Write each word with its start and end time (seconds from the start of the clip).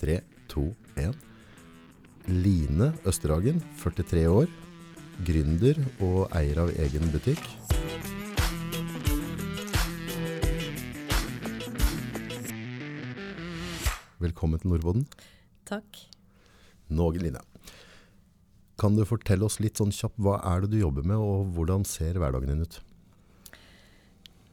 3, 0.00 0.20
2, 0.48 0.62
1. 0.96 1.16
Line 2.32 2.86
Østerhagen, 3.04 3.58
43 3.82 4.22
år. 4.32 4.46
Gründer 5.26 5.76
og 6.00 6.30
eier 6.38 6.62
av 6.62 6.70
egen 6.80 7.10
butikk. 7.12 7.42
Velkommen 14.20 14.62
til 14.62 14.72
Nordboden. 14.72 15.04
Takk. 15.68 16.00
Någen 16.88 17.26
Line. 17.26 17.42
Kan 18.80 18.96
du 18.96 19.04
fortelle 19.04 19.44
oss 19.44 19.58
litt 19.60 19.76
sånn 19.76 19.92
kjapt, 19.92 20.16
hva 20.24 20.38
er 20.48 20.64
det 20.64 20.70
du 20.72 20.78
jobber 20.80 21.04
med, 21.04 21.20
og 21.20 21.52
hvordan 21.52 21.84
ser 21.84 22.16
hverdagen 22.16 22.48
din 22.54 22.64
ut? 22.64 22.78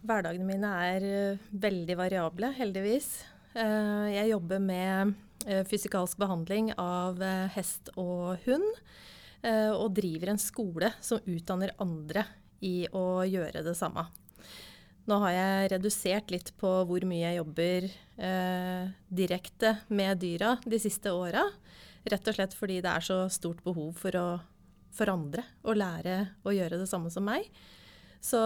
Hverdagene 0.07 0.49
mine 0.49 0.73
er 0.89 1.07
eh, 1.07 1.47
veldig 1.55 1.97
variable, 1.99 2.51
heldigvis. 2.59 3.07
Eh, 3.55 4.11
jeg 4.11 4.33
jobber 4.33 4.59
med 4.63 5.15
fysikalsk 5.67 6.19
behandling 6.19 6.73
av 6.81 7.21
eh, 7.23 7.47
hest 7.55 7.91
og 7.95 8.37
hund. 8.45 8.67
eh, 9.41 9.71
og 9.71 9.93
driver 9.95 10.33
en 10.33 10.41
skole 10.41 10.91
som 11.01 11.23
utdanner 11.25 11.75
andre 11.79 12.25
i 12.65 12.87
å 12.91 13.23
gjøre 13.27 13.63
det 13.63 13.75
samme. 13.77 14.07
Nå 15.07 15.21
har 15.23 15.31
jeg 15.31 15.71
redusert 15.71 16.31
litt 16.33 16.51
på 16.59 16.69
hvor 16.89 17.05
mye 17.07 17.29
jeg 17.29 17.39
jobber 17.39 17.85
eh, 17.87 18.89
direkte 19.07 19.77
med 19.87 20.19
dyra 20.19 20.57
de 20.65 20.79
siste 20.83 21.13
åra. 21.15 21.45
Rett 22.07 22.27
og 22.27 22.35
slett 22.35 22.55
fordi 22.57 22.81
det 22.83 22.91
er 22.91 23.05
så 23.05 23.21
stort 23.31 23.63
behov 23.63 23.93
for 24.01 24.17
å 24.19 24.27
forandre 24.97 25.43
andre 25.43 25.43
å 25.63 25.75
lære 25.77 26.17
å 26.43 26.53
gjøre 26.55 26.79
det 26.81 26.89
samme 26.89 27.11
som 27.13 27.25
meg. 27.27 27.47
Så 28.23 28.39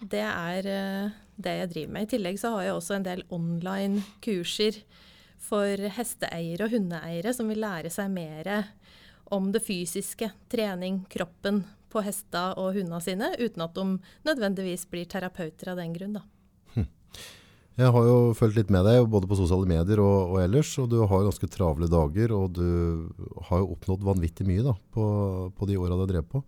det 0.00 0.24
er 0.24 0.66
eh, 0.70 1.12
det 1.36 1.54
jeg 1.58 1.70
driver 1.74 1.94
med. 1.96 2.06
I 2.06 2.10
tillegg 2.14 2.40
så 2.40 2.54
har 2.54 2.68
jeg 2.68 2.76
også 2.78 2.96
en 2.96 3.06
del 3.06 3.24
online 3.34 4.04
kurser 4.24 4.78
for 5.40 5.90
hesteeiere 5.96 6.66
og 6.66 6.74
hundeeiere 6.76 7.34
som 7.36 7.50
vil 7.50 7.62
lære 7.64 7.90
seg 7.92 8.10
mer 8.12 8.50
om 9.30 9.50
det 9.54 9.62
fysiske, 9.64 10.30
trening, 10.50 11.04
kroppen 11.10 11.64
på 11.90 12.02
hesta 12.06 12.50
og 12.60 12.74
hundene 12.76 13.00
sine, 13.02 13.32
uten 13.38 13.64
at 13.64 13.74
de 13.74 13.86
nødvendigvis 14.26 14.86
blir 14.90 15.08
terapeuter 15.10 15.72
av 15.72 15.80
den 15.80 15.94
grunn. 15.94 16.18
Da. 16.18 16.24
Jeg 17.80 17.92
har 17.94 18.04
jo 18.04 18.16
fulgt 18.36 18.58
litt 18.58 18.72
med 18.74 18.84
deg, 18.84 19.06
både 19.08 19.28
på 19.30 19.38
sosiale 19.38 19.68
medier 19.68 20.02
og, 20.02 20.34
og 20.34 20.40
ellers, 20.42 20.72
og 20.82 20.90
du 20.92 20.98
har 21.00 21.22
ganske 21.24 21.48
travle 21.48 21.88
dager, 21.90 22.34
og 22.36 22.58
du 22.58 22.66
har 23.48 23.62
jo 23.62 23.70
oppnådd 23.76 24.04
vanvittig 24.04 24.44
mye 24.48 24.66
da, 24.66 24.74
på, 24.92 25.04
på 25.56 25.70
de 25.70 25.78
åra 25.80 25.96
du 25.96 26.04
har 26.04 26.10
drevet 26.10 26.28
på. 26.34 26.42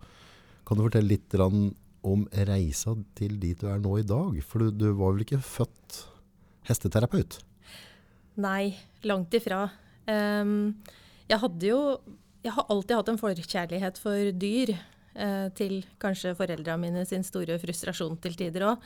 Kan 0.67 0.77
du 0.77 0.85
fortelle 0.85 1.09
litt 1.09 1.33
om 1.39 2.27
reisa 2.49 2.93
til 3.17 3.39
dit 3.41 3.59
du 3.59 3.65
er 3.71 3.81
nå 3.81 3.97
i 3.99 4.05
dag? 4.07 4.37
For 4.45 4.61
du, 4.61 4.75
du 4.75 4.91
var 4.99 5.15
vel 5.15 5.25
ikke 5.25 5.41
født 5.41 6.03
hesteterapeut? 6.69 7.39
Nei, 8.41 8.73
langt 9.05 9.33
ifra. 9.37 9.67
Jeg 10.05 11.39
hadde 11.39 11.67
jo 11.69 11.79
Jeg 12.43 12.51
har 12.51 12.65
alltid 12.67 12.97
hatt 12.97 13.09
en 13.13 13.19
forkjærlighet 13.21 13.99
for 14.01 14.31
dyr. 14.35 14.73
eh, 15.15 15.49
til 15.55 15.85
kanskje 16.01 16.35
foreldrene 16.35 16.81
mine 16.81 17.05
sin 17.05 17.23
store 17.23 17.59
frustrasjon 17.61 18.17
til 18.19 18.35
tider 18.35 18.65
òg. 18.67 18.77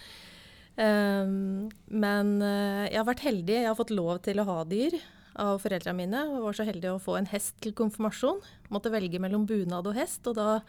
men 0.78 2.42
eh, 2.42 2.92
jeg 2.92 3.00
har 3.00 3.08
vært 3.08 3.26
heldig. 3.26 3.56
Jeg 3.64 3.68
har 3.68 3.76
fått 3.80 3.96
lov 3.96 4.20
til 4.22 4.40
å 4.40 4.46
ha 4.46 4.64
dyr 4.64 5.00
av 5.38 5.62
foreldrene 5.62 5.98
mine. 5.98 6.22
Og 6.30 6.44
var 6.44 6.54
så 6.54 6.68
heldig 6.68 6.92
å 6.92 7.02
få 7.02 7.18
en 7.18 7.30
hest 7.32 7.56
til 7.62 7.74
konfirmasjon. 7.74 8.42
Måtte 8.70 8.92
velge 8.94 9.20
mellom 9.20 9.48
bunad 9.48 9.88
og 9.88 9.98
hest, 9.98 10.28
og 10.28 10.36
da, 10.38 10.60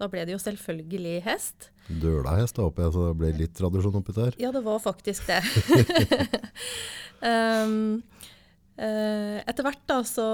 da 0.00 0.08
ble 0.08 0.24
det 0.24 0.32
jo 0.32 0.40
selvfølgelig 0.40 1.18
hest. 1.26 1.70
Dølahest, 1.90 2.56
da 2.56 2.66
håper 2.66 2.86
jeg, 2.86 2.94
så 2.94 3.08
det 3.10 3.16
ble 3.20 3.32
litt 3.36 3.56
tradisjon 3.58 3.98
oppi 4.00 4.14
der. 4.16 4.36
Ja, 4.40 4.52
det 4.54 4.62
var 4.64 4.78
faktisk 4.80 5.26
det. 5.28 5.40
um, 7.30 7.98
uh, 8.80 9.38
etter 9.44 9.66
hvert 9.66 9.82
da 9.90 9.98
så, 10.08 10.28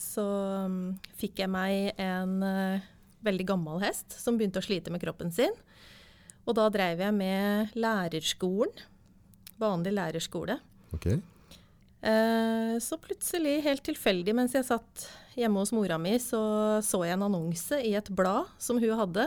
så 0.00 0.26
um, 0.64 0.78
fikk 1.20 1.42
jeg 1.44 1.52
meg 1.52 2.00
en 2.00 2.38
uh, 2.40 2.86
veldig 3.26 3.48
gammel 3.52 3.82
hest 3.84 4.16
som 4.16 4.38
begynte 4.40 4.62
å 4.62 4.64
slite 4.64 4.94
med 4.94 5.02
kroppen 5.04 5.34
sin. 5.34 5.52
Og 6.48 6.56
da 6.56 6.70
dreiv 6.72 7.02
jeg 7.04 7.14
med 7.14 7.76
lærerskolen. 7.76 8.72
Vanlig 9.60 9.92
lærerskole. 9.92 10.56
Ok. 10.96 11.12
Eh, 12.02 12.76
så 12.80 12.96
plutselig, 13.00 13.58
helt 13.66 13.82
tilfeldig 13.84 14.34
mens 14.36 14.54
jeg 14.56 14.64
satt 14.64 15.06
hjemme 15.36 15.60
hos 15.60 15.72
mora 15.76 15.98
mi, 16.00 16.14
så 16.22 16.40
så 16.84 17.02
jeg 17.04 17.16
en 17.18 17.26
annonse 17.28 17.76
i 17.84 17.92
et 17.98 18.08
blad 18.16 18.48
som 18.58 18.80
hun 18.80 18.96
hadde, 18.98 19.26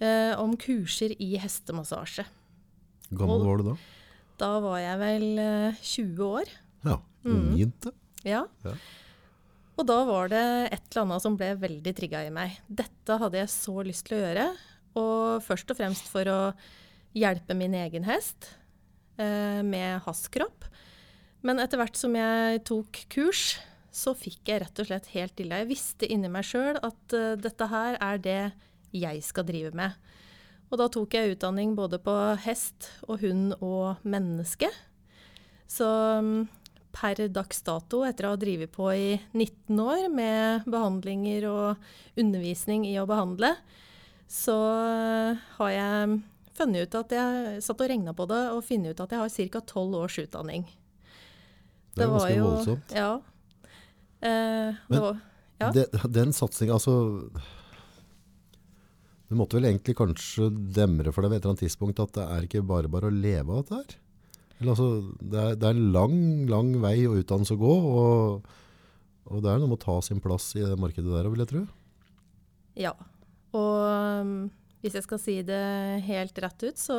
eh, 0.00 0.34
om 0.40 0.56
kurser 0.60 1.14
i 1.18 1.32
hestemassasje. 1.40 2.26
Hvor 3.10 3.24
Gammel 3.24 3.46
var 3.48 3.56
du 3.62 3.68
da? 3.70 3.76
Da 4.40 4.50
var 4.64 4.78
jeg 4.80 4.98
vel 5.00 5.28
eh, 5.38 5.80
20 5.82 6.26
år. 6.40 6.56
Ja, 6.84 6.98
Mm. 7.20 7.52
Ja. 8.24 8.46
Ja. 8.64 8.72
Og 9.76 9.84
da 9.88 9.98
var 10.08 10.30
det 10.32 10.72
et 10.72 10.80
eller 10.88 11.02
annet 11.02 11.22
som 11.24 11.36
ble 11.36 11.50
veldig 11.60 11.92
trigga 11.96 12.22
i 12.24 12.30
meg. 12.32 12.54
Dette 12.68 13.18
hadde 13.20 13.36
jeg 13.36 13.50
så 13.52 13.74
lyst 13.84 14.06
til 14.08 14.16
å 14.16 14.22
gjøre. 14.22 14.46
Og 14.96 15.44
først 15.44 15.70
og 15.72 15.76
fremst 15.76 16.08
for 16.08 16.24
å 16.32 16.38
hjelpe 17.12 17.52
min 17.56 17.74
egen 17.76 18.04
hest 18.08 18.54
eh, 19.20 19.60
med 19.60 20.00
hans 20.06 20.26
kropp. 20.32 20.64
Men 21.46 21.60
etter 21.62 21.80
hvert 21.80 21.96
som 21.96 22.14
jeg 22.16 22.60
tok 22.68 23.04
kurs, 23.12 23.54
så 23.90 24.12
fikk 24.14 24.50
jeg 24.50 24.62
rett 24.62 24.82
og 24.82 24.88
slett 24.90 25.08
helt 25.14 25.40
ille. 25.42 25.62
Jeg 25.62 25.70
visste 25.70 26.08
inni 26.08 26.30
meg 26.30 26.46
sjøl 26.46 26.78
at 26.78 27.16
uh, 27.16 27.34
dette 27.40 27.68
her 27.70 27.96
er 27.98 28.20
det 28.22 28.40
jeg 28.94 29.22
skal 29.24 29.46
drive 29.48 29.72
med. 29.76 29.96
Og 30.70 30.78
da 30.78 30.86
tok 30.92 31.14
jeg 31.16 31.34
utdanning 31.34 31.74
både 31.78 31.98
på 32.02 32.14
hest 32.44 32.90
og 33.08 33.24
hund 33.24 33.56
og 33.58 34.02
menneske. 34.06 34.70
Så 35.70 35.86
um, 36.20 36.44
per 36.94 37.22
dags 37.30 37.62
dato, 37.66 38.02
etter 38.06 38.28
å 38.28 38.34
ha 38.34 38.40
drevet 38.40 38.70
på 38.74 38.90
i 38.94 39.14
19 39.32 39.80
år 39.82 40.06
med 40.12 40.68
behandlinger 40.70 41.46
og 41.50 42.20
undervisning 42.20 42.86
i 42.86 42.96
å 43.00 43.06
behandle, 43.10 43.54
så 44.30 44.54
uh, 44.54 45.40
har 45.56 45.72
jeg 45.74 46.20
funnet 46.60 46.86
ut 46.86 46.98
at 47.00 47.16
jeg 47.16 47.64
satt 47.64 47.80
og 47.80 47.90
regna 47.90 48.14
på 48.14 48.28
det 48.30 48.42
og 48.52 48.66
funnet 48.66 48.94
ut 48.94 49.02
at 49.02 49.16
jeg 49.16 49.24
har 49.24 49.34
ca. 49.56 49.64
12 49.64 49.98
års 50.04 50.20
utdanning. 50.22 50.68
Det 51.96 52.04
er 52.04 52.10
var 52.12 52.18
ganske 52.20 52.36
jo- 52.36 52.50
voldsomt. 52.50 52.94
Ja. 52.94 53.10
Eh, 54.22 54.28
Men- 54.28 54.94
det 54.94 55.00
var, 55.00 55.20
ja. 55.60 55.70
Det, 55.72 55.86
den 56.12 56.32
satsinga, 56.32 56.72
altså 56.76 56.94
Du 59.30 59.36
måtte 59.38 59.58
vel 59.60 59.68
egentlig 59.70 59.94
kanskje 59.98 60.48
demre 60.74 61.12
for 61.14 61.22
deg 61.22 61.30
ved 61.30 61.38
et 61.38 61.44
eller 61.44 61.52
annet 61.54 61.62
tidspunkt 61.62 62.00
at 62.02 62.12
det 62.16 62.24
er 62.34 62.46
ikke 62.48 62.62
bare 62.66 62.90
bare 62.90 63.10
å 63.10 63.14
leve 63.14 63.46
av 63.54 63.60
dette 63.62 63.76
her? 63.78 63.98
Eller 64.60 64.72
altså, 64.74 64.88
det 65.22 65.38
er, 65.44 65.54
det 65.56 65.68
er 65.68 65.76
en 65.76 65.92
lang, 65.94 66.16
lang 66.50 66.72
vei 66.82 66.96
å 67.06 67.14
utdannelse 67.16 67.54
å 67.54 67.60
gå, 67.60 67.76
og, 67.94 68.48
og 69.30 69.44
det 69.44 69.52
er 69.52 69.60
noe 69.62 69.70
med 69.70 69.78
å 69.78 69.84
ta 69.84 69.94
sin 70.04 70.18
plass 70.20 70.50
i 70.58 70.64
det 70.66 70.76
markedet 70.82 71.06
der, 71.14 71.30
vil 71.32 71.44
jeg 71.44 71.48
tro. 71.52 71.62
Ja. 72.76 72.92
Og 73.56 73.78
um, 74.20 74.34
hvis 74.82 74.98
jeg 74.98 75.06
skal 75.06 75.22
si 75.22 75.38
det 75.46 75.62
helt 76.10 76.42
rett 76.42 76.66
ut, 76.66 76.76
så 76.82 76.98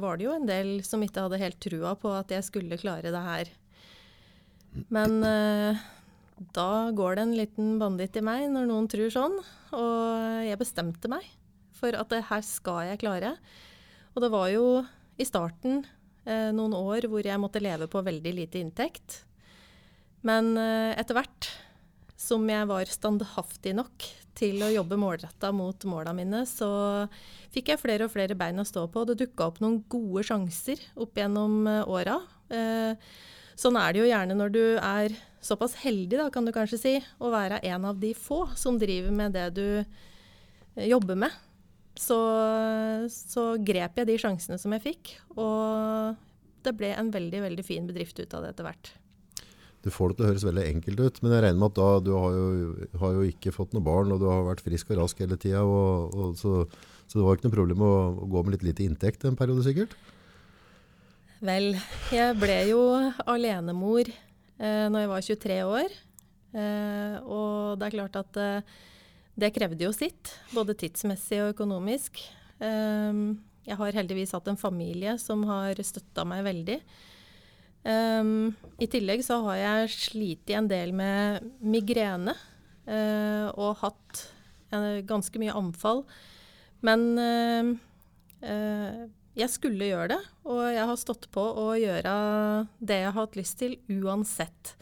var 0.00 0.16
det 0.18 0.26
jo 0.26 0.34
en 0.34 0.48
del 0.48 0.72
som 0.86 1.04
ikke 1.04 1.28
hadde 1.28 1.38
helt 1.44 1.60
trua 1.62 1.92
på 2.00 2.10
at 2.16 2.32
jeg 2.34 2.48
skulle 2.48 2.80
klare 2.80 3.12
det 3.12 3.22
her. 3.28 3.52
Men 4.92 5.18
eh, 5.26 5.80
da 6.54 6.70
går 6.96 7.16
det 7.16 7.24
en 7.24 7.36
liten 7.38 7.72
banditt 7.80 8.16
i 8.16 8.24
meg 8.24 8.46
når 8.52 8.68
noen 8.70 8.88
tror 8.90 9.12
sånn, 9.12 9.38
og 9.76 10.46
jeg 10.46 10.60
bestemte 10.60 11.10
meg 11.10 11.26
for 11.80 11.96
at 11.96 12.12
det 12.12 12.22
her 12.28 12.44
skal 12.44 12.90
jeg 12.90 13.00
klare. 13.02 13.34
Og 14.14 14.22
det 14.24 14.30
var 14.32 14.50
jo 14.52 14.66
i 15.20 15.26
starten 15.28 15.82
eh, 16.28 16.50
noen 16.54 16.76
år 16.76 17.08
hvor 17.10 17.24
jeg 17.24 17.40
måtte 17.40 17.62
leve 17.62 17.88
på 17.90 18.02
veldig 18.04 18.34
lite 18.36 18.60
inntekt. 18.60 19.22
Men 20.26 20.52
eh, 20.60 20.92
etter 21.00 21.16
hvert 21.16 21.50
som 22.20 22.44
jeg 22.48 22.68
var 22.68 22.90
standhaftig 22.92 23.72
nok 23.78 24.04
til 24.36 24.60
å 24.62 24.70
jobbe 24.72 24.98
målretta 25.00 25.50
mot 25.56 25.84
måla 25.88 26.12
mine, 26.16 26.44
så 26.48 26.68
fikk 27.52 27.72
jeg 27.72 27.80
flere 27.82 28.06
og 28.06 28.12
flere 28.12 28.36
bein 28.38 28.60
å 28.60 28.66
stå 28.68 28.86
på. 28.92 29.04
Det 29.08 29.18
dukka 29.22 29.48
opp 29.48 29.60
noen 29.64 29.80
gode 29.90 30.24
sjanser 30.28 30.80
opp 31.00 31.16
gjennom 31.16 31.64
eh, 31.68 31.82
åra. 31.88 32.20
Eh, 32.52 33.12
sånn 33.60 33.76
er 33.80 33.92
det 33.92 34.02
jo 34.02 34.08
gjerne 34.08 34.36
når 34.38 34.54
du 34.54 34.62
er 34.78 35.16
såpass 35.44 35.76
heldig, 35.82 36.18
da, 36.20 36.28
kan 36.32 36.46
du 36.46 36.52
kanskje 36.54 36.80
si, 36.80 36.94
å 37.20 37.32
være 37.32 37.60
en 37.70 37.86
av 37.90 38.00
de 38.00 38.12
få 38.16 38.44
som 38.58 38.78
driver 38.80 39.12
med 39.14 39.36
det 39.36 39.46
du 39.56 39.66
eh, 39.80 40.86
jobber 40.88 41.18
med. 41.26 41.36
Så, 42.00 42.16
så 43.10 43.44
grep 43.60 43.98
jeg 43.98 44.08
de 44.08 44.16
sjansene 44.20 44.56
som 44.60 44.72
jeg 44.76 44.84
fikk, 44.84 45.12
og 45.34 46.16
det 46.64 46.72
ble 46.76 46.94
en 46.94 47.10
veldig, 47.12 47.42
veldig 47.44 47.64
fin 47.66 47.88
bedrift 47.88 48.20
ut 48.22 48.36
av 48.36 48.44
det 48.44 48.54
etter 48.54 48.68
hvert. 48.68 48.92
Du 49.80 49.88
får 49.92 50.12
det 50.12 50.16
til 50.18 50.26
å 50.26 50.28
høres 50.28 50.44
veldig 50.44 50.64
enkelt 50.68 51.00
ut, 51.00 51.18
men 51.24 51.34
jeg 51.34 51.44
regner 51.46 51.60
med 51.60 51.70
at 51.70 51.78
da, 51.78 51.88
du 52.04 52.10
har 52.12 52.36
jo, 52.36 52.70
har 53.00 53.14
jo 53.16 53.26
ikke 53.28 53.52
fått 53.54 53.72
noe 53.76 53.84
barn, 53.84 54.12
og 54.12 54.20
du 54.20 54.26
har 54.28 54.44
vært 54.44 54.64
frisk 54.64 54.92
og 54.92 55.00
rask 55.00 55.20
hele 55.24 55.38
tida, 55.40 55.64
så, 56.36 56.64
så 57.08 57.16
det 57.16 57.24
var 57.24 57.36
ikke 57.36 57.48
noe 57.48 57.56
problem 57.56 57.84
å, 57.84 57.92
å 58.12 58.28
gå 58.32 58.44
med 58.44 58.56
litt 58.56 58.66
lite 58.70 58.84
inntekt 58.84 59.24
en 59.24 59.40
periode 59.40 59.64
sikkert? 59.64 59.96
Vel, 61.40 61.72
jeg 62.12 62.36
ble 62.36 62.56
jo 62.68 62.80
alenemor 63.24 64.10
eh, 64.10 64.86
når 64.92 64.98
jeg 65.00 65.10
var 65.10 65.24
23 65.24 65.54
år. 65.64 65.92
Eh, 66.52 67.14
og 67.24 67.78
det 67.80 67.86
er 67.86 67.94
klart 67.94 68.18
at 68.20 68.40
eh, 68.40 68.74
det 69.40 69.48
krevde 69.56 69.86
jo 69.86 69.92
sitt, 69.96 70.34
både 70.52 70.76
tidsmessig 70.76 71.38
og 71.40 71.54
økonomisk. 71.54 72.20
Eh, 72.60 73.22
jeg 73.70 73.78
har 73.80 73.96
heldigvis 74.02 74.34
hatt 74.36 74.50
en 74.52 74.60
familie 74.60 75.14
som 75.22 75.46
har 75.48 75.80
støtta 75.80 76.26
meg 76.28 76.44
veldig. 76.44 76.76
Um, 77.80 78.50
I 78.76 78.84
tillegg 78.92 79.22
så 79.24 79.38
har 79.46 79.56
jeg 79.56 79.92
slitt 79.94 80.50
en 80.52 80.66
del 80.68 80.90
med 80.92 81.46
migrene 81.64 82.34
uh, 82.84 83.48
og 83.54 83.78
hatt 83.80 84.24
uh, 84.74 85.00
ganske 85.08 85.40
mye 85.40 85.54
anfall. 85.56 86.02
Men 86.84 87.06
uh, 87.16 87.72
jeg 89.38 89.52
skulle 89.52 89.90
gjøre 89.90 90.10
det, 90.14 90.20
og 90.50 90.62
jeg 90.74 90.88
har 90.90 90.98
stått 90.98 91.28
på 91.34 91.44
å 91.62 91.68
gjøre 91.78 92.14
det 92.82 92.98
jeg 93.02 93.10
har 93.10 93.18
hatt 93.18 93.38
lyst 93.38 93.58
til 93.60 93.78
uansett. 93.88 94.74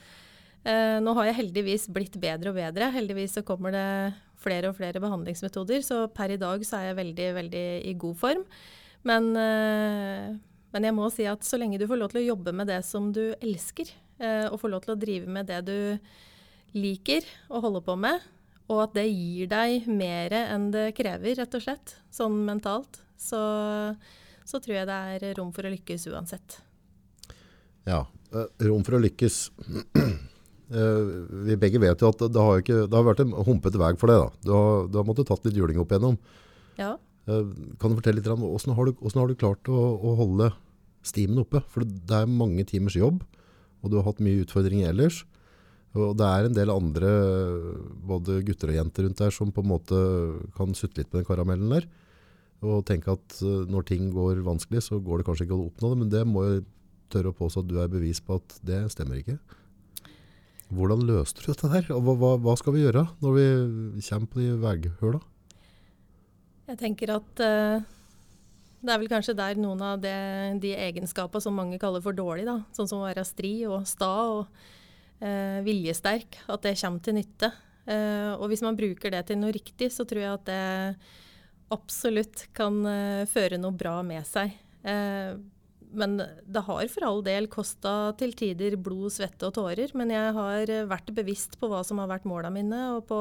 nå 0.65 1.15
har 1.17 1.29
jeg 1.29 1.39
heldigvis 1.43 1.87
blitt 1.93 2.17
bedre 2.21 2.51
og 2.51 2.57
bedre. 2.57 2.91
Heldigvis 2.93 3.37
så 3.39 3.45
kommer 3.47 3.73
det 3.73 4.15
flere 4.41 4.71
og 4.71 4.77
flere 4.79 5.01
behandlingsmetoder, 5.01 5.85
så 5.85 6.07
per 6.09 6.33
i 6.35 6.41
dag 6.41 6.65
så 6.67 6.81
er 6.81 6.91
jeg 6.91 7.01
veldig, 7.03 7.29
veldig 7.43 7.67
i 7.91 7.95
god 8.01 8.19
form. 8.19 8.45
Men 9.07 9.31
men 10.75 10.85
jeg 10.85 10.97
må 10.97 11.09
si 11.13 11.27
at 11.29 11.47
så 11.47 11.59
lenge 11.61 11.81
du 11.81 11.87
får 11.89 12.01
lov 12.01 12.13
til 12.13 12.23
å 12.23 12.29
jobbe 12.35 12.53
med 12.57 12.69
det 12.71 12.83
som 12.87 13.11
du 13.15 13.23
elsker, 13.39 13.91
eh, 14.21 14.47
og 14.51 14.61
får 14.61 14.73
lov 14.75 14.85
til 14.85 14.95
å 14.95 15.01
drive 15.01 15.31
med 15.39 15.49
det 15.49 15.63
du 15.69 15.79
liker 16.77 17.25
å 17.49 17.63
holde 17.65 17.83
på 17.87 17.97
med, 17.97 18.25
og 18.69 18.85
at 18.85 18.97
det 18.99 19.07
gir 19.09 19.49
deg 19.49 19.89
mer 19.89 20.35
enn 20.43 20.69
det 20.75 20.91
krever, 20.99 21.39
rett 21.39 21.57
og 21.57 21.65
slett, 21.65 21.95
sånn 22.13 22.43
mentalt, 22.45 23.01
så, 23.19 23.41
så 24.49 24.61
tror 24.65 24.79
jeg 24.79 24.89
det 24.89 24.97
er 25.19 25.37
rom 25.37 25.53
for 25.53 25.69
å 25.69 25.73
lykkes 25.73 26.09
uansett. 26.13 26.59
Ja, 27.89 28.03
eh, 28.33 28.49
rom 28.69 28.85
for 28.87 28.99
å 28.99 29.05
lykkes. 29.05 29.45
Eh, 30.69 31.07
vi 31.49 31.55
begge 31.57 31.81
vet 31.81 32.03
jo 32.05 32.11
at 32.13 32.21
det 32.29 32.43
har, 32.45 32.59
ikke, 32.61 32.83
det 32.93 32.93
har 32.93 33.05
vært 33.07 33.23
en 33.23 33.31
humpete 33.41 33.81
vei 33.81 33.95
for 33.97 34.13
deg. 34.13 34.19
Da. 34.21 34.43
Du 34.45 34.51
har, 34.53 34.83
du 34.93 34.99
har 35.01 35.07
måttet 35.09 35.31
tatt 35.31 35.47
litt 35.49 35.57
juling 35.57 35.79
opp 35.81 35.95
igjennom. 35.95 36.19
Ja. 36.77 36.91
Eh, 37.25 37.55
kan 37.81 37.89
du 37.89 37.97
fortelle 37.97 38.21
litt 38.21 38.29
om 38.29 38.45
hvordan 38.45 38.77
har 38.77 38.91
du, 38.91 38.93
hvordan 38.99 39.23
har 39.23 39.33
du 39.33 39.39
klart 39.41 39.71
å, 39.73 39.79
å, 39.97 40.13
holde 40.19 40.51
stimen 41.09 41.41
oppe? 41.41 41.63
For 41.73 41.89
det 41.89 42.19
er 42.19 42.29
mange 42.29 42.67
timers 42.69 42.99
jobb, 43.01 43.23
og 43.81 43.89
du 43.89 43.97
har 43.97 44.11
hatt 44.11 44.21
mye 44.21 44.45
utfordringer 44.45 44.93
ellers. 44.93 45.23
Og 45.97 46.13
det 46.21 46.29
er 46.29 46.51
en 46.51 46.61
del 46.61 46.75
andre, 46.75 47.15
både 48.05 48.43
gutter 48.45 48.69
og 48.75 48.77
jenter 48.83 49.09
rundt 49.09 49.25
der, 49.25 49.33
som 49.33 49.57
på 49.57 49.65
en 49.65 49.73
måte 49.73 50.03
kan 50.59 50.77
sutte 50.77 51.01
litt 51.01 51.09
på 51.09 51.23
den 51.23 51.31
karamellen 51.33 51.73
der. 51.79 51.89
Og 52.67 52.83
tenke 52.89 53.15
at 53.15 53.39
eh, 53.45 53.69
når 53.71 53.87
ting 53.87 54.11
går 54.15 54.43
vanskelig, 54.47 54.83
så 54.89 54.99
går 55.03 55.21
det 55.21 55.29
kanskje 55.29 55.47
ikke 55.47 55.59
å 55.59 55.69
oppnå 55.69 55.93
det. 55.93 56.01
Men 56.03 56.13
det 56.15 56.25
må 56.27 56.45
jeg 56.47 56.65
tørre 57.13 57.33
å 57.33 57.39
påstå 57.39 57.63
at 57.63 57.71
du 57.71 57.77
er 57.81 57.93
bevis 57.93 58.21
på 58.25 58.39
at 58.41 58.57
det 58.67 58.83
stemmer 58.93 59.21
ikke. 59.21 59.39
Hvordan 60.75 61.05
løste 61.09 61.41
du 61.41 61.49
dette 61.49 61.71
her? 61.73 61.87
Og 61.97 62.11
hva, 62.21 62.35
hva, 62.43 62.55
skal 62.61 62.75
vi 62.75 62.83
gjøre 62.83 63.07
når 63.25 63.37
vi 63.39 63.45
kommer 64.05 64.29
på 64.29 64.43
de 64.43 64.49
veghøla? 64.61 65.21
Jeg 66.69 66.81
tenker 66.83 67.15
at 67.15 67.41
uh, 67.41 67.87
det 68.85 68.93
er 68.93 69.01
vel 69.01 69.09
kanskje 69.09 69.37
der 69.39 69.57
noen 69.57 69.81
av 69.87 70.03
det, 70.03 70.19
de 70.61 70.75
egenskapene 70.77 71.41
som 71.41 71.57
mange 71.57 71.79
kaller 71.81 72.05
for 72.05 72.17
dårlig, 72.17 72.45
da, 72.45 72.59
sånn 72.77 72.91
som 72.91 73.01
å 73.01 73.07
være 73.07 73.25
stri 73.25 73.55
og 73.71 73.87
sta 73.89 74.11
og 74.35 74.43
uh, 75.23 75.59
viljesterk, 75.65 76.43
at 76.45 76.67
det 76.67 76.77
kommer 76.83 77.07
til 77.07 77.17
nytte. 77.17 77.51
Uh, 77.89 78.37
og 78.37 78.51
hvis 78.53 78.67
man 78.67 78.77
bruker 78.77 79.15
det 79.15 79.25
til 79.31 79.41
noe 79.41 79.55
riktig, 79.57 79.89
så 79.95 80.05
tror 80.05 80.21
jeg 80.21 80.35
at 80.35 80.45
det 80.51 80.61
absolutt 81.75 82.47
kan 82.57 82.81
føre 83.29 83.59
noe 83.61 83.77
bra 83.77 83.99
med 84.07 84.25
seg. 84.27 84.55
men 84.83 86.17
det 86.19 86.63
har 86.65 86.89
for 86.93 87.07
all 87.09 87.23
del 87.25 87.49
kosta 87.53 88.13
til 88.21 88.33
tider 88.37 88.77
blod, 88.77 89.13
svette 89.13 89.49
og 89.49 89.55
tårer. 89.57 89.93
Men 89.95 90.13
jeg 90.13 90.33
har 90.37 90.73
vært 90.89 91.13
bevisst 91.17 91.59
på 91.61 91.69
hva 91.69 91.83
som 91.85 92.01
har 92.01 92.09
vært 92.09 92.29
måla 92.29 92.51
mine, 92.53 92.81
og 92.97 93.07
på 93.09 93.21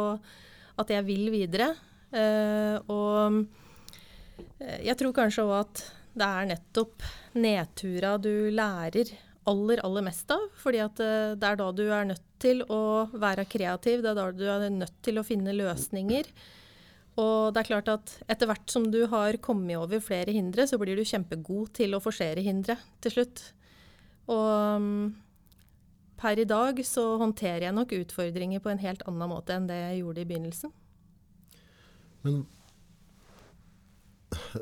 at 0.81 0.93
jeg 0.93 1.05
vil 1.07 1.29
videre. 1.33 1.71
Uh, 2.07 2.77
og 2.87 3.39
eh, 4.63 4.83
jeg 4.87 4.95
tror 4.99 5.15
kanskje 5.15 5.43
òg 5.43 5.55
at 5.57 5.81
det 6.17 6.27
er 6.27 6.51
nettopp 6.53 7.03
nedtura 7.37 8.13
du 8.21 8.47
lærer 8.53 9.11
aller, 9.47 9.81
aller 9.85 10.05
mest 10.07 10.31
av. 10.33 10.47
fordi 10.59 10.79
at 10.83 10.99
det 10.99 11.49
er 11.49 11.59
da 11.59 11.67
du 11.71 11.83
er 11.85 12.07
nødt 12.09 12.23
til 12.41 12.63
å 12.73 13.07
være 13.13 13.45
kreativ, 13.49 14.01
det 14.03 14.11
er 14.11 14.17
da 14.17 14.25
du 14.33 14.45
er 14.49 14.65
nødt 14.73 14.97
til 15.05 15.19
å 15.19 15.25
finne 15.25 15.55
løsninger. 15.55 16.27
Og 17.17 17.53
det 17.53 17.63
er 17.63 17.69
klart 17.71 17.87
at 17.89 18.11
etter 18.29 18.49
hvert 18.49 18.69
som 18.69 18.85
du 18.93 18.99
har 19.09 19.39
kommet 19.41 19.79
over 19.79 20.01
flere 20.03 20.33
hindre, 20.35 20.67
så 20.69 20.77
blir 20.77 20.97
du 20.97 21.05
kjempegod 21.07 21.71
til 21.79 21.97
å 21.97 22.01
forsere 22.03 22.43
hindre 22.45 22.77
til 23.01 23.15
slutt. 23.15 23.41
Og 24.29 24.49
um, 24.77 25.15
per 26.19 26.41
i 26.41 26.45
dag 26.49 26.77
så 26.85 27.15
håndterer 27.21 27.67
jeg 27.67 27.77
nok 27.77 27.95
utfordringer 27.97 28.61
på 28.61 28.69
en 28.73 28.83
helt 28.83 29.01
annen 29.09 29.31
måte 29.31 29.55
enn 29.55 29.69
det 29.69 29.79
jeg 29.79 30.03
gjorde 30.03 30.21
i 30.21 30.29
begynnelsen. 30.29 30.75
Men 32.25 32.43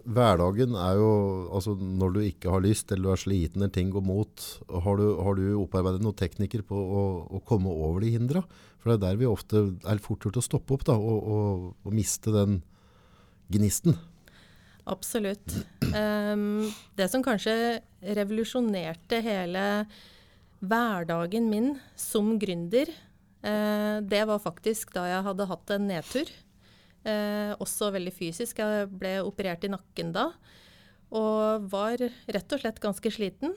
hverdagen 0.05 0.75
er 0.77 0.99
jo 0.99 1.09
altså 1.55 1.73
Når 1.75 2.13
du 2.13 2.19
ikke 2.21 2.51
har 2.53 2.63
lyst, 2.63 2.91
eller 2.91 3.09
du 3.09 3.13
er 3.15 3.21
sliten 3.21 3.63
eller 3.63 3.73
ting 3.73 3.91
går 3.93 4.03
mot, 4.05 4.45
har 4.69 4.99
du, 4.99 5.05
har 5.25 5.37
du 5.39 5.45
opparbeidet 5.63 6.03
noen 6.05 6.17
teknikker 6.17 6.65
på 6.67 6.77
å, 6.77 7.03
å, 7.33 7.41
komme 7.47 7.73
over 7.73 8.05
de 8.05 8.13
hindra? 8.13 8.43
For 8.79 8.91
det 8.91 8.97
er 8.99 9.03
der 9.07 9.21
vi 9.21 9.29
ofte 9.29 9.63
er 9.81 10.03
fort 10.03 10.25
gjort 10.25 10.37
å 10.37 10.45
stoppe 10.45 10.75
opp 10.77 10.85
da, 10.85 10.97
og, 10.99 11.31
og, 11.35 11.65
og 11.81 11.95
miste 11.95 12.33
den 12.35 12.59
gnisten. 13.53 13.97
Absolutt. 14.85 15.55
Um, 15.95 16.69
det 16.93 17.09
som 17.09 17.23
kanskje 17.25 17.81
revolusjonerte 18.05 19.17
hele 19.25 19.65
hverdagen 20.61 21.49
min 21.49 21.71
som 21.97 22.35
gründer, 22.41 22.91
uh, 23.41 23.97
det 24.05 24.21
var 24.29 24.43
faktisk 24.43 24.93
da 24.93 25.07
jeg 25.09 25.25
hadde 25.25 25.49
hatt 25.49 25.73
en 25.73 25.89
nedtur. 25.89 26.29
Eh, 27.05 27.53
også 27.61 27.91
veldig 27.93 28.13
fysisk. 28.15 28.59
Jeg 28.61 28.89
ble 28.97 29.19
operert 29.25 29.65
i 29.67 29.71
nakken 29.71 30.11
da. 30.15 30.31
Og 31.15 31.67
var 31.69 32.01
rett 32.01 32.55
og 32.55 32.61
slett 32.61 32.81
ganske 32.81 33.11
sliten. 33.13 33.53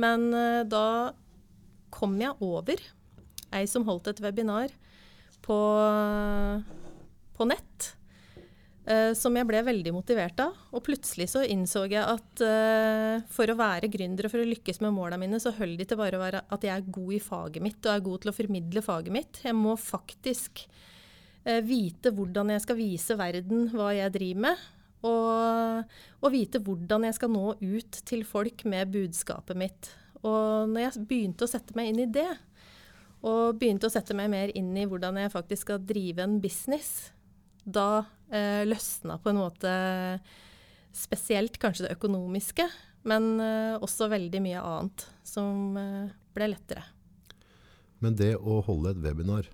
Men 0.00 0.30
eh, 0.34 0.62
da 0.66 1.14
kom 1.94 2.18
jeg 2.20 2.36
over 2.42 2.82
ei 3.54 3.64
som 3.66 3.86
holdt 3.86 4.10
et 4.10 4.20
webinar 4.22 4.70
på, 5.42 5.56
på 7.38 7.48
nett. 7.50 7.94
Uh, 8.90 9.12
som 9.14 9.34
jeg 9.36 9.46
ble 9.46 9.60
veldig 9.62 9.92
motivert 9.94 10.40
av. 10.42 10.56
Og 10.74 10.82
plutselig 10.86 11.28
så 11.30 11.42
innså 11.46 11.84
jeg 11.90 12.00
at 12.00 12.42
uh, 12.42 13.20
for 13.30 13.52
å 13.52 13.58
være 13.58 13.90
gründer 13.92 14.26
og 14.26 14.32
for 14.32 14.42
å 14.42 14.48
lykkes 14.48 14.80
med 14.82 14.94
måla 14.96 15.18
mine, 15.20 15.38
så 15.38 15.52
holder 15.54 15.76
det 15.78 15.86
ikke 15.86 15.98
bare 16.00 16.18
å 16.18 16.22
være 16.22 16.40
at 16.56 16.64
jeg 16.66 16.72
er 16.74 16.88
god 16.96 17.12
i 17.14 17.20
faget 17.22 17.66
mitt 17.66 17.84
og 17.84 17.92
er 17.92 18.06
god 18.08 18.24
til 18.24 18.32
å 18.32 18.34
formidle 18.34 18.82
faget 18.82 19.14
mitt. 19.14 19.42
Jeg 19.44 19.58
må 19.58 19.76
faktisk 19.78 20.64
vite 21.64 22.10
hvordan 22.12 22.50
jeg 22.52 22.62
skal 22.66 22.76
vise 22.76 23.14
verden 23.16 23.70
hva 23.72 23.94
jeg 23.96 24.12
driver 24.12 24.42
med. 24.44 24.64
Og, 25.08 25.94
og, 26.20 26.28
vite 26.34 26.60
hvordan 26.60 27.06
jeg 27.08 27.16
skal 27.16 27.32
nå 27.32 27.54
ut 27.56 28.00
til 28.04 28.26
folk 28.28 28.66
med 28.68 28.92
budskapet 28.92 29.56
mitt. 29.56 29.88
Og 30.20 30.68
når 30.68 30.84
jeg 30.84 31.06
begynte 31.08 31.46
å 31.46 31.50
sette 31.50 31.76
meg 31.78 31.92
inn 31.92 32.02
i 32.04 32.10
det, 32.12 32.28
og 33.24 33.56
begynte 33.60 33.88
å 33.88 33.92
sette 33.92 34.16
meg 34.16 34.30
mer 34.32 34.52
inn 34.56 34.72
i 34.76 34.86
hvordan 34.88 35.18
jeg 35.20 35.32
faktisk 35.32 35.66
skal 35.66 35.82
drive 35.84 36.24
en 36.24 36.38
business, 36.40 37.10
da 37.64 38.04
eh, 38.32 38.62
løsna 38.68 39.18
på 39.20 39.32
en 39.32 39.40
måte 39.40 39.72
spesielt 40.96 41.58
kanskje 41.60 41.86
det 41.86 41.96
økonomiske, 41.98 42.64
men 43.08 43.34
eh, 43.44 43.76
også 43.80 44.08
veldig 44.12 44.40
mye 44.44 44.64
annet 44.64 45.06
som 45.26 45.76
eh, 45.80 46.12
ble 46.36 46.50
lettere. 46.54 46.84
Men 48.00 48.16
det 48.16 48.34
å 48.40 48.62
holde 48.64 48.94
et 48.94 49.02
webinar, 49.04 49.50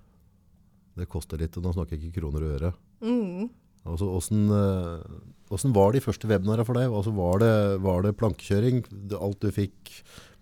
det 0.97 1.09
koster 1.13 1.41
litt, 1.41 1.57
og 1.59 1.67
nå 1.67 1.75
snakker 1.77 1.97
jeg 1.97 2.09
ikke 2.09 2.23
kroner 2.23 2.45
og 2.45 2.59
øre. 2.59 2.73
Mm. 3.05 3.49
Altså, 3.87 4.09
hvordan, 4.09 5.03
hvordan, 5.51 5.75
var 5.77 5.95
de 5.95 6.03
første 6.03 6.29
webinarene 6.31 6.67
for 6.67 6.79
deg? 6.79 6.91
Altså, 6.91 7.13
var, 7.15 7.43
det, 7.43 7.53
var 7.85 8.07
det 8.07 8.17
plankekjøring? 8.19 8.83
Alt 9.19 9.45
du 9.45 9.51
fikk? 9.55 9.93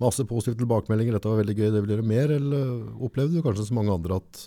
Masse 0.02 0.24
positive 0.28 0.62
tilbakemeldinger, 0.62 1.16
dette 1.16 1.30
var 1.30 1.42
veldig 1.42 1.56
gøy, 1.58 1.66
det 1.74 1.82
vil 1.84 1.96
gjøre 1.96 2.06
mer? 2.08 2.32
Eller 2.38 2.70
opplevde 3.04 3.36
du 3.36 3.44
kanskje 3.44 3.68
som 3.68 3.80
mange 3.80 3.94
andre 3.94 4.20
at 4.22 4.46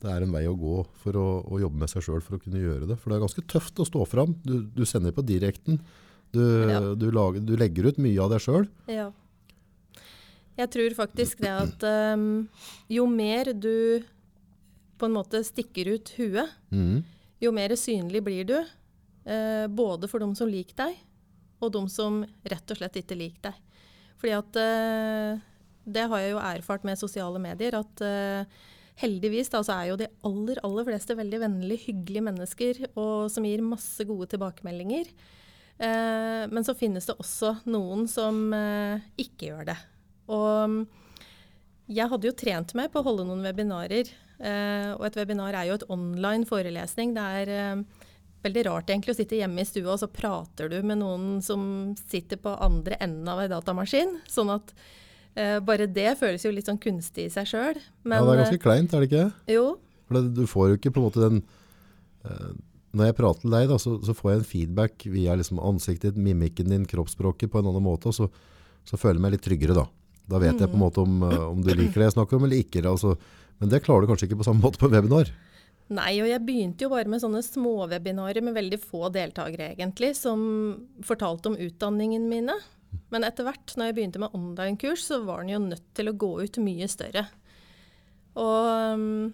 det 0.00 0.08
er 0.08 0.24
en 0.24 0.32
vei 0.32 0.46
å 0.48 0.56
gå 0.56 0.78
for 1.02 1.16
å, 1.20 1.26
å 1.44 1.58
jobbe 1.60 1.82
med 1.82 1.90
seg 1.92 2.04
sjøl 2.06 2.22
for 2.24 2.36
å 2.36 2.42
kunne 2.42 2.60
gjøre 2.60 2.88
det? 2.88 2.98
For 3.00 3.12
det 3.12 3.18
er 3.18 3.24
ganske 3.26 3.44
tøft 3.50 3.80
å 3.82 3.88
stå 3.88 4.04
fram. 4.08 4.36
Du, 4.44 4.60
du 4.64 4.84
sender 4.88 5.16
på 5.16 5.24
direkten. 5.28 5.80
Du, 6.30 6.42
ja. 6.70 6.80
du, 6.94 7.10
lager, 7.12 7.42
du, 7.42 7.56
legger 7.58 7.90
ut 7.90 7.98
mye 8.00 8.20
av 8.22 8.30
deg 8.32 8.44
sjøl. 8.44 8.68
Ja. 8.90 9.10
Jeg 10.60 10.70
tror 10.74 10.94
faktisk 10.96 11.40
det 11.40 11.52
at 11.52 11.84
um, 12.14 12.48
jo 12.92 13.06
mer 13.08 13.52
du 13.56 14.04
på 15.00 15.08
en 15.08 15.16
måte 15.16 15.42
stikker 15.46 15.94
ut 15.94 16.12
huet, 16.18 16.52
mm. 16.70 17.00
jo 17.40 17.52
mer 17.56 17.74
synlig 17.78 18.22
blir 18.26 18.48
du. 18.48 18.58
Eh, 19.24 19.66
både 19.68 20.08
for 20.10 20.22
de 20.22 20.28
som 20.36 20.48
liker 20.48 20.76
deg, 20.78 21.00
og 21.60 21.72
de 21.74 21.82
som 21.92 22.22
rett 22.24 22.72
og 22.72 22.80
slett 22.80 23.00
ikke 23.02 23.18
liker 23.18 23.50
deg. 23.50 23.86
Fordi 24.20 24.36
at 24.36 24.60
eh, 24.60 25.46
Det 25.90 26.04
har 26.12 26.20
jeg 26.20 26.34
jo 26.34 26.42
erfart 26.44 26.84
med 26.84 27.00
sosiale 27.00 27.40
medier. 27.40 27.74
At 27.78 28.02
eh, 28.04 28.60
heldigvis 29.00 29.48
da, 29.52 29.62
så 29.64 29.78
er 29.78 29.90
jo 29.90 29.98
de 30.00 30.08
aller, 30.28 30.60
aller 30.66 30.86
fleste 30.86 31.16
veldig 31.16 31.40
vennlige, 31.40 31.86
hyggelige 31.88 32.26
mennesker 32.26 32.82
og 32.92 33.30
som 33.32 33.46
gir 33.48 33.64
masse 33.64 34.04
gode 34.08 34.28
tilbakemeldinger. 34.34 35.08
Eh, 35.80 36.44
men 36.52 36.66
så 36.66 36.76
finnes 36.76 37.08
det 37.08 37.16
også 37.16 37.54
noen 37.72 38.04
som 38.10 38.50
eh, 38.52 39.00
ikke 39.24 39.50
gjør 39.50 39.70
det. 39.72 39.78
Og 40.30 40.82
jeg 41.90 42.10
hadde 42.12 42.30
jo 42.30 42.36
trent 42.38 42.74
meg 42.78 42.92
på 42.92 43.02
å 43.02 43.08
holde 43.10 43.28
noen 43.28 43.46
webinarer 43.46 44.12
Uh, 44.40 44.94
og 44.94 45.02
et 45.04 45.16
webinar 45.18 45.52
er 45.52 45.66
jo 45.68 45.74
et 45.76 45.82
online 45.92 46.46
forelesning. 46.48 47.10
Det 47.12 47.24
er 47.42 47.50
uh, 47.76 48.06
veldig 48.40 48.62
rart 48.70 48.88
egentlig 48.88 49.12
å 49.12 49.18
sitte 49.18 49.36
hjemme 49.36 49.60
i 49.60 49.68
stua, 49.68 49.90
og 49.92 49.98
så 50.00 50.06
prater 50.08 50.70
du 50.72 50.78
med 50.80 50.96
noen 51.02 51.42
som 51.44 51.90
sitter 52.08 52.40
på 52.40 52.54
andre 52.64 52.96
enden 53.04 53.28
av 53.28 53.42
ei 53.42 53.50
datamaskin. 53.52 54.14
Sånn 54.32 54.54
at 54.54 54.72
Eh, 55.38 55.60
bare 55.62 55.86
det 55.86 56.16
føles 56.18 56.42
jo 56.42 56.50
litt 56.50 56.66
sånn 56.66 56.80
kunstig 56.82 57.28
i 57.28 57.32
seg 57.32 57.46
sjøl. 57.46 57.78
ja, 57.78 58.18
det 58.18 58.32
er 58.32 58.42
ganske 58.42 58.62
kleint, 58.62 58.94
er 58.94 59.04
det 59.04 59.10
ikke? 59.10 59.26
eh, 59.46 59.54
jo, 59.54 59.78
For 60.08 60.18
det, 60.18 60.34
du 60.34 60.42
får 60.50 60.68
jo 60.68 60.78
ikke 60.80 60.90
på 60.90 61.00
en 61.00 61.06
måte 61.06 61.22
den 61.22 61.38
eh, 62.26 62.50
Når 62.90 63.06
jeg 63.06 63.16
prater 63.20 63.44
til 63.44 63.54
deg, 63.54 63.68
da, 63.70 63.78
så, 63.78 63.94
så 64.02 64.16
får 64.16 64.32
jeg 64.32 64.40
en 64.40 64.48
feedback 64.50 65.06
via 65.06 65.36
liksom 65.38 65.62
ansiktet 65.62 66.16
ditt, 66.16 66.24
mimikken 66.24 66.72
din, 66.72 66.88
kroppsspråket 66.90 67.52
på 67.52 67.60
en 67.60 67.70
annen 67.70 67.86
måte, 67.86 68.10
og 68.10 68.16
så, 68.16 68.26
så 68.82 68.98
føler 68.98 69.20
jeg 69.20 69.26
meg 69.28 69.36
litt 69.36 69.46
tryggere 69.46 69.78
da. 69.78 69.86
Da 70.30 70.40
vet 70.42 70.60
jeg 70.60 70.70
på 70.70 70.78
en 70.78 70.84
måte 70.84 71.02
om, 71.02 71.22
eh, 71.26 71.46
om 71.50 71.60
du 71.62 71.70
liker 71.74 72.02
det 72.02 72.10
jeg 72.10 72.16
snakker 72.18 72.38
om 72.38 72.46
eller 72.46 72.62
ikke. 72.62 72.84
Altså. 72.86 73.16
Men 73.60 73.72
det 73.72 73.82
klarer 73.84 74.06
du 74.06 74.12
kanskje 74.12 74.30
ikke 74.30 74.40
på 74.40 74.46
samme 74.46 74.62
måte 74.64 74.80
på 74.80 74.90
webinar. 74.92 75.32
Nei, 75.90 76.12
og 76.22 76.28
jeg 76.30 76.46
begynte 76.46 76.86
jo 76.86 76.92
bare 76.92 77.10
med 77.10 77.18
sånne 77.22 77.42
småwebinarer 77.42 78.44
med 78.46 78.54
veldig 78.54 78.78
få 78.78 79.08
deltakere, 79.10 79.72
egentlig, 79.74 80.12
som 80.14 80.38
fortalte 81.02 81.50
om 81.50 81.58
utdanningen 81.58 82.28
mine. 82.30 82.54
Men 83.10 83.26
etter 83.26 83.46
hvert, 83.46 83.74
når 83.74 83.90
jeg 83.90 83.96
begynte 83.98 84.22
med 84.22 84.34
online-kurs, 84.38 85.02
så 85.10 85.18
var 85.26 85.42
den 85.42 85.54
jo 85.56 85.62
nødt 85.64 85.88
til 85.98 86.10
å 86.10 86.16
gå 86.18 86.30
ut 86.46 86.60
mye 86.62 86.86
større. 86.90 87.26
Og 88.38 88.94
um, 88.94 89.32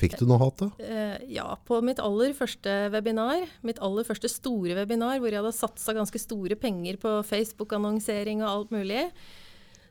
Fikk 0.00 0.18
du 0.20 0.26
noe 0.28 0.40
hat 0.40 0.60
da? 0.60 0.68
eh, 0.84 1.16
ja, 1.32 1.46
på 1.64 1.80
mitt 1.84 2.00
aller 2.00 2.32
første 2.36 2.76
webinar, 2.92 3.46
mitt 3.64 3.80
aller 3.84 4.06
første 4.08 4.30
store 4.32 4.76
webinar, 4.78 5.18
hvor 5.20 5.32
jeg 5.32 5.40
hadde 5.40 5.56
satsa 5.56 5.96
ganske 5.96 6.20
store 6.20 6.56
penger 6.60 7.00
på 7.00 7.18
Facebook-annonsering 7.28 8.44
og 8.44 8.50
alt 8.50 8.76
mulig, 8.76 9.06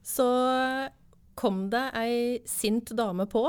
så 0.06 0.30
kom 1.40 1.68
det 1.72 1.86
ei 1.98 2.40
sint 2.50 2.92
dame 2.98 3.28
på. 3.30 3.46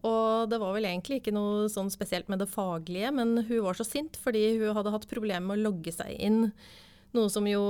Og 0.00 0.48
det 0.48 0.58
var 0.60 0.72
vel 0.72 0.86
egentlig 0.88 1.20
ikke 1.20 1.34
noe 1.34 1.68
sånn 1.72 1.90
spesielt 1.92 2.30
med 2.32 2.40
det 2.40 2.48
faglige, 2.48 3.10
men 3.12 3.42
hun 3.48 3.64
var 3.66 3.76
så 3.76 3.84
sint 3.84 4.16
fordi 4.20 4.60
hun 4.62 4.76
hadde 4.76 4.92
hatt 4.94 5.08
problemer 5.10 5.44
med 5.44 5.60
å 5.60 5.68
logge 5.68 5.92
seg 5.92 6.14
inn. 6.16 6.46
Noe 7.16 7.32
som 7.32 7.44
jo 7.48 7.62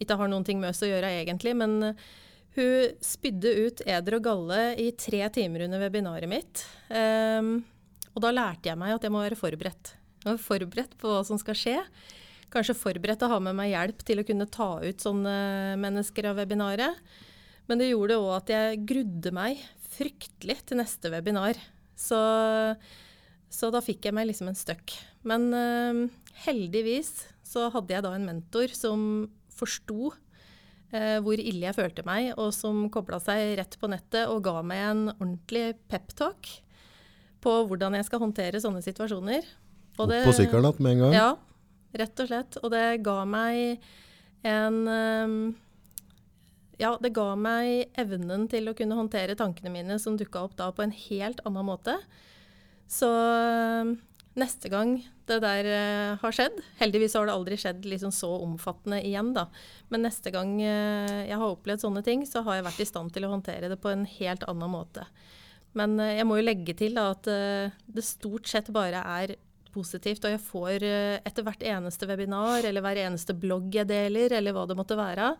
ikke 0.00 0.16
har 0.18 0.30
noen 0.30 0.46
ting 0.46 0.58
med 0.62 0.72
oss 0.72 0.82
å 0.82 0.90
gjøre 0.90 1.12
egentlig, 1.20 1.54
men 1.58 1.94
hun 2.58 2.98
spydde 3.04 3.54
ut 3.68 3.82
eder 3.86 4.18
og 4.18 4.24
galle 4.26 4.62
i 4.80 4.90
tre 4.98 5.22
timer 5.34 5.68
under 5.68 5.82
webinaret 5.84 6.30
mitt. 6.30 6.64
Um, 6.90 7.60
og 8.16 8.24
da 8.24 8.32
lærte 8.34 8.72
jeg 8.72 8.80
meg 8.80 8.96
at 8.96 9.04
jeg 9.06 9.14
må 9.14 9.22
være 9.22 9.38
forberedt. 9.38 9.92
Jeg 10.24 10.32
var 10.32 10.42
forberedt 10.42 10.96
på 10.98 11.12
hva 11.12 11.22
som 11.26 11.38
skal 11.38 11.58
skje. 11.58 11.76
Kanskje 12.50 12.74
forberedt 12.80 13.22
å 13.22 13.30
ha 13.30 13.38
med 13.44 13.54
meg 13.54 13.70
hjelp 13.70 14.02
til 14.08 14.22
å 14.22 14.26
kunne 14.26 14.48
ta 14.50 14.70
ut 14.82 15.04
sånne 15.04 15.36
mennesker 15.78 16.32
av 16.32 16.40
webinaret. 16.40 16.98
Men 17.68 17.80
det 17.82 17.90
gjorde 17.90 18.16
òg 18.20 18.30
at 18.38 18.52
jeg 18.54 18.84
grudde 18.88 19.32
meg 19.36 19.60
fryktelig 19.98 20.60
til 20.68 20.78
neste 20.80 21.10
webinar. 21.12 21.58
Så, 21.98 22.18
så 23.50 23.70
da 23.74 23.82
fikk 23.84 24.06
jeg 24.08 24.16
meg 24.16 24.28
liksom 24.30 24.50
en 24.52 24.58
støkk. 24.58 24.94
Men 25.28 25.48
eh, 25.56 26.00
heldigvis 26.46 27.10
så 27.48 27.68
hadde 27.74 27.94
jeg 27.96 28.04
da 28.06 28.14
en 28.16 28.26
mentor 28.28 28.72
som 28.76 29.02
forsto 29.58 30.12
eh, 30.92 31.18
hvor 31.24 31.40
ille 31.40 31.66
jeg 31.66 31.76
følte 31.76 32.04
meg, 32.06 32.30
og 32.38 32.52
som 32.56 32.86
kobla 32.94 33.18
seg 33.22 33.56
rett 33.58 33.76
på 33.80 33.90
nettet 33.90 34.30
og 34.30 34.44
ga 34.46 34.62
meg 34.62 34.84
en 34.92 35.04
ordentlig 35.16 35.72
peptalk 35.90 36.50
på 37.42 37.54
hvordan 37.68 37.96
jeg 37.98 38.06
skal 38.08 38.22
håndtere 38.22 38.60
sånne 38.62 38.82
situasjoner. 38.84 39.46
Og 39.98 40.04
Opp 40.06 40.12
det- 40.12 40.24
på 40.26 40.36
sykkelen 40.36 40.72
med 40.78 40.92
en 40.92 41.04
gang? 41.04 41.14
ja, 41.16 41.30
rett 41.98 42.20
og 42.20 42.28
slett. 42.30 42.58
Og 42.62 42.70
det 42.70 43.02
ga 43.02 43.24
meg 43.24 43.80
en 44.46 44.76
ehm, 44.86 45.38
Ja, 46.78 46.92
det 47.02 47.10
ga 47.16 47.32
meg 47.34 47.90
evnen 47.98 48.46
til 48.50 48.70
å 48.70 48.74
kunne 48.78 48.98
håndtere 48.98 49.34
tankene 49.38 49.72
mine 49.74 49.98
som 49.98 50.18
dukka 50.18 50.44
opp 50.46 50.58
da 50.58 50.70
på 50.74 50.84
en 50.84 50.94
helt 50.94 51.40
annen 51.48 51.66
måte. 51.66 51.96
Så 52.88 53.08
ehm, 53.10 53.96
neste 54.38 54.70
gang 54.72 54.94
det 55.28 55.40
der 55.42 55.66
eh, 55.68 56.12
har 56.22 56.32
skjedd 56.32 56.54
Heldigvis 56.78 57.16
har 57.18 57.26
det 57.28 57.34
aldri 57.34 57.58
skjedd 57.60 57.82
liksom 57.84 58.12
så 58.14 58.30
omfattende 58.44 59.02
igjen, 59.04 59.34
da. 59.36 59.48
Men 59.92 60.06
neste 60.06 60.32
gang 60.32 60.54
eh, 60.62 61.26
jeg 61.28 61.40
har 61.40 61.50
opplevd 61.50 61.82
sånne 61.82 62.04
ting, 62.06 62.22
så 62.26 62.44
har 62.46 62.60
jeg 62.60 62.68
vært 62.70 62.84
i 62.84 62.88
stand 62.88 63.12
til 63.12 63.26
å 63.26 63.32
håndtere 63.34 63.68
det 63.72 63.80
på 63.82 63.90
en 63.92 64.06
helt 64.08 64.46
annen 64.48 64.72
måte. 64.72 65.04
Men 65.76 65.98
eh, 66.00 66.14
jeg 66.20 66.28
må 66.28 66.38
jo 66.38 66.46
legge 66.46 66.76
til 66.78 66.94
da, 66.96 67.10
at 67.16 67.28
eh, 67.32 67.74
det 67.90 68.06
stort 68.06 68.48
sett 68.50 68.70
bare 68.74 69.02
er 69.18 69.34
positivt, 69.74 70.24
og 70.24 70.32
jeg 70.32 70.44
får 70.46 70.86
eh, 70.86 71.16
etter 71.26 71.44
hvert 71.46 71.66
eneste 71.74 72.08
webinar 72.08 72.64
eller 72.64 72.84
hver 72.84 73.02
eneste 73.02 73.36
blogg 73.36 73.74
jeg 73.74 73.90
deler, 73.90 74.38
eller 74.38 74.56
hva 74.56 74.64
det 74.70 74.78
måtte 74.78 74.98
være, 74.98 75.32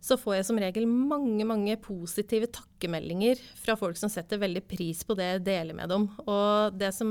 så 0.00 0.18
får 0.20 0.38
jeg 0.38 0.46
som 0.48 0.60
regel 0.60 0.86
mange 0.86 1.46
mange 1.48 1.76
positive 1.82 2.48
takkemeldinger 2.54 3.40
fra 3.58 3.76
folk 3.78 3.98
som 3.98 4.12
setter 4.12 4.40
veldig 4.42 4.62
pris 4.68 5.02
på 5.06 5.16
det 5.18 5.28
jeg 5.30 5.44
deler 5.48 5.78
med 5.78 5.90
dem. 5.92 6.08
Og 6.26 6.76
det 6.78 6.92
som, 6.96 7.10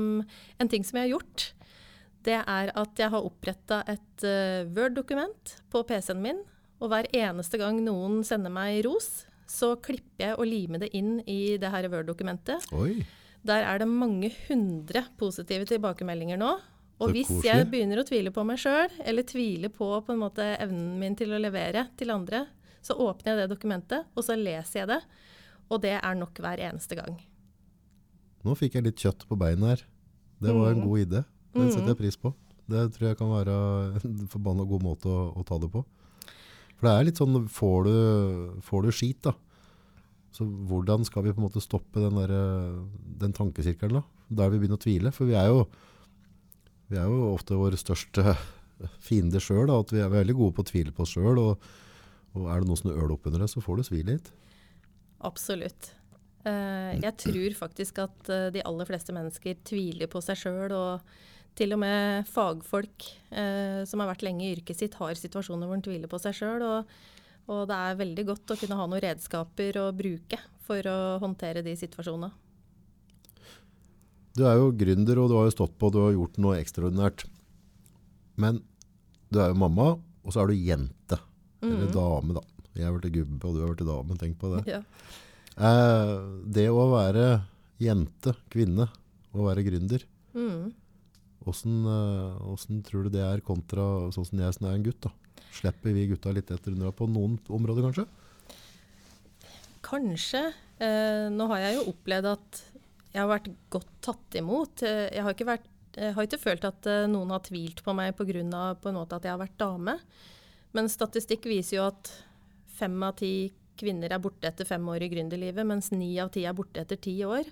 en 0.58 0.72
ting 0.72 0.86
som 0.86 1.00
jeg 1.00 1.08
har 1.08 1.16
gjort, 1.16 1.48
det 2.26 2.40
er 2.40 2.72
at 2.74 3.00
jeg 3.00 3.12
har 3.12 3.26
oppretta 3.26 3.82
et 3.90 4.26
uh, 4.26 4.66
Word-dokument 4.76 5.56
på 5.70 5.84
PC-en 5.86 6.22
min. 6.22 6.42
Og 6.82 6.90
hver 6.92 7.08
eneste 7.16 7.60
gang 7.60 7.78
noen 7.84 8.20
sender 8.26 8.52
meg 8.52 8.82
ros, 8.86 9.26
så 9.46 9.76
klipper 9.78 10.30
jeg 10.30 10.38
og 10.40 10.48
limer 10.48 10.82
det 10.82 10.90
inn 10.98 11.20
i 11.30 11.56
det 11.60 11.70
her 11.72 11.88
Word-dokumentet. 11.92 12.66
Der 13.46 13.62
er 13.62 13.78
det 13.78 13.86
mange 13.86 14.32
hundre 14.48 15.04
positive 15.20 15.68
tilbakemeldinger 15.70 16.40
nå. 16.40 16.56
Og 16.96 17.12
hvis 17.12 17.28
jeg 17.44 17.66
begynner 17.68 18.00
å 18.00 18.06
tvile 18.08 18.32
på 18.32 18.42
meg 18.48 18.58
sjøl, 18.60 18.92
eller 19.04 19.26
tvile 19.28 19.68
på 19.72 19.88
på 20.02 20.14
en 20.14 20.22
måte 20.22 20.46
evnen 20.56 20.94
min 21.00 21.16
til 21.18 21.34
å 21.36 21.40
levere 21.40 21.86
til 22.00 22.12
andre, 22.14 22.46
så 22.86 22.94
åpner 23.02 23.32
jeg 23.34 23.40
det 23.42 23.50
dokumentet, 23.56 24.06
og 24.14 24.24
så 24.26 24.36
leser 24.38 24.84
jeg 24.84 24.88
det. 24.94 25.00
Og 25.74 25.80
det 25.82 25.96
er 25.98 26.14
nok 26.18 26.38
hver 26.38 26.60
eneste 26.62 26.94
gang. 26.98 27.16
nå 28.46 28.54
fikk 28.54 28.76
jeg 28.78 28.84
litt 28.86 29.00
kjøtt 29.02 29.24
på 29.26 29.34
beina 29.40 29.72
her. 29.72 29.80
Det 30.38 30.52
var 30.54 30.70
en 30.70 30.78
Mm. 30.80 30.86
god 30.86 30.98
idé. 31.02 31.24
Den 31.56 31.64
Mm. 31.66 31.72
setter 31.72 31.88
jeg 31.90 31.98
pris 31.98 32.16
på. 32.16 32.30
Det 32.68 32.92
tror 32.94 33.08
jeg 33.08 33.16
kan 33.18 33.28
være 33.32 34.04
en 34.04 34.28
forbanna 34.28 34.64
god 34.68 34.82
måte 34.82 35.06
å, 35.10 35.34
å 35.34 35.44
ta 35.44 35.58
det 35.58 35.70
på. 35.72 35.84
For 36.76 36.86
det 36.86 36.92
er 36.92 37.04
litt 37.08 37.18
sånn, 37.18 37.48
får 37.48 37.84
du, 37.88 38.60
får 38.62 38.82
du 38.84 38.90
skit 38.92 39.22
da, 39.22 39.32
så 40.30 40.44
hvordan 40.44 41.04
skal 41.06 41.22
vi 41.24 41.32
på 41.32 41.40
en 41.40 41.48
måte 41.48 41.62
stoppe 41.64 41.94
den, 41.98 42.14
der, 42.20 42.84
den 43.18 43.32
tankesirkelen 43.32 43.94
da? 43.98 44.02
Der 44.30 44.50
vi 44.50 44.58
begynner 44.60 44.76
å 44.78 44.84
tvile. 44.84 45.12
For 45.12 45.24
vi 45.26 45.34
er 45.34 45.46
jo, 45.48 45.66
vi 46.90 46.98
er 46.98 47.06
jo 47.08 47.32
ofte 47.34 47.56
vår 47.56 47.72
største 47.80 48.36
fiende 49.00 49.40
selv, 49.40 49.70
at 49.72 49.90
vi 49.90 49.98
er 50.04 50.10
veldig 50.12 50.34
gode 50.36 50.54
på 50.54 50.62
å 50.62 50.70
tvile 50.70 50.92
på 50.92 51.02
oss 51.06 51.14
selv, 51.16 51.38
og, 51.40 51.58
og 52.36 52.50
er 52.52 52.62
det 52.62 52.68
noe 52.68 52.80
som 52.80 52.92
øl 52.92 53.14
opp 53.14 53.26
under 53.28 53.44
det, 53.44 53.50
så 53.52 53.62
får 53.64 53.80
du 53.80 53.86
svi 53.88 54.02
litt. 54.06 54.30
Absolutt. 55.24 55.90
Eh, 56.46 56.92
jeg 57.02 57.14
tror 57.18 57.56
faktisk 57.58 57.98
at 58.04 58.30
eh, 58.30 58.48
de 58.54 58.62
aller 58.68 58.86
fleste 58.86 59.14
mennesker 59.14 59.58
tviler 59.66 60.10
på 60.10 60.22
seg 60.22 60.38
sjøl, 60.38 60.74
og 60.76 61.56
til 61.56 61.72
og 61.74 61.80
med 61.80 62.28
fagfolk 62.28 63.06
eh, 63.32 63.82
som 63.88 64.02
har 64.02 64.12
vært 64.12 64.26
lenge 64.26 64.44
i 64.46 64.52
yrket 64.54 64.82
sitt, 64.82 64.98
har 65.00 65.18
situasjoner 65.18 65.66
hvor 65.66 65.78
en 65.78 65.84
tviler 65.84 66.10
på 66.10 66.20
seg 66.22 66.36
sjøl. 66.36 66.66
Og, 66.66 66.96
det 67.46 67.76
er 67.76 67.98
veldig 68.00 68.24
godt 68.26 68.50
å 68.50 68.56
kunne 68.58 68.74
ha 68.74 68.88
noen 68.90 69.02
redskaper 69.04 69.76
å 69.78 69.92
bruke 69.94 70.38
for 70.66 70.82
å 70.90 70.98
håndtere 71.22 71.62
de 71.62 71.76
situasjonene. 71.78 72.32
Du 74.34 74.42
er 74.44 74.58
jo 74.58 74.72
gründer, 74.74 75.20
og 75.22 75.30
du 75.30 75.36
har 75.38 75.46
jo 75.46 75.54
stått 75.54 75.76
på, 75.78 75.92
du 75.94 76.00
har 76.02 76.16
gjort 76.16 76.40
noe 76.42 76.58
ekstraordinært. 76.58 77.22
Men 78.36 78.58
du 79.30 79.38
er 79.40 79.54
jo 79.54 79.60
mamma, 79.62 79.92
og 80.26 80.34
så 80.34 80.42
er 80.42 80.50
du 80.50 80.58
jente. 80.58 81.20
Eller 81.62 81.92
dame, 81.92 82.34
da. 82.36 82.42
Jeg 82.76 82.84
har 82.84 82.92
vært 82.98 83.12
gubbe, 83.14 83.40
og 83.48 83.54
du 83.56 83.60
har 83.62 83.70
vært 83.74 83.86
dame. 83.88 84.16
Tenk 84.20 84.38
på 84.40 84.50
det. 84.56 84.64
Ja. 84.68 84.82
Eh, 85.56 86.14
det 86.52 86.66
å 86.68 86.82
være 86.92 87.26
jente, 87.80 88.34
kvinne, 88.52 88.88
og 89.32 89.46
være 89.48 89.64
gründer, 89.64 90.02
Mm. 90.36 90.72
hvordan, 91.44 91.76
eh, 91.88 92.38
hvordan 92.44 92.82
tror 92.84 93.04
du 93.04 93.10
det 93.10 93.22
er 93.24 93.40
kontra 93.40 94.10
sånn 94.12 94.26
som 94.26 94.38
jeg 94.38 94.54
som 94.54 94.66
er 94.66 94.74
en 94.74 94.84
gutt? 94.84 95.00
da? 95.00 95.10
Slipper 95.52 95.94
vi 95.94 96.06
gutta 96.08 96.32
litt 96.34 96.50
etter 96.50 96.72
under 96.72 96.92
på 96.92 97.08
noen 97.08 97.38
områder, 97.48 97.82
kanskje? 97.88 98.06
Kanskje. 99.86 100.52
Eh, 100.82 101.28
nå 101.32 101.46
har 101.48 101.58
jeg 101.62 101.76
jo 101.78 101.92
opplevd 101.92 102.28
at 102.34 102.62
jeg 103.14 103.22
har 103.22 103.30
vært 103.30 103.48
godt 103.72 103.92
tatt 104.04 104.36
imot. 104.36 104.82
Eh, 104.84 105.06
jeg, 105.14 105.22
har 105.24 105.32
ikke 105.32 105.48
vært, 105.48 105.68
jeg 105.96 106.12
har 106.16 106.26
ikke 106.28 106.42
følt 106.42 106.66
at 106.68 106.88
eh, 106.90 107.06
noen 107.08 107.30
har 107.32 107.40
tvilt 107.46 107.82
på 107.86 107.94
meg 107.96 108.16
pga. 108.18 108.26
at 108.26 109.22
jeg 109.24 109.32
har 109.32 109.40
vært 109.40 109.56
dame. 109.56 109.98
Men 110.76 110.90
statistikk 110.92 111.46
viser 111.48 111.78
jo 111.80 111.86
at 111.88 112.10
fem 112.76 112.96
av 113.06 113.14
ti 113.20 113.32
kvinner 113.80 114.12
er 114.12 114.20
borte 114.22 114.48
etter 114.48 114.68
fem 114.68 114.84
år 114.92 115.04
i 115.06 115.10
gründerlivet, 115.12 115.64
mens 115.68 115.90
ni 115.92 116.14
av 116.20 116.28
ti 116.34 116.44
er 116.48 116.56
borte 116.56 116.80
etter 116.82 116.98
ti 117.00 117.14
år. 117.24 117.44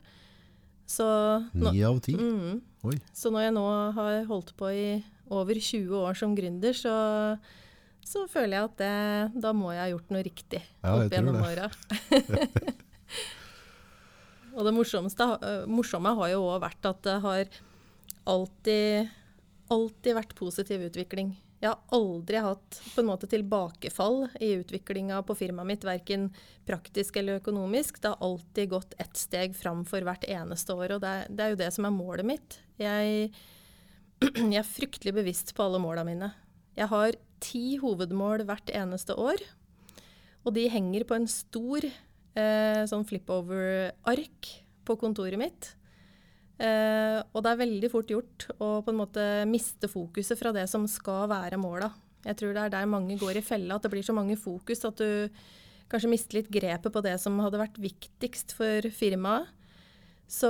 Så 0.88 1.04
nå, 1.56 1.70
Ni 1.72 1.80
av 1.84 1.98
ti? 2.04 2.12
mm, 2.16 2.58
Oi. 2.84 2.98
så 3.16 3.30
når 3.32 3.46
jeg 3.46 3.54
nå 3.56 3.64
har 3.96 4.18
holdt 4.28 4.50
på 4.60 4.68
i 4.76 4.88
over 5.32 5.56
20 5.56 5.94
år 6.04 6.14
som 6.20 6.34
gründer, 6.36 6.76
så, 6.76 6.92
så 8.04 8.26
føler 8.28 8.58
jeg 8.58 8.66
at 8.68 8.76
det, 8.82 8.90
da 9.40 9.54
må 9.56 9.72
jeg 9.72 9.80
ha 9.80 9.86
gjort 9.94 10.12
noe 10.12 10.20
riktig 10.26 10.60
Ja, 10.84 10.92
opp 10.98 11.08
gjennom 11.16 11.40
åra. 11.40 11.70
Og 14.54 14.62
det 14.68 14.74
morsomste, 14.76 15.24
morsomme 15.66 16.12
har 16.20 16.28
jo 16.34 16.44
òg 16.52 16.60
vært 16.62 16.84
at 16.92 17.00
det 17.08 17.16
har 17.24 17.56
alltid, 18.30 19.08
alltid 19.72 20.14
vært 20.20 20.36
positiv 20.38 20.84
utvikling. 20.90 21.32
Jeg 21.64 21.72
har 21.72 21.96
aldri 21.96 22.40
hatt 22.44 22.78
på 22.92 23.00
en 23.00 23.06
måte 23.08 23.28
tilbakefall 23.32 24.26
i 24.44 24.50
utviklinga 24.58 25.22
på 25.24 25.32
firmaet 25.38 25.70
mitt, 25.70 25.84
verken 25.88 26.26
praktisk 26.68 27.16
eller 27.16 27.38
økonomisk. 27.40 28.02
Det 28.02 28.10
har 28.12 28.26
alltid 28.26 28.68
gått 28.68 28.92
ett 29.00 29.16
steg 29.16 29.54
fram 29.56 29.80
for 29.88 30.04
hvert 30.04 30.26
eneste 30.28 30.76
år, 30.76 30.92
og 30.92 31.00
det 31.00 31.12
er, 31.12 31.30
det 31.32 31.44
er 31.46 31.54
jo 31.54 31.60
det 31.62 31.70
som 31.72 31.86
er 31.88 31.94
målet 31.96 32.28
mitt. 32.28 32.58
Jeg, 32.76 33.30
jeg 34.52 34.58
er 34.60 34.68
fryktelig 34.68 35.14
bevisst 35.16 35.54
på 35.56 35.64
alle 35.64 35.80
måla 35.80 36.04
mine. 36.04 36.28
Jeg 36.76 36.90
har 36.92 37.16
ti 37.40 37.78
hovedmål 37.80 38.44
hvert 38.44 38.74
eneste 38.76 39.16
år, 39.16 39.40
og 40.44 40.52
de 40.58 40.66
henger 40.68 41.06
på 41.08 41.16
en 41.16 41.30
stor 41.32 41.88
eh, 41.88 42.82
sånn 42.92 43.08
flip-over-ark 43.08 44.52
på 44.84 44.98
kontoret 45.00 45.40
mitt. 45.40 45.72
Eh, 46.54 47.18
og 47.34 47.42
det 47.42 47.50
er 47.50 47.62
veldig 47.64 47.90
fort 47.90 48.12
gjort 48.12 48.46
å 48.62 48.68
på 48.84 48.92
en 48.92 49.00
måte 49.00 49.24
miste 49.50 49.90
fokuset 49.90 50.38
fra 50.38 50.52
det 50.54 50.68
som 50.70 50.86
skal 50.90 51.26
være 51.32 51.58
måla. 51.60 51.90
Jeg 52.24 52.38
tror 52.40 52.54
det 52.54 52.62
er 52.62 52.74
der 52.76 52.88
mange 52.88 53.18
går 53.20 53.40
i 53.40 53.44
fella, 53.44 53.76
at 53.76 53.84
det 53.84 53.92
blir 53.92 54.06
så 54.06 54.14
mange 54.16 54.36
fokus 54.40 54.84
at 54.86 55.00
du 55.02 55.28
kanskje 55.92 56.10
mister 56.10 56.38
litt 56.38 56.52
grepet 56.52 56.92
på 56.94 57.02
det 57.04 57.18
som 57.20 57.36
hadde 57.42 57.60
vært 57.60 57.82
viktigst 57.82 58.54
for 58.56 58.86
firmaet. 58.94 59.50
Så 60.30 60.48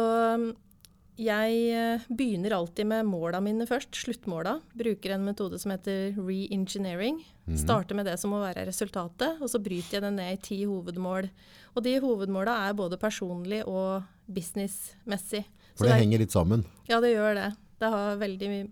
jeg 1.14 1.58
eh, 1.70 2.04
begynner 2.10 2.56
alltid 2.56 2.88
med 2.90 3.06
måla 3.06 3.38
mine 3.42 3.66
først, 3.70 3.94
sluttmåla. 4.02 4.56
Bruker 4.74 5.14
en 5.14 5.26
metode 5.26 5.60
som 5.62 5.70
heter 5.70 6.16
re-engineering. 6.18 7.20
Mm. 7.46 7.58
Starter 7.60 7.98
med 7.98 8.08
det 8.10 8.16
som 8.18 8.34
må 8.34 8.40
være 8.42 8.66
resultatet, 8.66 9.38
og 9.38 9.50
så 9.50 9.60
bryter 9.62 9.98
jeg 9.98 10.04
det 10.04 10.12
ned 10.16 10.32
i 10.34 10.40
ti 10.42 10.58
hovedmål. 10.66 11.30
Og 11.74 11.86
de 11.86 11.98
hovedmåla 12.02 12.56
er 12.66 12.78
både 12.78 12.98
personlig 12.98 13.62
og 13.70 14.02
businessmessig. 14.26 15.44
For 15.74 15.86
det 15.86 15.94
er- 15.94 16.02
henger 16.04 16.18
litt 16.22 16.34
sammen. 16.34 16.64
ja, 16.88 17.00
det 17.00 17.14
gjør 17.14 17.34
det. 17.34 17.56
Det 17.80 17.90
har 17.90 18.16
veldig 18.16 18.48
mye 18.48 18.70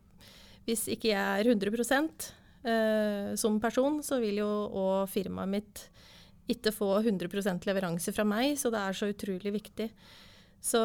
Hvis 0.67 0.87
ikke 0.87 1.11
jeg 1.11 1.19
er 1.19 1.45
100 1.45 2.31
eh, 2.65 3.35
som 3.35 3.59
person, 3.59 4.01
så 4.01 4.21
vil 4.21 4.37
jo 4.39 4.51
òg 4.71 5.09
firmaet 5.11 5.49
mitt 5.49 5.89
ikke 6.49 6.71
få 6.75 7.03
100% 7.03 7.67
leveranse 7.67 8.13
fra 8.15 8.25
meg, 8.25 8.57
så 8.57 8.71
det 8.71 8.79
er 8.79 8.93
så 8.93 9.09
utrolig 9.11 9.53
viktig. 9.53 9.91
Så 10.63 10.79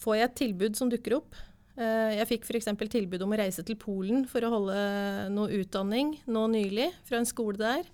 får 0.00 0.16
jeg 0.16 0.24
et 0.24 0.36
tilbud 0.40 0.76
som 0.76 0.88
dukker 0.88 1.18
opp 1.18 1.34
eh, 1.76 2.16
Jeg 2.16 2.28
fikk 2.30 2.48
f.eks. 2.48 2.70
tilbud 2.88 3.22
om 3.22 3.32
å 3.32 3.38
reise 3.42 3.62
til 3.62 3.76
Polen 3.76 4.24
for 4.28 4.40
å 4.40 4.50
holde 4.52 4.78
noe 5.32 5.52
utdanning 5.60 6.16
nå 6.26 6.46
nylig, 6.52 6.90
fra 7.04 7.20
en 7.20 7.28
skole 7.28 7.60
der. 7.60 7.84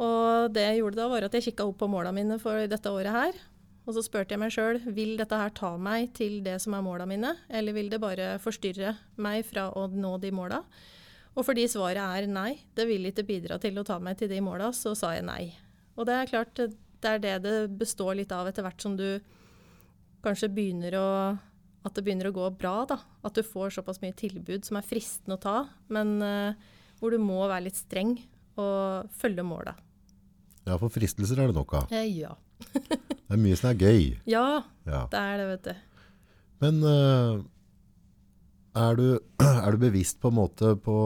Og 0.00 0.52
det 0.52 0.64
jeg 0.70 0.80
gjorde 0.80 1.00
da, 1.00 1.08
var 1.08 1.24
at 1.24 1.36
jeg 1.36 1.50
kikka 1.50 1.68
opp 1.68 1.78
på 1.80 1.88
måla 1.88 2.12
mine 2.12 2.38
for 2.40 2.66
dette 2.68 2.92
året 2.92 3.12
her. 3.12 3.38
Og 3.86 3.94
så 3.94 4.02
spurte 4.02 4.34
jeg 4.34 4.42
meg 4.42 4.50
sjøl 4.50 4.80
vil 4.96 5.14
dette 5.18 5.38
her 5.38 5.52
ta 5.54 5.76
meg 5.78 6.10
til 6.16 6.40
det 6.42 6.58
som 6.62 6.74
er 6.74 6.82
måla 6.82 7.06
mine, 7.06 7.36
eller 7.46 7.76
vil 7.76 7.90
det 7.92 8.02
bare 8.02 8.32
forstyrre 8.42 8.96
meg 9.22 9.46
fra 9.46 9.68
å 9.78 9.86
nå 9.92 10.16
de 10.22 10.32
måla? 10.34 10.58
Og 11.36 11.44
fordi 11.46 11.68
svaret 11.70 12.00
er 12.00 12.26
nei, 12.30 12.56
det 12.74 12.88
vil 12.88 13.06
ikke 13.06 13.26
bidra 13.28 13.60
til 13.62 13.78
å 13.78 13.84
ta 13.86 14.00
meg 14.02 14.18
til 14.18 14.30
de 14.32 14.40
måla, 14.42 14.72
så 14.74 14.96
sa 14.98 15.12
jeg 15.14 15.26
nei. 15.28 15.52
Og 15.94 16.08
det 16.08 16.16
er 16.16 16.30
klart, 16.32 16.58
det 16.58 17.12
er 17.12 17.22
det 17.22 17.34
det 17.44 17.56
består 17.78 18.16
litt 18.18 18.32
av 18.34 18.48
etter 18.50 18.66
hvert 18.66 18.82
som 18.82 18.96
du 18.98 19.20
kanskje 20.24 20.50
begynner 20.52 20.98
å 20.98 21.10
At 21.86 21.94
det 21.94 22.02
begynner 22.02 22.26
å 22.26 22.34
gå 22.34 22.46
bra, 22.58 22.80
da. 22.82 22.96
At 23.22 23.36
du 23.38 23.44
får 23.46 23.76
såpass 23.76 24.00
mye 24.02 24.16
tilbud 24.18 24.64
som 24.66 24.74
er 24.74 24.82
fristende 24.82 25.36
å 25.36 25.42
ta, 25.44 25.58
men 25.86 26.16
uh, 26.18 26.56
hvor 26.98 27.14
du 27.14 27.20
må 27.22 27.44
være 27.46 27.68
litt 27.68 27.78
streng 27.78 28.16
og 28.58 29.12
følge 29.14 29.44
måla. 29.46 29.76
Ja, 30.66 30.74
for 30.80 30.90
fristelser 30.90 31.38
er 31.38 31.52
det 31.52 31.54
nok 31.54 31.76
av. 31.78 31.94
Eh, 31.94 32.24
ja. 32.24 32.34
Det 33.26 33.34
er 33.34 33.42
mye 33.42 33.56
som 33.58 33.70
er 33.72 33.80
gøy. 33.80 34.02
Ja, 34.30 34.62
Ja. 34.86 35.06
det 35.10 35.18
er 35.18 35.36
det, 35.40 35.46
vet 35.50 35.64
du. 35.64 35.74
Men 36.62 36.76
uh, 36.84 37.42
er, 38.76 38.96
du, 38.96 39.06
er 39.66 39.70
du 39.74 39.78
bevisst 39.82 40.20
på 40.22 40.30
en 40.30 40.38
måte 40.38 40.76
på 40.78 40.98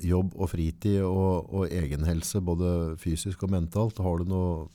jobb 0.00 0.32
og 0.40 0.48
fritid 0.48 1.02
og, 1.04 1.50
og 1.52 1.66
egenhelse, 1.68 2.40
både 2.40 2.96
fysisk 3.02 3.42
og 3.44 3.52
mentalt? 3.52 4.00
Har 4.00 4.22
du 4.22 4.30
noe, 4.30 4.70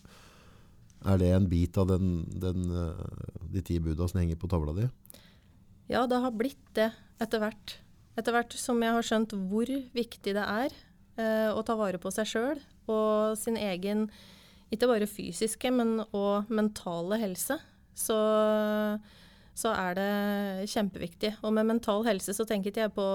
er 1.10 1.18
det 1.22 1.32
en 1.34 1.50
bit 1.50 1.78
av 1.82 1.90
den, 1.90 2.22
den, 2.38 2.68
eh, 2.70 3.42
de 3.54 3.64
ti 3.66 3.80
buda 3.82 4.08
som 4.10 4.22
henger 4.22 4.38
på 4.38 4.50
tavla 4.52 4.76
di? 4.78 4.86
Ja, 5.90 6.06
det 6.06 6.22
har 6.22 6.34
blitt 6.36 6.62
det 6.78 6.92
etter 7.24 7.42
hvert. 7.42 7.78
Etter 8.18 8.34
hvert 8.36 8.54
som 8.60 8.82
jeg 8.84 8.94
har 8.94 9.06
skjønt 9.06 9.34
hvor 9.50 9.70
viktig 9.98 10.34
det 10.38 10.44
er 10.46 10.70
eh, 11.18 11.50
å 11.54 11.62
ta 11.66 11.76
vare 11.80 11.98
på 12.02 12.12
seg 12.14 12.30
sjøl 12.30 12.62
og 12.90 13.38
sin 13.40 13.58
egen 13.58 14.08
ikke 14.74 14.90
bare 14.90 15.08
fysiske, 15.10 15.72
men 15.72 16.02
òg 16.16 16.50
mentale 16.52 17.20
helse, 17.22 17.58
så, 17.98 18.18
så 19.58 19.74
er 19.74 19.98
det 19.98 20.10
kjempeviktig. 20.74 21.34
Og 21.48 21.56
med 21.56 21.70
mental 21.70 22.04
helse 22.08 22.36
så 22.36 22.46
tenker 22.48 22.74
ikke 22.74 22.86
jeg 22.86 22.96
på 22.98 23.08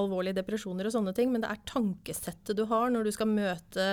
alvorlige 0.00 0.38
depresjoner 0.40 0.88
og 0.88 0.96
sånne 0.96 1.14
ting, 1.16 1.32
men 1.32 1.44
det 1.44 1.52
er 1.52 1.66
tankesettet 1.68 2.56
du 2.56 2.64
har 2.70 2.88
når 2.92 3.06
du 3.06 3.12
skal 3.14 3.30
møte 3.30 3.90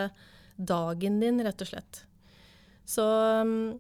dagen 0.56 1.20
din, 1.22 1.42
rett 1.44 1.66
og 1.66 1.72
slett. 1.74 2.04
Så 2.88 3.04
mm, 3.04 3.76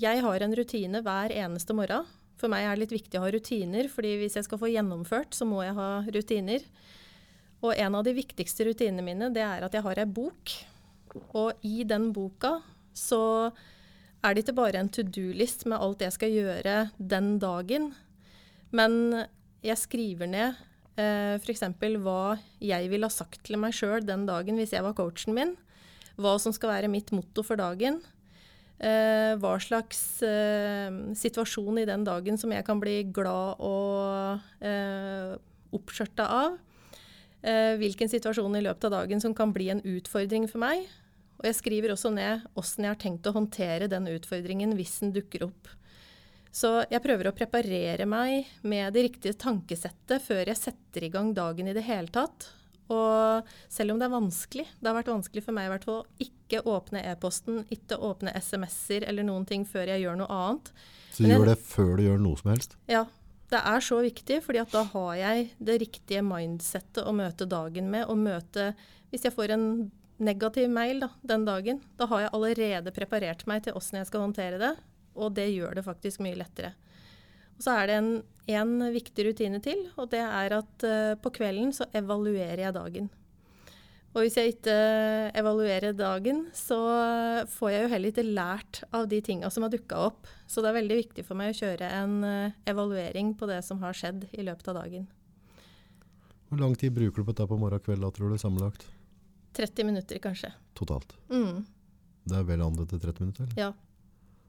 jeg 0.00 0.24
har 0.24 0.44
en 0.44 0.56
rutine 0.56 1.04
hver 1.04 1.34
eneste 1.36 1.76
morgen. 1.76 2.08
For 2.40 2.50
meg 2.50 2.64
er 2.66 2.74
det 2.74 2.86
litt 2.86 2.96
viktig 2.96 3.20
å 3.20 3.22
ha 3.22 3.30
rutiner, 3.30 3.86
fordi 3.92 4.16
hvis 4.18 4.34
jeg 4.38 4.48
skal 4.48 4.58
få 4.58 4.72
gjennomført, 4.72 5.36
så 5.36 5.46
må 5.46 5.62
jeg 5.62 5.76
ha 5.78 5.90
rutiner. 6.10 6.64
Og 7.62 7.76
en 7.78 7.94
av 7.94 8.02
de 8.06 8.16
viktigste 8.16 8.66
rutinene 8.66 9.04
mine, 9.06 9.30
det 9.34 9.44
er 9.46 9.62
at 9.62 9.76
jeg 9.76 9.84
har 9.84 10.00
ei 10.02 10.08
bok. 10.10 10.56
Og 11.14 11.52
i 11.66 11.82
den 11.88 12.10
boka 12.14 12.58
så 12.96 13.52
er 14.22 14.34
det 14.34 14.44
ikke 14.44 14.58
bare 14.60 14.80
en 14.80 14.90
to 14.92 15.04
do-list 15.04 15.66
med 15.66 15.82
alt 15.82 16.04
jeg 16.04 16.14
skal 16.14 16.34
gjøre 16.34 16.76
den 16.98 17.34
dagen, 17.42 17.90
men 18.72 19.24
jeg 19.62 19.78
skriver 19.80 20.30
ned 20.30 20.60
eh, 21.00 21.36
f.eks. 21.38 21.64
hva 22.02 22.38
jeg 22.62 22.88
ville 22.90 23.08
ha 23.08 23.12
sagt 23.12 23.42
til 23.46 23.60
meg 23.60 23.74
sjøl 23.76 24.04
den 24.06 24.24
dagen 24.28 24.58
hvis 24.58 24.74
jeg 24.74 24.84
var 24.84 24.96
coachen 24.98 25.36
min. 25.36 25.54
Hva 26.20 26.36
som 26.40 26.54
skal 26.54 26.74
være 26.74 26.90
mitt 26.92 27.12
motto 27.14 27.44
for 27.46 27.60
dagen. 27.60 28.00
Eh, 28.82 29.34
hva 29.40 29.54
slags 29.62 30.22
eh, 30.26 30.90
situasjon 31.18 31.82
i 31.82 31.86
den 31.88 32.04
dagen 32.06 32.40
som 32.40 32.52
jeg 32.52 32.66
kan 32.66 32.80
bli 32.82 33.02
glad 33.14 33.62
og 33.62 34.64
eh, 34.64 35.36
oppskjørta 35.72 36.26
av. 36.26 36.58
Eh, 37.42 37.74
hvilken 37.80 38.10
situasjon 38.10 38.58
i 38.58 38.64
løpet 38.64 38.88
av 38.88 38.98
dagen 39.00 39.22
som 39.22 39.34
kan 39.34 39.54
bli 39.54 39.70
en 39.72 39.82
utfordring 39.82 40.48
for 40.50 40.62
meg. 40.62 40.88
Og 41.40 41.48
jeg 41.48 41.58
skriver 41.58 41.94
også 41.94 42.12
ned 42.14 42.44
åssen 42.58 42.86
jeg 42.86 42.94
har 42.94 43.00
tenkt 43.02 43.26
å 43.26 43.34
håndtere 43.34 43.90
den 43.90 44.10
utfordringen 44.12 44.74
hvis 44.78 44.98
den 45.02 45.14
dukker 45.14 45.48
opp. 45.48 45.70
Så 46.52 46.82
jeg 46.92 47.00
prøver 47.00 47.30
å 47.30 47.34
preparere 47.36 48.04
meg 48.04 48.50
med 48.68 48.92
det 48.92 49.06
riktige 49.06 49.38
tankesettet 49.40 50.20
før 50.20 50.50
jeg 50.50 50.60
setter 50.60 51.06
i 51.06 51.12
gang 51.12 51.32
dagen 51.34 51.70
i 51.70 51.76
det 51.76 51.86
hele 51.86 52.12
tatt. 52.12 52.50
Og 52.92 53.48
selv 53.72 53.94
om 53.94 54.00
det 54.00 54.04
er 54.04 54.12
vanskelig, 54.12 54.66
det 54.76 54.90
har 54.90 54.98
vært 54.98 55.12
vanskelig 55.14 55.44
for 55.46 55.56
meg 55.56 55.68
i 55.68 55.72
hvert 55.72 55.86
fall 55.88 56.02
å 56.02 56.26
ikke 56.26 56.60
åpne 56.68 57.00
e-posten, 57.08 57.62
ikke 57.72 57.96
åpne 58.04 58.34
SMS-er 58.36 59.06
eller 59.08 59.24
noen 59.24 59.46
ting 59.48 59.64
før 59.68 59.94
jeg 59.94 60.04
gjør 60.04 60.20
noe 60.20 60.36
annet. 60.36 60.70
Så 61.12 61.24
du 61.24 61.30
gjør 61.30 61.48
det 61.48 61.58
før 61.64 61.92
du 61.96 62.04
gjør 62.04 62.22
noe 62.26 62.40
som 62.42 62.52
helst? 62.52 62.76
Ja, 62.90 63.06
det 63.52 63.60
er 63.72 63.84
så 63.84 64.02
viktig, 64.04 64.42
fordi 64.44 64.60
at 64.62 64.76
da 64.76 64.84
har 64.92 65.14
jeg 65.20 65.48
det 65.60 65.78
riktige 65.86 66.24
mindsettet 66.24 67.04
å 67.04 67.16
møte 67.16 67.48
dagen 67.48 67.90
med. 67.92 68.08
Og 68.12 68.20
møte 68.20 68.72
Hvis 69.12 69.26
jeg 69.26 69.34
får 69.36 69.52
en 69.52 69.66
negativ 70.18 70.68
mail 70.70 71.04
da, 71.04 71.08
den 71.22 71.46
dagen, 71.48 71.80
da 71.96 72.08
har 72.10 72.26
jeg 72.26 72.34
allerede 72.36 72.94
preparert 72.94 73.46
meg 73.50 73.64
til 73.64 73.76
åssen 73.78 74.00
jeg 74.00 74.10
skal 74.10 74.26
håndtere 74.26 74.60
det. 74.60 74.74
Og 75.18 75.32
det 75.36 75.50
gjør 75.52 75.76
det 75.76 75.86
faktisk 75.86 76.22
mye 76.24 76.38
lettere. 76.38 76.72
Og 77.58 77.64
så 77.64 77.74
er 77.78 77.88
det 77.88 77.96
en, 78.00 78.12
en 78.58 78.76
viktig 78.94 79.26
rutine 79.28 79.60
til, 79.64 79.84
og 80.00 80.08
det 80.12 80.22
er 80.24 80.54
at 80.56 80.86
uh, 80.88 81.18
på 81.20 81.34
kvelden 81.36 81.74
så 81.76 81.88
evaluerer 81.92 82.64
jeg 82.64 82.76
dagen. 82.76 83.10
Og 84.12 84.26
hvis 84.26 84.34
jeg 84.36 84.52
ikke 84.52 84.72
evaluerer 85.40 85.94
dagen, 85.96 86.44
så 86.52 86.76
får 87.48 87.70
jeg 87.72 87.84
jo 87.84 87.92
heller 87.94 88.12
ikke 88.12 88.26
lært 88.26 88.82
av 88.92 89.06
de 89.08 89.22
tinga 89.24 89.48
som 89.52 89.64
har 89.64 89.72
dukka 89.72 90.02
opp. 90.10 90.28
Så 90.44 90.60
det 90.60 90.68
er 90.68 90.76
veldig 90.82 90.98
viktig 90.98 91.24
for 91.24 91.38
meg 91.40 91.54
å 91.54 91.56
kjøre 91.56 91.88
en 91.96 92.18
eh, 92.28 92.58
evaluering 92.68 93.32
på 93.40 93.48
det 93.48 93.62
som 93.64 93.80
har 93.80 93.96
skjedd 93.96 94.26
i 94.36 94.44
løpet 94.44 94.68
av 94.68 94.82
dagen. 94.82 95.06
Hvor 96.50 96.60
lang 96.60 96.76
tid 96.76 96.92
bruker 96.92 97.22
du 97.22 97.24
på 97.24 97.32
dette 97.32 97.48
på 97.48 97.56
morgen 97.56 97.80
og 97.80 97.86
kveld, 97.86 98.04
da, 98.04 98.12
tror 98.12 98.34
du, 98.34 98.36
sammenlagt? 98.36 98.84
30 99.56 99.84
minutter, 99.88 100.18
kanskje. 100.22 100.52
Totalt. 100.78 101.12
Mm, 101.32 101.64
Det 102.28 102.36
er 102.38 102.44
vel 102.48 102.62
andet 102.62 102.88
til 102.92 103.00
30 103.02 103.20
minutter? 103.26 103.44
eller? 103.44 103.58
ja, 103.58 103.72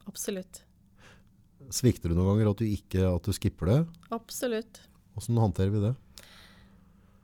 absolutt. 0.08 0.62
Svikter 1.74 2.12
du 2.12 2.16
noen 2.18 2.34
ganger 2.34 2.52
at 2.52 2.60
du 2.60 2.66
ikke 2.68 3.06
at 3.08 3.24
du 3.24 3.32
skipper 3.36 3.70
det? 3.72 3.78
Absolutt. 4.12 4.82
Hvordan 5.16 5.40
håndterer 5.46 5.72
vi 5.74 5.82
det? 5.86 5.94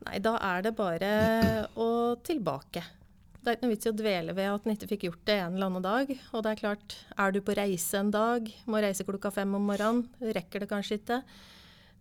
Nei, 0.07 0.19
da 0.23 0.37
er 0.39 0.63
det 0.63 0.71
bare 0.77 1.09
å 1.75 1.89
tilbake. 2.23 2.83
Det 3.39 3.47
er 3.51 3.55
ikke 3.57 3.65
noe 3.67 3.73
vits 3.73 3.87
i 3.87 3.91
å 3.91 3.95
dvele 3.99 4.33
ved 4.35 4.47
at 4.51 4.65
en 4.67 4.73
ikke 4.75 4.87
fikk 4.93 5.03
gjort 5.09 5.21
det 5.27 5.35
en 5.43 5.55
eller 5.57 5.69
annen 5.69 5.83
dag. 5.85 6.09
Og 6.33 6.43
det 6.43 6.51
er 6.53 6.59
klart, 6.61 6.95
er 7.19 7.31
du 7.35 7.39
på 7.43 7.55
reise 7.57 7.99
en 7.99 8.11
dag, 8.11 8.47
må 8.67 8.81
reise 8.83 9.05
klokka 9.07 9.31
fem 9.35 9.53
om 9.59 9.67
morgenen, 9.69 10.05
rekker 10.19 10.63
det 10.63 10.69
kanskje 10.71 10.97
ikke. 11.01 11.21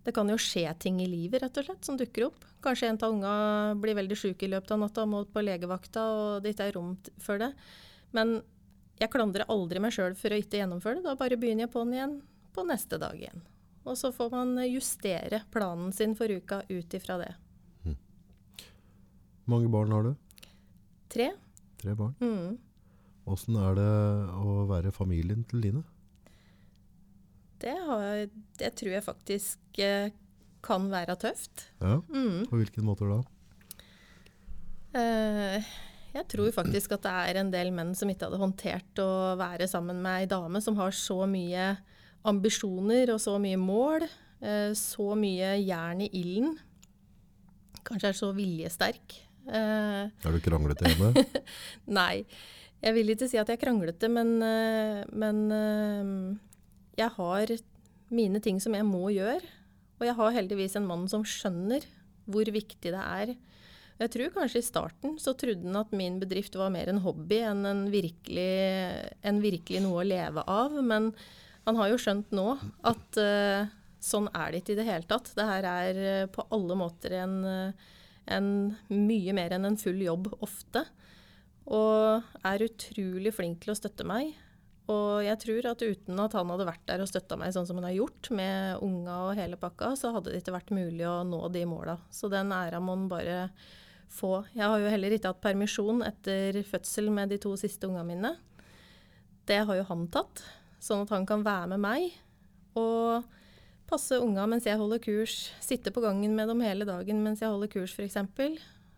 Det 0.08 0.14
kan 0.16 0.30
jo 0.32 0.38
skje 0.40 0.64
ting 0.80 1.02
i 1.04 1.06
livet 1.10 1.42
rett 1.42 1.58
og 1.60 1.66
slett, 1.66 1.84
som 1.84 1.98
dukker 2.00 2.30
opp. 2.30 2.46
Kanskje 2.64 2.88
en 2.88 2.98
av 3.04 3.12
unga 3.12 3.32
blir 3.76 3.98
veldig 3.98 4.16
syk 4.16 4.40
i 4.46 4.48
løpet 4.48 4.70
av 4.72 4.78
natta 4.80 5.02
og 5.04 5.10
må 5.12 5.18
på 5.28 5.42
legevakta, 5.44 6.04
og 6.08 6.38
det 6.40 6.54
ikke 6.54 6.68
er 6.70 6.76
rom 6.78 6.94
for 7.20 7.42
det. 7.42 7.50
Men 8.16 8.38
jeg 8.96 9.12
klandrer 9.12 9.44
aldri 9.52 9.82
meg 9.84 9.92
sjøl 9.92 10.16
for 10.16 10.32
å 10.32 10.38
ikke 10.40 10.62
gjennomføre 10.62 11.02
det. 11.02 11.04
Da 11.04 11.12
bare 11.20 11.36
begynner 11.36 11.66
jeg 11.66 11.72
på'n 11.74 11.92
igjen 11.92 12.14
på 12.56 12.64
neste 12.64 12.96
dag 13.02 13.20
igjen. 13.20 13.44
Og 13.84 14.00
så 14.00 14.08
får 14.16 14.32
man 14.32 14.56
justere 14.64 15.42
planen 15.52 15.92
sin 15.92 16.16
for 16.16 16.32
uka 16.32 16.62
ut 16.72 16.96
ifra 16.96 17.20
det. 17.20 17.34
Hvor 17.84 19.52
mange 19.58 19.68
barn 19.76 19.92
har 19.92 20.08
du? 20.08 20.10
Tre. 21.12 21.28
Tre 21.84 21.98
barn. 22.00 22.16
Mm. 22.24 22.56
Hvordan 23.28 23.60
er 23.66 23.78
det 23.82 23.92
å 24.40 24.56
være 24.72 24.96
familien 25.04 25.44
til 25.52 25.68
dine? 25.68 25.84
Det, 27.62 27.74
har, 27.88 28.24
det 28.60 28.70
tror 28.78 28.92
jeg 28.94 29.02
faktisk 29.06 29.78
eh, 29.82 30.10
kan 30.62 30.88
være 30.92 31.16
tøft. 31.18 31.68
Ja, 31.82 31.98
Mm. 32.10 32.46
På 32.50 32.58
hvilken 32.60 32.86
måte 32.86 33.06
da? 33.08 33.18
Eh, 34.98 35.62
Jeg 36.16 36.24
tror 36.32 36.48
faktisk 36.56 36.94
at 36.96 37.02
det 37.04 37.12
er 37.12 37.38
en 37.42 37.50
del 37.52 37.68
menn 37.74 37.92
som 37.98 38.08
ikke 38.10 38.26
hadde 38.30 38.40
håndtert 38.40 39.02
å 39.02 39.08
være 39.38 39.66
sammen 39.70 40.00
med 40.02 40.22
ei 40.24 40.30
dame 40.30 40.62
som 40.64 40.78
har 40.80 40.94
så 40.96 41.18
mye 41.28 41.74
ambisjoner 42.28 43.12
og 43.12 43.20
så 43.22 43.36
mye 43.42 43.58
mål, 43.60 44.06
eh, 44.40 44.72
så 44.74 45.12
mye 45.18 45.52
jern 45.60 46.00
i 46.02 46.08
ilden. 46.18 46.56
Kanskje 47.84 48.08
er 48.10 48.16
så 48.18 48.32
viljesterk. 48.36 49.18
Eh, 49.48 50.08
er 50.08 50.32
du 50.34 50.40
kranglete 50.44 50.88
hjemme? 50.90 51.12
Nei. 51.86 52.24
Jeg 52.82 52.94
vil 52.94 53.10
ikke 53.14 53.26
si 53.28 53.38
at 53.40 53.48
jeg 53.50 53.58
er 53.58 53.62
kranglete, 53.64 54.06
men, 54.12 54.36
men 55.18 55.38
jeg 56.98 57.14
har 57.14 57.52
mine 58.14 58.40
ting 58.42 58.58
som 58.62 58.74
jeg 58.76 58.86
må 58.86 59.08
gjøre. 59.14 59.44
Og 59.98 60.06
jeg 60.06 60.16
har 60.18 60.34
heldigvis 60.36 60.76
en 60.78 60.86
mann 60.88 61.06
som 61.10 61.26
skjønner 61.26 61.84
hvor 62.28 62.48
viktig 62.52 62.92
det 62.92 63.02
er. 63.02 63.34
Jeg 63.98 64.12
tror 64.14 64.34
kanskje 64.36 64.60
i 64.62 64.66
starten 64.66 65.16
så 65.18 65.34
trodde 65.38 65.66
han 65.66 65.80
at 65.80 65.94
min 65.96 66.20
bedrift 66.22 66.54
var 66.58 66.70
mer 66.70 66.90
en 66.90 67.00
hobby 67.02 67.40
enn 67.42 67.64
en 67.66 67.80
virkelig, 67.90 68.52
en 69.26 69.40
virkelig 69.42 69.82
noe 69.82 70.04
å 70.04 70.06
leve 70.06 70.44
av. 70.46 70.76
Men 70.86 71.10
han 71.66 71.80
har 71.80 71.90
jo 71.90 71.98
skjønt 72.00 72.30
nå 72.36 72.52
at 72.86 73.18
uh, 73.18 73.66
sånn 73.98 74.30
er 74.30 74.52
det 74.52 74.62
ikke 74.62 74.76
i 74.76 74.78
det 74.78 74.88
hele 74.88 75.10
tatt. 75.10 75.32
Det 75.34 75.48
her 75.48 75.66
er 75.72 76.02
uh, 76.04 76.30
på 76.30 76.46
alle 76.54 76.78
måter 76.78 77.16
en, 77.24 77.36
uh, 77.42 77.88
en 78.30 78.52
mye 78.92 79.34
mer 79.34 79.56
enn 79.56 79.66
en 79.66 79.80
full 79.80 79.98
jobb 80.04 80.30
ofte. 80.38 80.86
Og 81.68 82.22
er 82.46 82.68
utrolig 82.68 83.34
flink 83.34 83.64
til 83.64 83.74
å 83.74 83.80
støtte 83.80 84.06
meg. 84.06 84.30
Og 84.88 85.20
jeg 85.20 85.36
tror 85.42 85.66
at 85.68 85.82
uten 85.84 86.20
at 86.22 86.34
han 86.38 86.50
hadde 86.52 86.66
vært 86.68 86.86
der 86.88 87.02
og 87.04 87.10
støtta 87.10 87.36
meg 87.36 87.52
sånn 87.52 87.66
som 87.68 87.76
han 87.80 87.90
har 87.90 87.98
gjort, 87.98 88.30
med 88.32 88.84
unga 88.84 89.18
og 89.26 89.34
hele 89.36 89.58
pakka, 89.60 89.92
så 90.00 90.14
hadde 90.14 90.32
det 90.32 90.40
ikke 90.40 90.54
vært 90.56 90.72
mulig 90.72 91.04
å 91.04 91.20
nå 91.28 91.42
de 91.52 91.64
måla. 91.68 91.98
Så 92.08 92.30
den 92.32 92.54
æra 92.56 92.80
må 92.80 92.96
han 92.96 93.08
bare 93.10 93.42
få. 94.08 94.46
Jeg 94.56 94.64
har 94.64 94.80
jo 94.80 94.92
heller 94.92 95.12
ikke 95.12 95.34
hatt 95.34 95.44
permisjon 95.44 96.00
etter 96.06 96.56
fødsel 96.64 97.12
med 97.12 97.34
de 97.34 97.40
to 97.42 97.52
siste 97.60 97.88
unga 97.90 98.06
mine. 98.08 98.32
Det 99.48 99.60
har 99.68 99.76
jo 99.76 99.84
han 99.90 100.08
tatt, 100.12 100.42
sånn 100.80 101.04
at 101.04 101.12
han 101.12 101.28
kan 101.28 101.44
være 101.44 101.74
med 101.74 101.84
meg 101.84 102.08
og 102.78 103.28
passe 103.88 104.18
unga 104.20 104.44
mens 104.48 104.68
jeg 104.68 104.80
holder 104.80 105.00
kurs. 105.04 105.48
Sitte 105.64 105.92
på 105.92 106.04
gangen 106.04 106.36
med 106.36 106.48
dem 106.48 106.64
hele 106.64 106.88
dagen 106.88 107.20
mens 107.24 107.44
jeg 107.44 107.52
holder 107.52 107.72
kurs, 107.72 107.92
f.eks. 107.96 108.18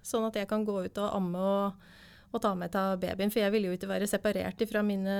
Sånn 0.06 0.26
at 0.26 0.38
jeg 0.38 0.48
kan 0.50 0.62
gå 0.66 0.84
ut 0.86 1.02
og 1.02 1.16
amme 1.18 1.42
og 1.42 1.90
å 2.30 2.38
ta 2.42 2.52
med 2.54 2.70
til 2.74 2.98
babyen, 3.02 3.32
for 3.32 3.42
jeg 3.42 3.52
ville 3.54 3.70
jo 3.70 3.76
ikke 3.76 3.90
være 3.90 4.08
separert 4.10 4.62
fra 4.70 4.82
mine 4.86 5.14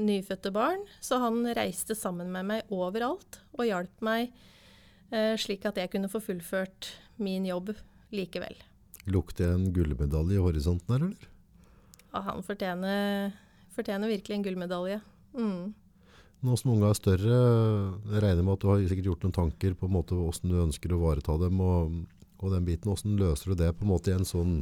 nyfødte 0.00 0.50
barn. 0.54 0.82
Så 1.02 1.20
han 1.22 1.44
reiste 1.56 1.94
sammen 1.98 2.32
med 2.34 2.48
meg 2.48 2.72
overalt 2.74 3.38
og 3.56 3.68
hjalp 3.68 4.02
meg 4.06 4.32
eh, 5.14 5.36
slik 5.38 5.66
at 5.68 5.78
jeg 5.78 5.92
kunne 5.92 6.10
få 6.10 6.22
fullført 6.24 6.90
min 7.22 7.46
jobb 7.46 7.74
likevel. 8.14 8.56
Lukter 9.10 9.54
en 9.54 9.68
gullmedalje 9.74 10.38
i 10.38 10.42
horisonten 10.42 10.94
her, 10.94 11.06
eller? 11.10 11.28
Ja, 12.10 12.24
han 12.26 12.42
fortjener, 12.42 13.30
fortjener 13.76 14.10
virkelig 14.10 14.36
en 14.36 14.44
gullmedalje. 14.48 14.98
Mm. 15.38 15.70
Nå 16.40 16.56
som 16.56 16.72
unga 16.72 16.90
er 16.90 16.96
større, 16.96 17.38
jeg 18.10 18.22
regner 18.24 18.42
med 18.42 18.56
at 18.56 18.62
du 18.62 18.70
har 18.70 18.82
sikkert 18.88 19.10
gjort 19.12 19.24
noen 19.26 19.36
tanker 19.36 19.74
på 19.76 19.86
en 19.86 19.94
måte 19.94 20.16
hvordan 20.16 20.50
du 20.50 20.62
ønsker 20.64 20.92
å 20.92 20.98
ivareta 20.98 21.36
dem, 21.42 21.60
og, 21.62 21.96
og 22.40 22.54
den 22.54 22.66
biten. 22.66 22.90
Hvordan 22.90 23.18
løser 23.20 23.52
du 23.52 23.60
det 23.60 23.74
på 23.76 23.86
en 23.86 23.92
måte 23.92 24.10
i 24.10 24.16
en 24.16 24.26
sånn 24.26 24.54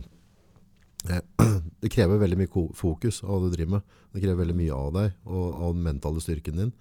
det 1.82 1.90
krever 1.94 2.18
veldig 2.18 2.38
mye 2.40 2.68
fokus 2.74 3.22
av 3.22 3.42
det 3.42 3.50
du 3.50 3.56
driver 3.56 3.76
med. 3.76 3.98
Det 4.12 4.22
krever 4.24 4.40
veldig 4.42 4.56
mye 4.58 4.78
av 4.78 4.88
deg 4.96 5.12
og 5.30 5.44
av 5.52 5.76
den 5.76 5.84
mentale 5.86 6.22
styrken 6.22 6.58
din. 6.58 6.72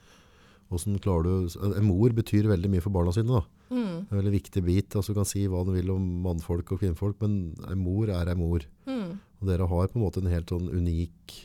Du, 0.68 1.30
en 1.64 1.88
mor 1.88 2.12
betyr 2.12 2.50
veldig 2.50 2.72
mye 2.74 2.84
for 2.84 2.92
barna 2.92 3.14
sine. 3.16 3.44
Mm. 3.70 4.08
En 4.10 4.18
veldig 4.18 4.34
viktig 4.34 4.64
bit. 4.64 4.96
altså 4.96 5.14
Du 5.14 5.20
kan 5.20 5.30
si 5.30 5.46
hva 5.48 5.64
du 5.64 5.72
vil 5.76 5.92
om 5.94 6.04
mannfolk 6.26 6.74
og 6.74 6.82
kvinnfolk, 6.82 7.22
men 7.22 7.56
en 7.70 7.80
mor 7.80 8.10
er 8.12 8.34
en 8.34 8.42
mor. 8.42 8.66
Mm. 8.90 9.20
Og 9.40 9.48
dere 9.48 9.70
har 9.70 9.88
på 9.88 10.00
en 10.00 10.04
måte 10.04 10.24
en 10.24 10.32
helt 10.32 10.52
sånn 10.52 10.68
unik 10.68 11.38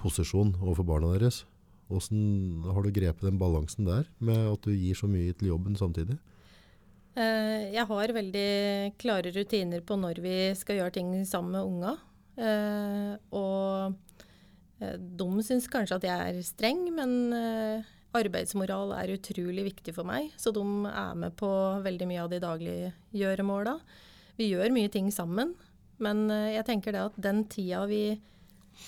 posisjon 0.00 0.56
overfor 0.62 0.88
barna 0.88 1.12
deres. 1.14 1.44
Hvordan 1.90 2.66
har 2.70 2.82
du 2.82 2.92
grepet 2.94 3.26
den 3.26 3.38
balansen 3.38 3.86
der, 3.86 4.06
med 4.18 4.38
at 4.46 4.66
du 4.66 4.72
gir 4.72 4.96
så 4.96 5.10
mye 5.10 5.34
til 5.34 5.52
jobben 5.52 5.76
samtidig? 5.78 6.16
Eh, 7.18 7.70
jeg 7.74 7.86
har 7.90 8.14
veldig 8.14 8.50
klare 9.00 9.32
rutiner 9.34 9.82
på 9.82 9.98
når 9.98 10.22
vi 10.22 10.36
skal 10.58 10.78
gjøre 10.78 10.94
ting 10.94 11.10
sammen 11.26 11.58
med 11.58 11.66
unga. 11.66 11.96
Eh, 12.40 13.14
og 13.36 13.94
eh, 14.80 14.96
de 14.96 15.46
syns 15.46 15.68
kanskje 15.70 15.98
at 16.00 16.06
jeg 16.08 16.34
er 16.34 16.44
streng, 16.46 16.86
men 16.96 17.16
arbeidsmoral 18.16 18.94
er 18.96 19.12
utrolig 19.14 19.68
viktig 19.68 19.94
for 19.94 20.08
meg. 20.08 20.32
Så 20.40 20.54
de 20.54 20.64
er 20.90 21.18
med 21.18 21.36
på 21.38 21.50
veldig 21.84 22.08
mye 22.10 22.24
av 22.24 22.32
de 22.32 22.40
daglige 22.42 22.94
gjøremåla. 23.14 23.76
Vi 24.40 24.50
gjør 24.50 24.72
mye 24.74 24.90
ting 24.90 25.12
sammen, 25.14 25.54
men 26.00 26.26
jeg 26.30 26.64
tenker 26.66 26.96
det 26.96 27.04
at 27.10 27.20
den 27.20 27.44
tida 27.52 27.84
vi 27.90 28.16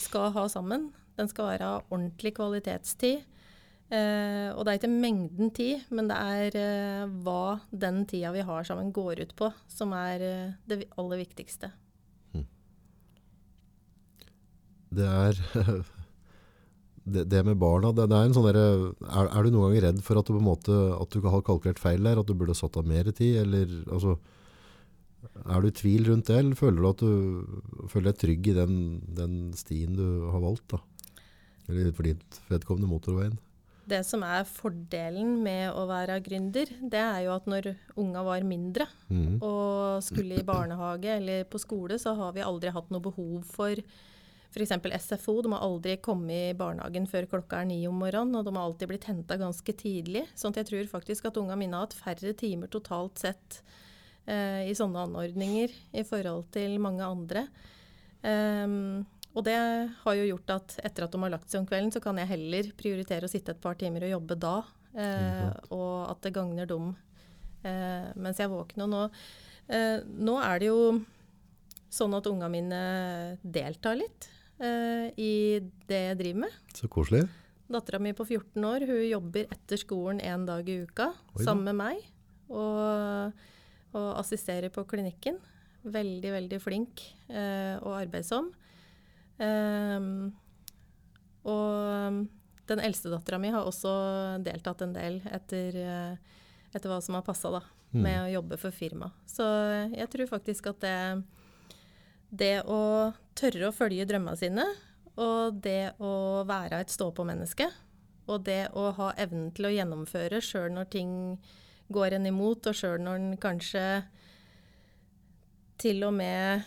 skal 0.00 0.32
ha 0.34 0.46
sammen, 0.48 0.90
den 1.18 1.28
skal 1.28 1.52
være 1.52 1.74
ordentlig 1.92 2.32
kvalitetstid. 2.38 3.28
Eh, 3.92 4.48
og 4.56 4.64
det 4.64 4.72
er 4.72 4.78
ikke 4.78 4.88
mengden 4.88 5.50
tid, 5.52 5.84
men 5.92 6.08
det 6.08 6.16
er 6.16 6.54
eh, 6.56 7.10
hva 7.24 7.60
den 7.68 8.06
tida 8.08 8.30
vi 8.32 8.44
har 8.48 8.64
sammen 8.64 8.88
går 8.94 9.20
ut 9.26 9.34
på, 9.36 9.50
som 9.68 9.92
er 9.96 10.24
eh, 10.24 10.54
det 10.64 10.86
aller 10.96 11.20
viktigste. 11.20 11.68
Mm. 12.32 12.46
Det 14.92 15.08
er 15.08 15.38
det, 17.04 17.24
det, 17.32 17.42
med 17.46 17.58
barna 17.60 17.92
det, 17.96 18.06
det 18.10 18.18
er, 18.18 18.34
sånn 18.36 18.48
der, 18.50 18.60
er, 18.60 19.30
er, 19.30 19.42
du 19.42 19.54
noen 19.54 19.72
gang 19.72 19.86
redd 19.88 20.04
for 20.06 20.20
at 20.20 20.28
du, 20.28 20.36
på 20.36 20.42
en 20.42 20.50
måte, 20.50 20.78
at 20.98 21.16
du 21.16 21.24
har 21.26 21.44
kalkulert 21.46 21.82
feil 21.82 22.04
der? 22.04 22.20
At 22.20 22.28
du 22.30 22.36
burde 22.38 22.56
satt 22.58 22.78
av 22.78 22.88
mer 22.88 23.10
tid? 23.10 23.40
Eller, 23.42 23.72
altså, 23.90 24.16
er 25.42 25.62
du 25.62 25.70
i 25.70 25.76
tvil 25.82 26.10
rundt 26.10 26.28
det, 26.30 26.38
eller 26.38 26.58
føler 26.58 26.82
du 26.82 26.90
at 26.90 27.02
du 27.02 27.88
føler 27.92 28.10
deg 28.10 28.20
trygg 28.22 28.50
i 28.52 28.58
den, 28.58 28.76
den 29.18 29.38
stien 29.58 29.96
du 29.98 30.28
har 30.32 30.44
valgt? 30.44 30.68
da? 30.74 30.82
Eller 31.70 31.92
for 31.94 32.06
ditt 32.06 32.42
vedkommende 32.50 32.90
motorveien? 32.90 33.40
Det 33.88 34.04
som 34.06 34.22
er 34.22 34.46
fordelen 34.46 35.40
med 35.42 35.72
å 35.74 35.88
være 35.90 36.20
gründer, 36.22 36.70
det 36.80 37.00
er 37.02 37.24
jo 37.24 37.32
at 37.34 37.48
når 37.50 37.72
unga 37.98 38.22
var 38.24 38.46
mindre 38.46 38.86
mm. 39.10 39.40
og 39.42 40.04
skulle 40.06 40.38
i 40.38 40.46
barnehage 40.46 41.10
eller 41.16 41.42
på 41.50 41.58
skole, 41.60 41.98
så 41.98 42.14
har 42.18 42.36
vi 42.36 42.44
aldri 42.46 42.70
hatt 42.74 42.92
noe 42.94 43.02
behov 43.02 43.42
for 43.50 43.82
f.eks. 44.52 44.74
SFO. 45.06 45.38
De 45.42 45.52
har 45.54 45.64
aldri 45.64 45.96
kommet 46.04 46.52
i 46.52 46.58
barnehagen 46.58 47.08
før 47.10 47.28
klokka 47.30 47.62
er 47.62 47.70
ni 47.70 47.80
om 47.88 47.96
morgenen, 48.02 48.36
og 48.38 48.46
de 48.46 48.54
har 48.56 48.66
alltid 48.68 48.92
blitt 48.92 49.08
henta 49.10 49.38
ganske 49.40 49.76
tidlig. 49.78 50.26
sånn 50.34 50.54
at 50.54 50.62
jeg 50.62 50.70
tror 50.70 50.92
faktisk 50.98 51.30
at 51.30 51.40
unga 51.40 51.56
mine 51.58 51.78
har 51.78 51.88
hatt 51.88 51.96
færre 51.98 52.34
timer 52.38 52.70
totalt 52.72 53.22
sett 53.22 53.62
eh, 54.26 54.68
i 54.68 54.76
sånne 54.76 55.08
anordninger 55.08 55.74
i 55.96 56.04
forhold 56.06 56.50
til 56.54 56.78
mange 56.82 57.06
andre. 57.06 57.48
Um, 58.22 59.02
og 59.32 59.46
det 59.46 59.56
har 59.56 60.16
jo 60.18 60.28
gjort 60.28 60.52
at 60.52 60.74
etter 60.84 61.06
at 61.06 61.14
de 61.14 61.20
har 61.22 61.32
lagt 61.32 61.48
seg 61.50 61.62
om 61.62 61.68
kvelden, 61.68 61.92
så 61.94 62.02
kan 62.04 62.18
jeg 62.20 62.30
heller 62.34 62.68
prioritere 62.78 63.26
å 63.26 63.32
sitte 63.32 63.54
et 63.54 63.62
par 63.62 63.78
timer 63.80 64.04
og 64.04 64.16
jobbe 64.18 64.36
da. 64.40 64.56
Eh, 64.92 65.48
og 65.72 66.10
at 66.12 66.20
det 66.26 66.34
gagner 66.36 66.68
dem 66.68 66.90
eh, 67.64 68.12
mens 68.20 68.42
jeg 68.42 68.52
våkner. 68.52 68.90
nå, 68.92 69.06
eh, 69.72 70.04
nå, 70.04 70.36
er 70.44 70.60
det 70.60 70.68
jo 70.68 70.82
sånn 71.92 72.16
at 72.16 72.28
unga 72.28 72.50
mine 72.52 72.82
deltar 73.40 73.96
litt 74.00 74.28
eh, 74.62 75.06
i 75.18 75.32
det 75.88 76.02
jeg 76.08 76.18
driver 76.20 76.44
med. 76.46 76.58
Så 76.76 76.90
koselig. 76.92 77.26
Dattera 77.72 78.00
mi 78.02 78.12
på 78.16 78.26
14 78.26 78.66
år 78.68 78.86
hun 78.88 79.00
jobber 79.06 79.48
etter 79.54 79.80
skolen 79.80 80.20
én 80.20 80.44
dag 80.48 80.66
i 80.68 80.82
uka 80.84 81.08
Oi, 81.36 81.44
sammen 81.44 81.70
med 81.70 81.78
meg. 81.78 82.02
Og, 82.52 83.40
og, 83.94 84.08
assisterer 84.20 84.72
på 84.72 84.84
klinikken. 84.88 85.38
Veldig, 85.82 86.30
veldig 86.36 86.60
flink 86.62 87.02
eh, 87.32 87.78
og 87.80 87.96
arbeidsom. 87.96 88.52
Um, 89.42 90.30
og 91.48 92.28
den 92.70 92.82
eldste 92.84 93.10
dattera 93.10 93.40
mi 93.42 93.50
har 93.50 93.66
også 93.66 93.92
deltatt 94.44 94.84
en 94.84 94.94
del 94.94 95.18
etter, 95.32 95.78
eh, 95.80 96.42
etter 96.72 96.92
hva 96.92 97.00
som 97.02 97.18
har 97.18 97.24
passa, 97.26 97.50
da. 97.50 97.62
Mm. 97.92 98.02
Med 98.04 98.18
å 98.22 98.32
jobbe 98.38 98.56
for 98.60 98.72
firma. 98.72 99.10
Så 99.28 99.44
jeg 99.92 100.08
tror 100.12 100.30
faktisk 100.30 100.70
at 100.70 100.78
det, 100.80 100.98
det 102.32 102.62
å 102.64 103.12
tørre 103.36 103.68
å 103.68 103.76
følge 103.76 104.06
drømmene 104.08 104.40
sine, 104.40 104.66
og 105.20 105.58
det 105.64 105.92
å 106.00 106.42
være 106.48 106.80
et 106.80 106.92
stå-på-menneske, 106.92 107.68
og 108.32 108.46
det 108.46 108.70
å 108.78 108.88
ha 108.96 109.10
evnen 109.20 109.50
til 109.52 109.68
å 109.68 109.74
gjennomføre 109.74 110.40
sjøl 110.44 110.70
når 110.72 110.88
ting 110.94 111.12
går 111.92 112.16
en 112.16 112.28
imot, 112.30 112.70
og 112.70 112.78
sjøl 112.78 113.02
når 113.02 113.18
en 113.20 113.34
kanskje 113.40 113.84
til 115.82 116.04
og 116.06 116.14
med 116.16 116.62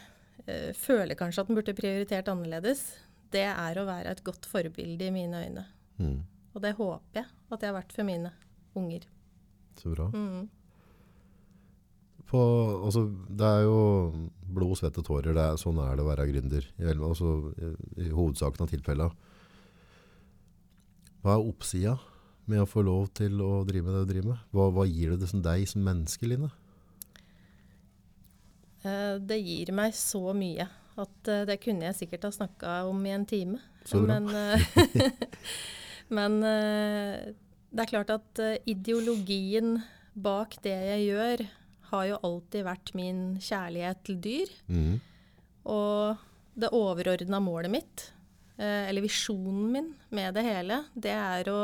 øh, 0.46 0.72
føler 0.78 1.18
kanskje 1.18 1.42
at 1.42 1.50
den 1.50 1.58
burde 1.58 1.78
prioritert 1.78 2.30
annerledes, 2.30 2.84
det 3.34 3.48
er 3.50 3.80
å 3.80 3.88
være 3.88 4.14
et 4.14 4.24
godt 4.26 4.46
forbilde 4.50 5.08
i 5.08 5.14
mine 5.16 5.42
øyne. 5.48 5.66
Mm. 5.98 6.20
Og 6.54 6.62
det 6.64 6.76
håper 6.78 7.24
jeg 7.24 7.32
at 7.50 7.64
jeg 7.64 7.72
har 7.72 7.80
vært 7.80 7.96
for 7.96 8.08
mine 8.08 8.32
unger. 8.78 9.08
Så 9.80 9.92
bra. 9.96 10.12
Mm. 10.14 10.46
På, 12.36 12.42
altså, 12.88 13.06
det 13.32 13.48
er 13.48 13.64
jo 13.64 13.78
blod, 14.56 14.76
svette, 14.80 15.04
tårer. 15.06 15.32
Er, 15.36 15.60
sånn 15.62 15.80
er 15.84 15.96
det 15.96 16.04
å 16.04 16.10
være 16.10 16.28
gründer. 16.30 16.68
I, 16.82 16.92
altså, 16.92 17.38
i, 17.56 17.72
i 18.06 18.12
hovedsaken 18.12 18.66
av 18.66 18.74
tilfellene. 18.74 19.32
Hva 21.24 21.40
er 21.40 21.48
oppsida 21.50 21.96
med 22.52 22.62
å 22.62 22.70
få 22.70 22.84
lov 22.86 23.08
til 23.18 23.40
å 23.42 23.64
drive 23.66 23.88
med 23.88 23.96
det 23.98 24.04
du 24.04 24.12
driver 24.12 24.32
med? 24.34 24.46
Hva, 24.54 24.70
hva 24.76 24.86
gir 24.86 25.16
det 25.18 25.32
som 25.32 25.42
deg 25.42 25.66
som 25.70 25.82
menneske, 25.86 26.28
Line? 26.30 26.52
Eh, 28.86 29.16
det 29.18 29.40
gir 29.42 29.72
meg 29.76 29.96
så 29.98 30.30
mye 30.38 30.68
at 31.02 31.32
eh, 31.32 31.46
det 31.50 31.58
kunne 31.64 31.88
jeg 31.90 31.98
sikkert 32.04 32.28
ha 32.28 32.34
snakka 32.36 32.76
om 32.90 33.02
i 33.08 33.16
en 33.16 33.26
time. 33.26 33.60
Så 33.86 34.04
bra. 34.04 34.20
Men, 34.20 34.30
eh, 34.30 35.26
men 36.18 36.40
det 36.46 37.84
er 37.84 37.90
klart 37.90 38.14
at 38.14 38.42
ideologien 38.70 39.80
bak 40.14 40.60
det 40.64 40.76
jeg 40.76 41.08
gjør, 41.10 41.46
har 41.96 42.10
jo 42.12 42.22
alltid 42.28 42.66
vært 42.68 42.94
min 42.98 43.22
kjærlighet 43.42 44.04
til 44.08 44.20
dyr. 44.24 44.52
Mm. 44.68 44.98
Og 45.72 46.26
det 46.56 46.72
overordna 46.76 47.42
målet 47.44 47.74
mitt, 47.74 48.06
eh, 48.58 48.88
eller 48.90 49.04
visjonen 49.04 49.72
min 49.74 49.92
med 50.16 50.36
det 50.38 50.46
hele, 50.46 50.84
det 50.94 51.16
er 51.16 51.52
å 51.52 51.62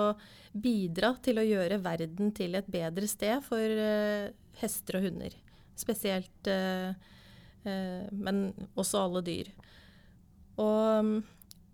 bidra 0.52 1.14
til 1.24 1.40
å 1.40 1.48
gjøre 1.48 1.80
verden 1.84 2.34
til 2.36 2.58
et 2.60 2.68
bedre 2.68 3.08
sted 3.08 3.44
for 3.46 3.62
eh, 3.62 4.32
hester 4.60 5.00
og 5.00 5.08
hunder. 5.08 5.36
Spesielt, 5.80 6.48
eh, 6.52 6.92
men 7.64 8.42
også 8.74 9.06
alle 9.06 9.22
dyr. 9.22 9.52
Og 10.60 11.06
mm, 11.06 11.16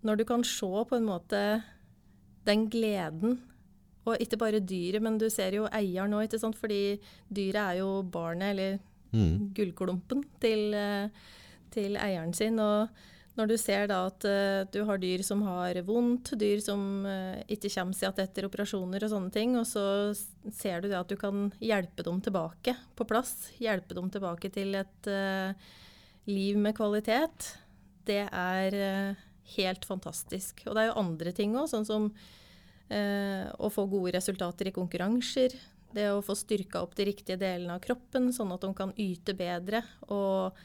når 0.04 0.20
du 0.20 0.24
kan 0.28 0.44
se 0.46 0.68
på 0.68 0.96
en 0.96 1.08
måte 1.08 1.40
den 2.46 2.68
gleden 2.70 3.38
og 4.08 4.22
ikke 4.22 4.40
bare 4.40 4.62
dyret, 4.64 5.02
men 5.04 5.18
du 5.20 5.28
ser 5.32 5.56
jo 5.58 5.68
eieren 5.74 6.12
nå, 6.14 6.24
ikke 6.24 6.40
sant? 6.40 6.58
fordi 6.58 6.98
dyret 7.28 7.60
er 7.62 7.80
jo 7.82 7.90
barnet, 8.02 8.54
eller 8.54 8.78
mm. 9.12 9.52
gullklumpen 9.56 10.24
til, 10.42 10.74
eh, 10.74 11.30
til 11.74 11.96
eieren 12.00 12.34
sin. 12.36 12.58
Og 12.62 12.88
når 13.38 13.52
du 13.52 13.54
ser 13.60 13.86
da 13.90 14.00
at 14.08 14.24
uh, 14.26 14.66
du 14.74 14.80
har 14.88 14.98
dyr 14.98 15.22
som 15.26 15.44
har 15.46 15.78
vondt, 15.86 16.32
dyr 16.40 16.58
som 16.62 16.80
uh, 17.06 17.38
ikke 17.46 17.70
kommer 17.70 17.94
seg 17.94 18.08
igjen 18.08 18.24
etter 18.24 18.48
operasjoner 18.48 19.06
og 19.06 19.12
sånne 19.12 19.34
ting, 19.34 19.54
og 19.60 19.66
så 19.68 19.84
ser 20.50 20.82
du 20.82 20.88
det 20.90 20.98
at 20.98 21.10
du 21.10 21.14
kan 21.20 21.46
hjelpe 21.62 22.02
dem 22.06 22.18
tilbake 22.24 22.74
på 22.98 23.06
plass, 23.08 23.52
hjelpe 23.62 23.94
dem 23.94 24.10
tilbake 24.14 24.50
til 24.54 24.74
et 24.80 25.10
uh, 25.12 25.54
liv 26.28 26.58
med 26.58 26.74
kvalitet, 26.76 27.52
det 28.08 28.24
er 28.26 28.74
helt 29.54 29.84
fantastisk. 29.84 30.62
Og 30.66 30.74
det 30.74 30.82
er 30.82 30.90
jo 30.90 31.00
andre 31.02 31.32
ting 31.36 31.54
òg, 31.60 31.68
sånn 31.70 31.84
som 31.84 32.08
å 32.88 33.68
få 33.68 33.82
gode 33.90 34.14
resultater 34.14 34.70
i 34.70 34.72
konkurranser. 34.72 35.52
Det 35.92 36.06
å 36.12 36.22
få 36.24 36.36
styrka 36.36 36.82
opp 36.84 36.94
de 36.96 37.06
riktige 37.08 37.38
delene 37.40 37.76
av 37.76 37.82
kroppen, 37.84 38.30
sånn 38.32 38.52
at 38.54 38.64
de 38.64 38.70
kan 38.76 38.92
yte 39.00 39.34
bedre. 39.36 39.82
Og 40.12 40.56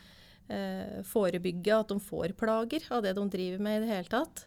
eh, 0.52 1.04
forebygge 1.08 1.78
at 1.78 1.92
de 1.92 2.00
får 2.04 2.36
plager 2.40 2.88
av 2.92 3.04
det 3.06 3.14
de 3.18 3.28
driver 3.32 3.64
med 3.64 3.78
i 3.78 3.84
det 3.86 3.92
hele 3.92 4.12
tatt. 4.12 4.46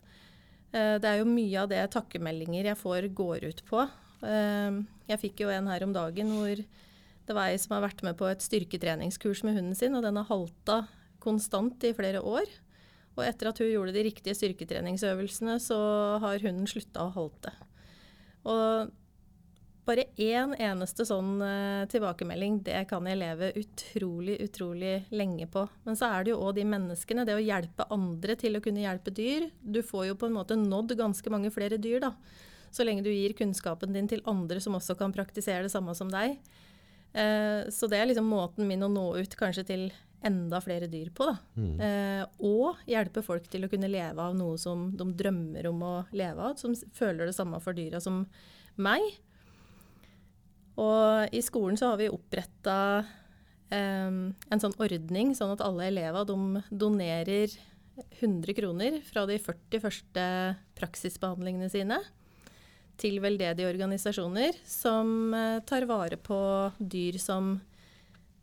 Eh, 0.73 0.97
det 1.01 1.09
er 1.09 1.23
jo 1.23 1.31
mye 1.31 1.63
av 1.63 1.71
det 1.73 1.81
takkemeldinger 1.95 2.73
jeg 2.73 2.81
får, 2.81 3.09
går 3.17 3.49
ut 3.49 3.63
på. 3.69 3.87
Eh, 4.27 4.83
jeg 5.13 5.23
fikk 5.23 5.47
jo 5.47 5.55
en 5.55 5.71
her 5.71 5.87
om 5.87 5.97
dagen 5.97 6.35
hvor 6.37 6.61
det 7.27 7.35
var 7.35 7.51
ei 7.51 7.59
som 7.59 7.75
har 7.77 7.87
vært 7.89 8.05
med 8.07 8.19
på 8.19 8.29
et 8.31 8.45
styrketreningskurs 8.45 9.43
med 9.47 9.57
hunden 9.59 9.79
sin, 9.79 9.97
og 9.99 10.05
den 10.05 10.19
har 10.21 10.29
halta 10.29 10.85
konstant 11.23 11.83
i 11.89 11.95
flere 11.97 12.21
år. 12.23 12.47
Og 13.17 13.25
etter 13.25 13.51
at 13.51 13.63
hun 13.63 13.73
gjorde 13.73 13.95
de 13.97 14.05
riktige 14.07 14.37
styrketreningsøvelsene, 14.37 15.57
så 15.63 15.79
har 16.23 16.45
hunden 16.45 16.69
slutta 16.69 17.07
å 17.07 17.15
halte. 17.17 17.53
Og 18.47 18.93
bare 19.87 20.09
én 20.19 20.51
eneste 20.59 21.05
sånn 21.07 21.39
eh, 21.47 21.85
tilbakemelding, 21.91 22.59
det 22.67 22.81
kan 22.91 23.07
jeg 23.07 23.21
leve 23.21 23.53
utrolig, 23.61 24.35
utrolig 24.43 24.97
lenge 25.15 25.47
på. 25.51 25.63
Men 25.87 25.99
så 25.99 26.11
er 26.11 26.27
det 26.27 26.33
jo 26.35 26.41
òg 26.43 26.57
de 26.59 26.67
menneskene, 26.67 27.27
det 27.27 27.37
å 27.37 27.45
hjelpe 27.45 27.87
andre 27.95 28.35
til 28.41 28.59
å 28.59 28.63
kunne 28.65 28.83
hjelpe 28.83 29.15
dyr. 29.15 29.49
Du 29.63 29.81
får 29.87 30.09
jo 30.11 30.19
på 30.19 30.29
en 30.29 30.37
måte 30.37 30.59
nådd 30.59 30.97
ganske 30.99 31.33
mange 31.33 31.53
flere 31.55 31.79
dyr, 31.79 32.01
da. 32.03 32.13
Så 32.75 32.85
lenge 32.85 33.07
du 33.07 33.13
gir 33.13 33.37
kunnskapen 33.39 33.95
din 33.95 34.11
til 34.11 34.25
andre 34.29 34.59
som 34.61 34.75
også 34.77 34.99
kan 34.99 35.15
praktisere 35.15 35.65
det 35.65 35.73
samme 35.73 35.95
som 35.97 36.11
deg. 36.11 36.35
Eh, 37.15 37.63
så 37.71 37.89
det 37.89 38.03
er 38.03 38.11
liksom 38.11 38.27
måten 38.29 38.67
min 38.69 38.83
å 38.83 38.91
nå 38.93 39.07
ut 39.23 39.39
kanskje 39.39 39.65
til 39.71 39.87
enda 40.25 40.61
flere 40.65 40.89
dyr 40.91 41.11
på. 41.15 41.29
Mhm. 41.55 41.81
Eh, 41.81 42.25
og 42.41 42.83
hjelpe 42.89 43.23
folk 43.23 43.49
til 43.53 43.67
å 43.67 43.71
kunne 43.71 43.91
leve 43.91 44.23
av 44.23 44.35
noe 44.37 44.57
som 44.59 44.91
de 44.97 45.07
drømmer 45.13 45.69
om 45.71 45.83
å 45.83 45.95
leve 46.13 46.51
av, 46.51 46.57
som 46.57 46.75
føler 46.75 47.27
det 47.27 47.37
samme 47.37 47.61
for 47.61 47.77
dyra 47.77 48.01
som 48.01 48.25
meg. 48.77 49.03
Og 50.77 51.33
i 51.33 51.41
skolen 51.41 51.79
så 51.79 51.93
har 51.93 52.03
vi 52.03 52.13
oppretta 52.13 53.07
en 53.69 54.61
sånn 54.63 54.77
ordning, 54.79 55.33
sånn 55.35 55.57
at 55.57 55.63
alle 55.65 55.89
elever 55.89 56.23
de 56.29 56.61
donerer 56.71 57.51
100 58.21 58.55
kroner 58.55 59.01
fra 59.07 59.25
de 59.27 59.39
40 59.41 59.83
første 59.83 60.27
praksisbehandlingene 60.79 61.71
sine 61.73 61.99
til 63.01 63.19
veldedige 63.21 63.69
organisasjoner 63.69 64.57
som 64.69 65.35
eh, 65.37 65.61
tar 65.69 65.87
vare 65.89 66.17
på 66.21 66.39
dyr 66.79 67.19
som 67.21 67.57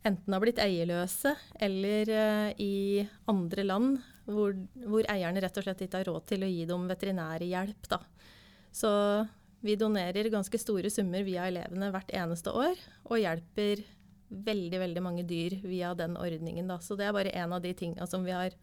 enten 0.08 0.36
har 0.36 0.44
blitt 0.44 0.60
eierløse, 0.62 1.36
eller 1.63 2.10
eh, 2.12 2.50
i 2.62 2.74
andre 3.32 3.66
land 3.66 4.02
hvor, 4.26 4.56
hvor 4.88 5.08
eierne 5.12 5.42
rett 5.44 5.58
og 5.60 5.66
slett 5.66 5.84
ikke 5.86 6.02
har 6.02 6.10
råd 6.12 6.28
til 6.30 6.46
å 6.46 6.52
gi 6.52 6.68
dem 6.70 6.86
veterinærhjelp. 6.92 7.89
Da. 7.92 8.00
Så 8.74 8.92
vi 9.63 9.78
donerer 9.80 10.32
ganske 10.32 10.60
store 10.60 10.92
summer 10.92 11.24
via 11.28 11.48
elevene 11.48 11.92
hvert 11.94 12.12
eneste 12.16 12.52
år, 12.52 12.80
og 13.08 13.22
hjelper 13.22 13.84
veldig, 14.34 14.80
veldig 14.82 15.04
mange 15.06 15.26
dyr 15.28 15.60
via 15.63 15.94
den 15.98 16.18
ordningen. 16.20 16.72
Da. 16.72 16.80
Så 16.84 16.98
det 17.00 17.08
er 17.08 17.16
bare 17.16 17.36
en 17.38 17.54
av 17.56 17.63
de 17.63 17.74
tinga 17.78 18.08
som 18.10 18.26
vi 18.26 18.34
har 18.36 18.56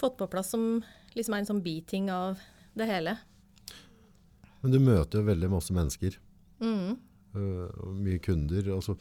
fått 0.00 0.18
på 0.18 0.28
plass 0.28 0.50
som 0.52 0.82
liksom 1.14 1.36
er 1.36 1.44
en 1.44 1.50
sånn 1.52 1.64
biting 1.64 2.10
av 2.12 2.40
det 2.74 2.88
hele. 2.90 3.16
Men 4.64 4.72
du 4.72 4.80
møter 4.80 5.20
jo 5.20 5.28
veldig 5.28 5.52
masse 5.52 5.74
mennesker, 5.76 6.20
Mm. 6.62 6.94
Uh, 7.34 7.66
mye 7.98 8.20
kunder. 8.22 8.68
Altså, 8.76 8.94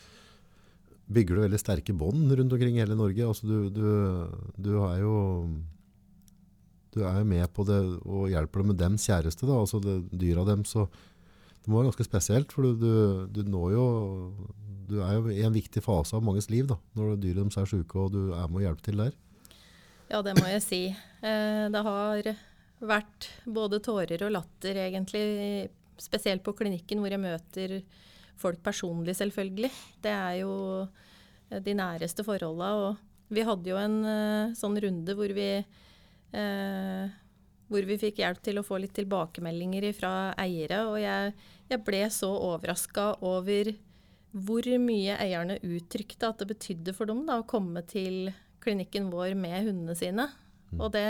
bygger 1.12 1.36
du 1.36 1.44
veldig 1.44 1.60
sterke 1.62 1.96
bånd 1.98 2.32
rundt 2.32 2.56
omkring 2.56 2.78
i 2.78 2.84
hele 2.84 2.98
Norge? 2.98 3.28
Altså, 3.28 3.48
du, 3.48 3.70
du, 3.74 3.88
du 4.56 4.74
er 4.88 5.02
jo 5.04 5.16
du 6.94 7.02
er 7.08 7.20
jo 7.22 7.26
med 7.26 7.50
på 7.56 7.66
det 7.66 7.80
og 8.06 8.30
hjelper 8.30 8.62
dem 8.62 8.70
med 8.70 8.80
dems 8.80 9.08
kjæreste, 9.10 9.48
da, 9.50 9.58
altså 9.58 9.80
det, 9.82 9.96
dyra 10.13 10.46
dem. 10.46 10.62
Det 10.63 11.72
må 11.72 11.80
være 11.80 11.89
ganske 11.89 12.06
spesielt, 12.06 12.54
for 12.54 12.70
du, 12.78 13.42
når 13.48 13.74
jo 13.74 13.86
Du 14.84 15.00
er 15.02 15.13
jo 15.16 15.32
i 15.32 15.42
en 15.48 15.56
viktig 15.56 15.82
fase 15.82 16.13
av 16.13 16.24
manges 16.26 16.50
liv 16.52 16.68
da, 16.70 16.78
når 16.94 17.16
dyra 17.18 17.42
deres 17.42 17.58
er 17.58 17.70
syke 17.72 17.98
og 17.98 18.12
du 18.13 18.34
er 18.36 18.50
med 18.52 18.62
å 18.62 18.66
hjelpe 18.68 18.84
til 18.86 19.00
der. 19.00 19.13
Ja, 20.12 20.20
det 20.22 20.36
må 20.38 20.46
jeg 20.46 20.62
si. 20.62 20.82
Eh, 21.24 21.66
det 21.74 21.82
har 21.88 22.28
vært 22.84 23.30
både 23.48 23.80
tårer 23.82 24.26
og 24.28 24.34
latter, 24.36 24.78
egentlig. 24.84 25.24
Spesielt 25.98 26.44
på 26.46 26.54
klinikken, 26.58 27.00
hvor 27.02 27.16
jeg 27.16 27.24
møter 27.24 27.78
folk 28.39 28.62
personlig, 28.65 29.15
selvfølgelig. 29.19 29.72
Det 30.04 30.12
er 30.12 30.38
jo 30.41 30.54
eh, 30.84 31.60
de 31.63 31.76
næreste 31.78 32.26
forholda. 32.26 32.69
Og 32.84 33.34
vi 33.34 33.46
hadde 33.48 33.72
jo 33.72 33.80
en 33.80 34.00
uh, 34.06 34.54
sånn 34.58 34.78
runde 34.84 35.15
hvor 35.17 35.32
vi 35.34 35.48
uh, 35.63 37.19
hvor 37.72 37.88
vi 37.89 37.98
fikk 37.98 38.19
hjelp 38.22 38.41
til 38.46 38.60
å 38.60 38.65
få 38.65 38.78
litt 38.84 38.93
tilbakemeldinger 38.98 39.88
fra 39.98 40.13
eiere. 40.38 40.84
Og 40.91 41.00
jeg, 41.02 41.34
jeg 41.72 41.84
ble 41.88 42.04
så 42.13 42.30
overraska 42.52 43.13
over 43.26 43.72
hvor 44.34 44.67
mye 44.82 45.15
eierne 45.22 45.60
uttrykte 45.62 46.30
at 46.30 46.41
det 46.41 46.52
betydde 46.54 46.93
for 46.98 47.10
dem 47.10 47.24
da, 47.26 47.39
å 47.39 47.50
komme 47.50 47.82
til 47.89 48.34
klinikken 48.63 49.10
vår 49.13 49.34
med 49.38 49.69
hundene 49.69 49.96
sine. 49.98 50.28
Og 50.74 50.89
det, 50.93 51.06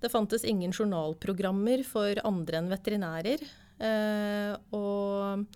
Det 0.00 0.12
fantes 0.12 0.44
ingen 0.46 0.74
journalprogrammer 0.74 1.82
for 1.88 2.20
andre 2.28 2.60
enn 2.60 2.70
veterinærer. 2.70 3.42
Uh, 3.82 4.54
og 4.76 5.46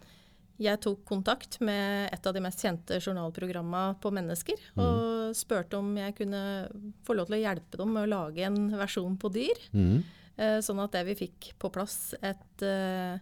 jeg 0.60 0.80
tok 0.82 1.04
kontakt 1.08 1.56
med 1.64 2.10
et 2.12 2.26
av 2.26 2.34
de 2.36 2.42
mest 2.44 2.60
kjente 2.60 2.98
journalprogrammene 3.00 3.96
på 4.02 4.12
mennesker. 4.12 4.58
Mm. 4.74 4.82
Og 4.84 5.36
spurte 5.38 5.78
om 5.78 5.94
jeg 5.96 6.16
kunne 6.18 6.42
få 7.06 7.16
lov 7.16 7.30
til 7.30 7.38
å 7.38 7.44
hjelpe 7.44 7.80
dem 7.80 7.94
med 7.94 8.08
å 8.08 8.12
lage 8.16 8.44
en 8.48 8.66
versjon 8.80 9.14
på 9.20 9.30
dyr. 9.32 9.62
Mm. 9.72 10.00
Eh, 10.40 10.60
sånn 10.64 10.80
at 10.80 10.94
det 10.96 11.04
vi 11.10 11.18
fikk 11.26 11.52
på 11.60 11.68
plass 11.74 12.14
et 12.20 12.64
eh, 12.64 13.20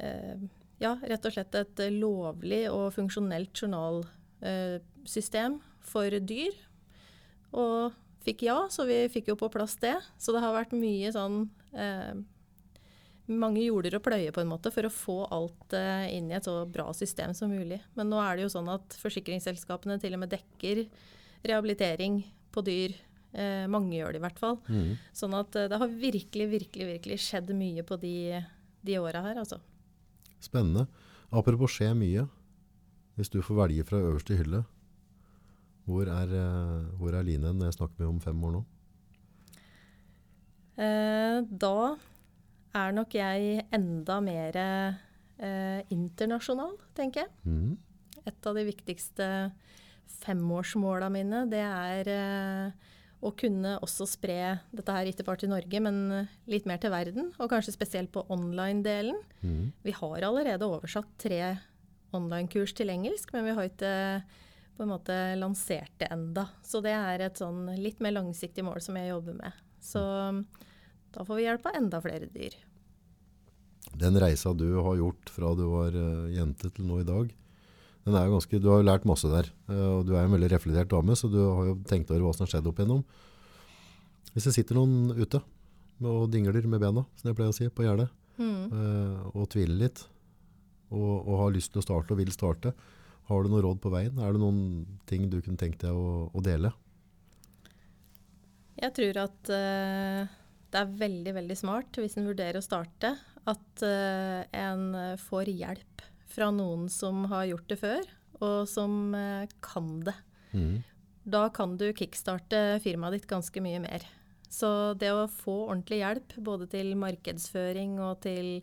eh, 0.00 0.46
Ja, 0.78 0.94
rett 1.02 1.24
og 1.26 1.34
slett 1.34 1.56
et 1.58 1.80
lovlig 1.90 2.68
og 2.70 2.92
funksjonelt 2.94 3.50
journalsystem 3.58 5.56
for 5.82 6.14
dyr. 6.22 6.54
Og 7.50 7.96
fikk 8.22 8.44
ja, 8.46 8.60
så 8.70 8.86
vi 8.86 9.00
fikk 9.10 9.32
jo 9.32 9.38
på 9.40 9.50
plass 9.52 9.74
det. 9.82 9.96
Så 10.22 10.34
det 10.34 10.42
har 10.44 10.54
vært 10.54 10.76
mye 10.78 11.10
sånn 11.14 11.48
eh, 11.74 12.14
mange 13.28 13.60
jorder 13.60 13.98
å 13.98 14.02
pløye 14.02 14.32
på 14.32 14.40
en 14.40 14.50
måte 14.50 14.72
for 14.72 14.88
å 14.88 14.92
få 14.92 15.18
alt 15.34 15.74
eh, 15.76 16.08
inn 16.16 16.30
i 16.30 16.36
et 16.38 16.46
så 16.46 16.62
bra 16.64 16.88
system 16.96 17.34
som 17.36 17.52
mulig. 17.52 17.80
Men 17.98 18.08
nå 18.12 18.20
er 18.22 18.36
det 18.36 18.46
jo 18.46 18.54
sånn 18.56 18.70
at 18.72 18.96
forsikringsselskapene 19.02 19.98
til 20.00 20.16
og 20.16 20.24
med 20.24 20.32
dekker 20.32 20.86
rehabilitering 21.44 22.22
på 22.54 22.64
dyr. 22.64 22.96
Eh, 23.36 23.66
mange 23.68 23.98
gjør 23.98 24.14
det 24.14 24.22
i 24.22 24.24
hvert 24.24 24.40
fall. 24.40 24.56
Mm. 24.72 24.96
Sånn 25.16 25.36
at 25.36 25.56
eh, 25.58 25.68
det 25.68 25.80
har 25.82 25.92
virkelig, 25.92 26.48
virkelig, 26.54 26.86
virkelig 26.94 27.18
skjedd 27.26 27.52
mye 27.56 27.84
på 27.86 27.98
de, 28.00 28.40
de 28.88 28.98
åra 29.00 29.22
her, 29.26 29.40
altså. 29.42 29.60
Spennende. 30.40 30.86
Apropos 31.28 31.74
skje 31.76 31.92
mye. 31.98 32.24
Hvis 33.18 33.32
du 33.34 33.40
får 33.42 33.64
velge 33.64 33.84
fra 33.84 33.98
øverste 33.98 34.36
hylle, 34.38 34.62
hvor 35.88 36.08
er, 36.12 36.32
eh, 36.32 36.90
hvor 37.00 37.16
er 37.16 37.26
Line 37.26 37.52
når 37.52 37.70
jeg 37.70 37.78
snakker 37.80 38.04
med 38.04 38.12
om 38.12 38.20
fem 38.22 38.44
år 38.46 38.54
nå? 38.58 38.64
Eh, 40.78 41.40
da 41.48 41.96
er 42.78 42.94
nok 42.94 43.16
jeg 43.18 43.64
enda 43.74 44.20
mer 44.22 44.58
eh, 44.62 45.80
internasjonal, 45.90 46.76
tenker 46.96 47.24
jeg. 47.24 47.32
Mm. 47.48 47.74
Et 48.28 48.46
av 48.46 48.56
de 48.56 48.64
viktigste 48.68 49.28
femårsmåla 50.22 51.08
mine, 51.12 51.42
det 51.50 51.64
er 51.64 52.12
eh, 52.12 52.94
å 53.18 53.32
kunne 53.34 53.74
også 53.82 54.06
spre 54.06 54.58
dette 54.70 54.94
her 54.94 55.08
ikke 55.10 55.24
bare 55.26 55.42
til 55.42 55.50
Norge, 55.50 55.80
men 55.82 56.28
litt 56.50 56.68
mer 56.70 56.78
til 56.82 56.92
verden. 56.94 57.32
Og 57.42 57.50
kanskje 57.50 57.74
spesielt 57.74 58.12
på 58.14 58.22
online-delen. 58.30 59.18
Mm. 59.42 59.72
Vi 59.82 59.94
har 59.96 60.26
allerede 60.28 60.68
oversatt 60.68 61.10
tre 61.18 61.40
online-kurs 62.14 62.76
til 62.78 62.92
engelsk, 62.94 63.32
men 63.34 63.48
vi 63.48 63.56
har 63.56 63.68
ikke 63.68 63.94
på 64.78 64.86
en 64.86 64.92
måte 64.92 65.16
lansert 65.40 65.90
det 65.98 66.12
enda. 66.14 66.46
Så 66.62 66.78
det 66.84 66.94
er 66.94 67.26
et 67.26 67.40
sånn 67.40 67.66
litt 67.82 67.98
mer 68.04 68.14
langsiktig 68.14 68.62
mål 68.62 68.78
som 68.84 68.96
jeg 69.00 69.10
jobber 69.10 69.34
med. 69.40 69.58
Så 69.82 70.02
da 71.14 71.24
får 71.26 71.34
vi 71.34 71.46
hjelp 71.48 71.66
av 71.66 71.78
enda 71.80 72.00
flere 72.04 72.30
dyr. 72.30 72.54
Den 73.98 74.18
reisa 74.20 74.52
du 74.54 74.68
har 74.76 74.98
gjort 75.00 75.30
fra 75.32 75.50
du 75.58 75.64
var 75.72 75.96
eh, 75.96 76.34
jente 76.36 76.70
til 76.74 76.86
nå 76.86 77.00
i 77.02 77.08
dag, 77.08 77.32
den 78.08 78.16
er 78.18 78.26
jo 78.26 78.34
ganske, 78.38 78.58
du 78.64 78.68
har 78.72 78.80
jo 78.82 78.88
lært 78.88 79.06
masse 79.08 79.28
der. 79.30 79.50
eh, 79.68 79.86
og 79.98 80.06
du 80.08 80.14
er 80.16 80.24
en 80.24 80.32
veldig 80.34 80.50
reflektert 80.54 80.90
dame, 80.90 81.14
så 81.18 81.28
du 81.30 81.38
har 81.44 81.70
jo 81.70 81.78
tenkt 81.88 82.10
over 82.10 82.24
hva 82.26 82.34
som 82.34 82.46
har 82.46 82.54
skjedd 82.56 82.68
opp 82.70 82.80
igjennom. 82.80 83.04
Hvis 84.34 84.48
det 84.48 84.54
sitter 84.58 84.78
noen 84.78 85.12
ute 85.18 85.40
og 85.98 86.28
dingler 86.30 86.62
med 86.70 86.80
bena, 86.80 87.02
som 87.18 87.28
jeg 87.30 87.36
pleier 87.38 87.52
å 87.52 87.56
si, 87.56 87.68
på 87.68 87.84
gjerdet, 87.86 88.08
Mm. 88.38 88.70
eh, 88.70 89.22
og 89.34 89.48
tviler 89.50 89.74
litt, 89.80 90.04
og, 90.94 91.26
og 91.26 91.40
har 91.40 91.54
lyst 91.56 91.72
til 91.74 91.80
å 91.80 91.86
starte 91.88 92.14
og 92.14 92.20
vil 92.20 92.30
starte, 92.30 92.70
har 93.28 93.42
du 93.42 93.48
noe 93.50 93.64
råd 93.64 93.80
på 93.82 93.90
veien? 93.90 94.14
Er 94.22 94.32
det 94.32 94.40
noen 94.40 94.60
ting 95.10 95.26
du 95.28 95.40
kunne 95.42 95.58
tenkt 95.58 95.82
deg 95.82 95.90
å, 95.90 96.30
å 96.30 96.40
dele? 96.40 96.70
Jeg 98.78 98.94
tror 98.94 99.18
at 99.24 99.50
uh, 99.50 100.30
det 100.70 100.80
er 100.84 100.94
veldig, 101.02 101.34
veldig 101.40 101.56
smart 101.58 101.98
hvis 101.98 102.14
en 102.20 102.28
vurderer 102.30 102.60
å 102.60 102.64
starte, 102.64 103.10
at 103.48 103.82
uh, 103.82 104.46
en 104.54 104.86
får 105.18 105.50
hjelp 105.50 106.06
fra 106.28 106.50
noen 106.54 106.88
som 106.92 107.24
har 107.32 107.46
gjort 107.50 107.68
det 107.72 107.78
før, 107.80 108.06
og 108.44 108.68
som 108.70 109.14
eh, 109.16 109.48
kan 109.64 109.98
det. 110.06 110.14
Mm. 110.52 110.78
Da 111.28 111.48
kan 111.52 111.76
du 111.80 111.90
kickstarte 111.92 112.78
firmaet 112.84 113.18
ditt 113.18 113.28
ganske 113.30 113.60
mye 113.64 113.80
mer. 113.84 114.04
Så 114.48 114.94
det 114.96 115.10
å 115.12 115.26
få 115.28 115.66
ordentlig 115.68 115.98
hjelp, 116.00 116.36
både 116.40 116.68
til 116.72 116.94
markedsføring 116.96 117.98
og 118.00 118.22
til 118.24 118.62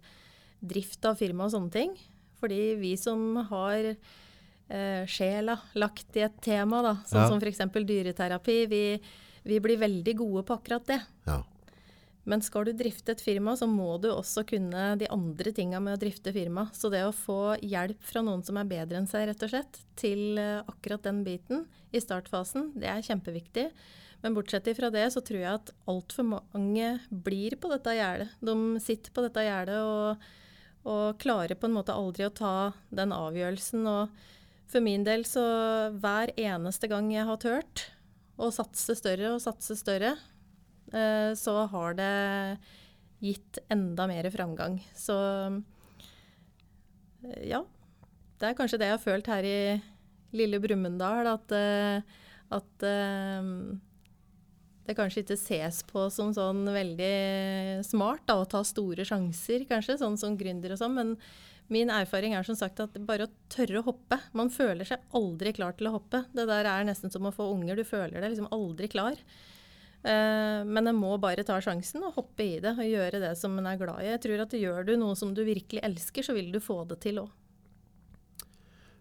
drift 0.66 1.06
av 1.06 1.20
firma 1.20 1.46
og 1.46 1.52
sånne 1.54 1.70
ting 1.76 1.92
Fordi 2.40 2.74
vi 2.80 2.96
som 2.98 3.36
har 3.52 3.92
eh, 3.92 5.04
sjela 5.06 5.60
lagt 5.78 6.18
i 6.18 6.24
et 6.26 6.40
tema, 6.42 6.82
da, 6.82 6.96
sånn 7.06 7.22
Ja. 7.22 7.28
som 7.30 7.38
f.eks. 7.44 7.62
dyreterapi, 7.86 8.58
vi, 8.72 8.82
vi 9.46 9.60
blir 9.62 9.78
veldig 9.78 10.16
gode 10.18 10.44
på 10.48 10.58
akkurat 10.58 10.88
det. 10.90 11.00
Ja. 11.30 11.44
Men 12.26 12.42
skal 12.42 12.66
du 12.66 12.72
drifte 12.74 13.14
et 13.14 13.22
firma, 13.22 13.54
så 13.58 13.68
må 13.70 14.00
du 14.02 14.08
også 14.10 14.42
kunne 14.50 14.96
de 14.98 15.10
andre 15.14 15.52
tinga 15.54 15.78
med 15.84 15.94
å 15.94 16.02
drifte 16.02 16.34
firma. 16.34 16.66
Så 16.74 16.90
det 16.90 17.04
å 17.06 17.14
få 17.14 17.56
hjelp 17.62 18.02
fra 18.02 18.24
noen 18.26 18.42
som 18.46 18.58
er 18.58 18.70
bedre 18.70 18.98
enn 18.98 19.10
seg, 19.10 19.28
rett 19.30 19.46
og 19.46 19.52
slett, 19.52 19.78
til 20.00 20.42
eh, 20.42 20.64
akkurat 20.66 21.06
den 21.06 21.22
biten 21.26 21.68
i 21.94 22.02
startfasen, 22.02 22.72
det 22.82 22.90
er 22.90 23.06
kjempeviktig. 23.06 23.68
Men 24.26 24.34
bortsett 24.34 24.72
fra 24.74 24.90
det, 24.90 25.06
så 25.14 25.22
tror 25.22 25.42
jeg 25.44 25.60
at 25.60 25.70
altfor 25.92 26.26
mange 26.26 26.96
blir 27.10 27.60
på 27.62 27.70
dette 27.70 27.94
gjerdet. 27.94 28.32
De 28.42 28.56
sitter 28.82 29.14
på 29.14 29.22
dette 29.22 29.44
gjerdet 29.46 29.78
og, 29.86 30.30
og 30.90 31.20
klarer 31.22 31.54
på 31.60 31.70
en 31.70 31.78
måte 31.78 31.94
aldri 31.94 32.26
å 32.26 32.34
ta 32.34 32.56
den 32.90 33.14
avgjørelsen. 33.14 33.86
Og 33.86 34.66
for 34.72 34.82
min 34.82 35.06
del, 35.06 35.28
så 35.30 35.44
hver 35.94 36.34
eneste 36.42 36.90
gang 36.90 37.14
jeg 37.14 37.30
har 37.30 37.38
turt 37.44 37.86
å 38.42 38.50
satse 38.50 38.98
større 38.98 39.36
og 39.36 39.44
satse 39.44 39.78
større, 39.78 40.16
så 41.36 41.54
har 41.72 41.96
det 41.98 42.10
gitt 43.26 43.58
enda 43.70 44.08
mer 44.08 44.30
framgang. 44.32 44.80
Så 44.96 45.16
eh, 47.24 47.50
ja. 47.50 47.64
Det 48.36 48.50
er 48.50 48.58
kanskje 48.58 48.80
det 48.82 48.90
jeg 48.90 48.98
har 48.98 49.04
følt 49.04 49.32
her 49.32 49.48
i 49.48 49.58
lille 50.36 50.60
Brumunddal, 50.60 51.30
at, 51.32 51.54
eh, 51.56 52.16
at 52.54 52.86
eh, 52.86 53.50
det 54.86 54.98
kanskje 54.98 55.24
ikke 55.24 55.40
ses 55.40 55.82
på 55.88 56.10
som 56.14 56.34
sånn 56.36 56.66
veldig 56.68 57.86
smart 57.88 58.26
da, 58.28 58.38
å 58.42 58.50
ta 58.50 58.62
store 58.68 59.08
sjanser, 59.08 59.64
kanskje, 59.70 59.98
sånn 60.02 60.20
som 60.20 60.36
gründer 60.38 60.76
og 60.76 60.82
sånn. 60.82 61.00
Men 61.00 61.16
min 61.72 61.90
erfaring 61.90 62.36
er 62.38 62.46
som 62.46 62.60
sagt 62.60 62.84
at 62.84 63.00
bare 63.08 63.26
å 63.26 63.34
tørre 63.50 63.80
å 63.80 63.88
hoppe 63.88 64.20
Man 64.38 64.52
føler 64.54 64.86
seg 64.86 65.02
aldri 65.18 65.56
klar 65.58 65.74
til 65.74 65.90
å 65.90 65.96
hoppe. 65.96 66.22
Det 66.36 66.46
der 66.46 66.68
er 66.70 66.86
nesten 66.86 67.10
som 67.10 67.26
å 67.26 67.34
få 67.34 67.48
unger. 67.56 67.80
Du 67.80 67.88
føler 67.88 68.20
deg 68.20 68.36
liksom 68.36 68.52
aldri 68.54 68.92
klar. 68.92 69.18
Eh, 70.06 70.62
men 70.70 70.92
en 70.92 70.98
må 71.00 71.16
bare 71.22 71.44
ta 71.46 71.56
sjansen 71.64 72.04
og 72.06 72.20
hoppe 72.20 72.46
i 72.46 72.60
det 72.62 72.76
og 72.76 72.86
gjøre 72.86 73.22
det 73.24 73.32
som 73.40 73.56
en 73.58 73.70
er 73.72 73.80
glad 73.80 74.04
i. 74.04 74.12
Jeg 74.12 74.22
tror 74.26 74.44
at 74.44 74.54
gjør 74.60 74.86
du 74.86 74.94
noe 75.02 75.16
som 75.18 75.32
du 75.34 75.42
virkelig 75.48 75.82
elsker, 75.88 76.28
så 76.28 76.36
vil 76.38 76.52
du 76.54 76.60
få 76.62 76.84
det 76.92 77.00
til 77.08 77.24
òg. 77.24 77.34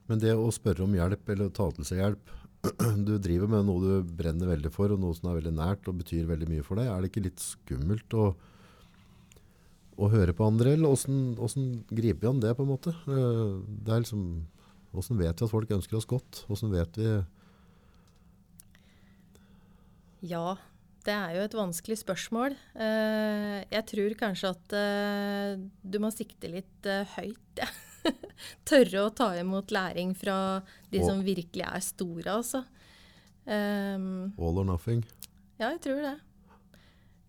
Men 0.08 0.20
det 0.20 0.32
å 0.36 0.48
spørre 0.52 0.84
om 0.84 0.96
hjelp 0.96 1.28
eller 1.32 1.52
ta 1.52 1.68
til 1.76 1.88
seg 1.88 2.00
hjelp, 2.00 2.32
du 3.08 3.14
driver 3.20 3.52
med 3.52 3.68
noe 3.68 3.84
du 3.84 4.16
brenner 4.16 4.54
veldig 4.54 4.72
for, 4.72 4.96
og 4.96 5.04
noe 5.04 5.16
som 5.16 5.28
er 5.28 5.38
veldig 5.42 5.54
nært 5.58 5.92
og 5.92 6.00
betyr 6.00 6.28
veldig 6.30 6.48
mye 6.48 6.64
for 6.64 6.80
deg. 6.80 6.88
Er 6.88 7.04
det 7.04 7.12
ikke 7.12 7.26
litt 7.28 7.44
skummelt 7.44 8.16
å, 8.16 8.30
å 10.00 10.12
høre 10.12 10.32
på 10.36 10.48
andre, 10.48 10.72
eller 10.78 10.96
hvordan 10.96 11.70
griper 11.92 12.24
vi 12.24 12.32
an 12.32 12.44
det 12.44 12.56
på 12.56 12.64
en 12.64 12.72
måte? 12.72 12.96
Eh, 13.04 13.56
Det 13.84 13.92
er 13.92 14.04
liksom, 14.06 14.28
hvordan 14.96 15.20
vet 15.20 15.36
vi 15.36 15.48
at 15.50 15.52
folk 15.52 15.80
ønsker 15.80 16.00
oss 16.00 16.08
godt? 16.08 16.46
Hvordan 16.48 16.78
vet 16.80 17.00
vi... 17.00 17.16
Ja, 20.24 20.54
det 21.04 21.12
er 21.12 21.34
jo 21.36 21.44
et 21.44 21.56
vanskelig 21.56 21.98
spørsmål. 22.00 22.54
Eh, 22.80 23.58
jeg 23.68 23.84
tror 23.90 24.14
kanskje 24.20 24.52
at 24.54 24.74
eh, 24.78 25.64
du 25.84 25.98
må 26.00 26.10
sikte 26.14 26.48
litt 26.52 26.88
eh, 26.88 27.04
høyt. 27.18 27.60
Ja. 27.60 27.68
Tørre 28.68 29.06
å 29.06 29.12
ta 29.16 29.30
imot 29.40 29.72
læring 29.72 30.12
fra 30.16 30.36
de 30.92 31.00
som 31.04 31.22
virkelig 31.24 31.64
er 31.64 31.84
store, 31.84 32.28
altså. 32.34 32.64
Um, 33.44 34.32
All 34.40 34.60
or 34.60 34.64
nothing? 34.64 35.02
ja, 35.58 35.70
jeg 35.70 35.80
tror 35.84 36.00
det. 36.04 36.14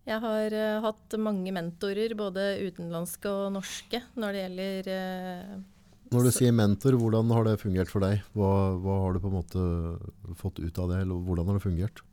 Jeg 0.06 0.22
har 0.22 0.54
hatt 0.84 1.16
mange 1.18 1.50
mentorer, 1.52 2.12
både 2.16 2.44
utenlandske 2.62 3.28
og 3.28 3.56
norske, 3.56 4.00
når 4.16 4.36
det 4.36 4.42
gjelder 4.44 4.90
Når 6.14 6.28
du 6.28 6.30
sier 6.36 6.54
mentor, 6.54 6.96
hvordan 7.00 7.32
har 7.34 7.48
det 7.48 7.56
fungert 7.64 7.90
for 7.90 8.04
deg? 8.04 8.22
Hva, 8.36 8.52
hva 8.80 9.00
har 9.02 9.16
du 9.16 9.24
på 9.24 9.32
en 9.32 9.38
måte 9.40 9.64
fått 10.38 10.60
ut 10.62 10.78
av 10.84 10.92
det, 10.92 11.00
eller 11.04 11.24
hvordan 11.26 11.50
har 11.50 11.58
det 11.58 11.66
fungert? 11.66 12.04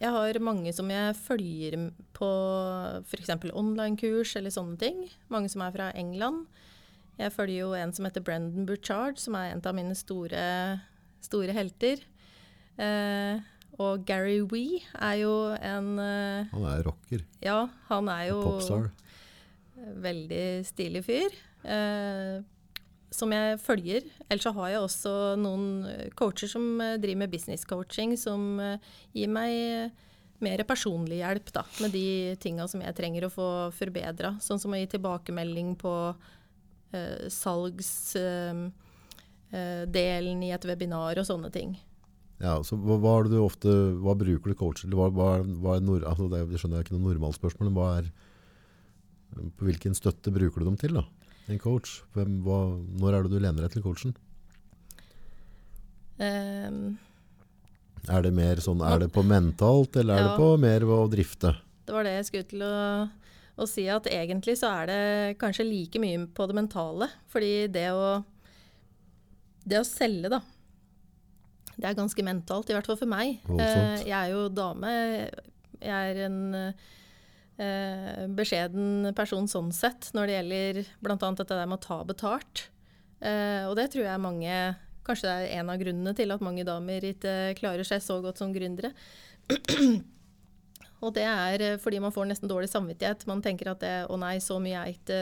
Jeg 0.00 0.10
har 0.14 0.38
mange 0.40 0.72
som 0.72 0.88
jeg 0.88 1.16
følger 1.20 1.74
på 2.16 2.28
f.eks. 3.04 3.32
online-kurs 3.52 4.32
eller 4.40 4.52
sånne 4.54 4.78
ting. 4.80 5.02
Mange 5.28 5.50
som 5.52 5.60
er 5.66 5.74
fra 5.74 5.90
England. 5.98 6.46
Jeg 7.20 7.34
følger 7.34 7.58
jo 7.66 7.74
en 7.76 7.92
som 7.92 8.06
heter 8.08 8.24
Brendan 8.24 8.64
Burchard, 8.68 9.18
som 9.20 9.36
er 9.36 9.50
en 9.52 9.60
av 9.68 9.76
mine 9.76 9.96
store, 9.98 10.40
store 11.20 11.52
helter. 11.52 12.00
Eh, 12.80 13.42
og 13.80 14.06
Gary 14.08 14.38
Wee 14.48 14.80
er 14.96 15.18
jo 15.20 15.34
en 15.56 15.90
eh, 16.00 16.48
Han 16.54 16.64
er 16.70 16.82
rocker, 16.86 17.26
Ja, 17.44 17.66
han 17.90 18.08
er 18.12 18.24
jo 18.30 18.40
popstar. 18.46 18.88
veldig 20.00 20.46
stilig 20.68 21.04
fyr. 21.04 21.36
Eh, 21.64 22.40
som 23.14 23.32
jeg 23.34 23.58
følger. 23.62 24.06
Ellers 24.28 24.46
så 24.46 24.52
har 24.56 24.70
jeg 24.72 24.84
også 24.84 25.14
noen 25.40 25.86
eh, 25.90 26.10
coacher 26.16 26.50
som 26.50 26.80
eh, 26.82 26.98
driver 27.02 27.24
med 27.24 27.32
business 27.32 27.66
coaching, 27.68 28.16
som 28.18 28.60
eh, 28.62 28.92
gir 29.16 29.30
meg 29.32 29.90
mer 30.40 30.62
personlig 30.64 31.18
hjelp 31.20 31.50
da, 31.52 31.64
med 31.82 31.92
de 31.92 32.36
tinga 32.40 32.64
som 32.70 32.80
jeg 32.80 32.96
trenger 32.96 33.26
å 33.26 33.32
få 33.34 33.48
forbedra. 33.76 34.36
Sånn 34.40 34.60
som 34.62 34.72
å 34.72 34.78
gi 34.78 34.86
tilbakemelding 34.88 35.74
på 35.76 35.92
uh, 36.16 37.26
salgsdelen 37.28 38.70
uh, 39.52 40.46
i 40.48 40.54
et 40.56 40.64
webinar 40.64 41.20
og 41.20 41.28
sånne 41.28 41.50
ting. 41.52 41.76
Ja, 42.40 42.54
så 42.64 42.78
hva, 42.80 42.96
hva, 43.02 43.18
du 43.28 43.36
ofte, 43.44 43.68
hva 44.00 44.16
bruker 44.16 44.48
du 44.48 44.56
coacher 44.56 44.86
til? 44.86 44.96
Hva, 44.96 45.10
hva, 45.12 45.76
nord, 45.84 46.08
altså 46.08 46.24
det, 46.32 46.46
det 46.48 46.56
skjønner 46.62 46.80
jeg 46.80 46.88
ikke 46.88 46.96
noe 46.96 47.10
normalspørsmål, 47.10 47.68
men 47.76 49.52
hvilken 49.60 49.92
støtte 49.92 50.32
bruker 50.32 50.64
du 50.64 50.70
dem 50.70 50.80
til 50.80 50.96
da? 51.02 51.04
En 51.50 51.58
coach? 51.58 52.00
Hvem, 52.14 52.40
når 53.00 53.14
er 53.16 53.24
det 53.26 53.32
du 53.32 53.40
lener 53.42 53.64
deg 53.66 53.72
til 53.74 53.84
coachen? 53.84 54.14
Um, 56.20 56.98
er 58.08 58.24
det 58.24 58.32
mer 58.36 58.60
sånn, 58.62 58.82
er 58.84 59.02
det 59.02 59.10
på 59.14 59.24
mentalt, 59.26 59.96
eller 60.00 60.16
er 60.16 60.22
ja, 60.22 60.28
det 60.30 60.40
på 60.40 60.50
mer 60.60 60.84
å 60.86 61.00
drifte? 61.10 61.54
Det 61.88 61.96
var 61.96 62.06
det 62.06 62.14
jeg 62.18 62.28
skulle 62.28 62.50
til 62.52 62.64
å, 62.66 62.76
å, 63.56 63.68
si, 63.68 63.86
at 63.90 64.06
egentlig 64.12 64.56
så 64.60 64.70
er 64.82 64.90
det 64.90 65.00
kanskje 65.40 65.66
like 65.66 66.02
mye 66.02 66.22
på 66.36 66.46
det 66.48 66.56
mentale. 66.60 67.10
Fordi 67.32 67.52
det 67.72 67.88
å, 67.96 68.20
det 69.64 69.80
å 69.80 69.88
selge, 69.88 70.30
da, 70.32 70.40
det 71.80 71.90
er 71.90 71.98
ganske 71.98 72.24
mentalt, 72.24 72.70
i 72.70 72.76
hvert 72.76 72.88
fall 72.88 73.00
for 73.00 73.10
meg. 73.10 73.40
Voldsomt. 73.48 74.00
Eh, 74.04 74.08
jeg 74.12 74.16
er 74.20 74.32
jo 74.34 74.46
dame. 74.52 74.94
Jeg 75.80 76.14
er 76.14 76.24
en 76.28 76.40
eh, 77.60 78.26
beskjeden 78.36 79.10
person 79.16 79.48
sånn 79.50 79.70
sett 79.74 80.10
når 80.16 80.28
det 80.28 80.36
gjelder 80.36 80.80
bl.a. 81.04 81.16
dette 81.18 81.50
der 81.50 81.68
med 81.68 81.78
å 81.80 81.84
ta 81.84 81.98
betalt. 82.08 82.68
Eh, 83.20 83.66
og 83.68 83.76
det 83.78 83.90
tror 83.92 84.06
jeg 84.06 84.22
mange 84.22 84.54
Kanskje 85.00 85.26
det 85.26 85.34
er 85.34 85.60
en 85.62 85.70
av 85.72 85.78
grunnene 85.80 86.12
til 86.14 86.30
at 86.30 86.42
mange 86.44 86.62
damer 86.68 87.04
ikke 87.08 87.32
klarer 87.58 87.86
seg 87.88 88.02
så 88.04 88.18
godt 88.22 88.38
som 88.38 88.52
gründere. 88.52 88.92
Og 91.00 91.14
det 91.16 91.24
er 91.24 91.80
fordi 91.80 92.02
man 92.04 92.12
får 92.12 92.28
nesten 92.28 92.50
dårlig 92.50 92.68
samvittighet. 92.68 93.24
Man 93.26 93.40
tenker 93.42 93.72
at 93.72 93.80
det, 93.80 93.94
å 94.12 94.18
nei, 94.20 94.34
så 94.44 94.58
mye 94.62 94.84
er 94.84 94.92
ikke 94.92 95.20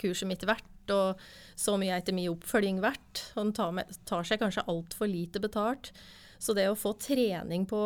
kurset 0.00 0.30
mitt 0.32 0.46
verdt 0.48 0.94
og 0.94 1.20
så 1.58 1.74
mye 1.78 1.96
er 1.96 2.02
ikke 2.02 2.16
mye 2.16 2.32
oppfølging 2.32 2.80
verdt. 2.84 3.24
Og 3.34 3.42
den 3.42 3.52
tar, 3.56 3.74
med, 3.76 3.98
tar 4.08 4.26
seg 4.26 4.40
kanskje 4.42 4.66
altfor 4.70 5.10
lite 5.10 5.42
betalt. 5.42 5.92
Så 6.38 6.54
det 6.54 6.68
å 6.70 6.78
få 6.78 6.94
trening 7.02 7.66
på 7.68 7.80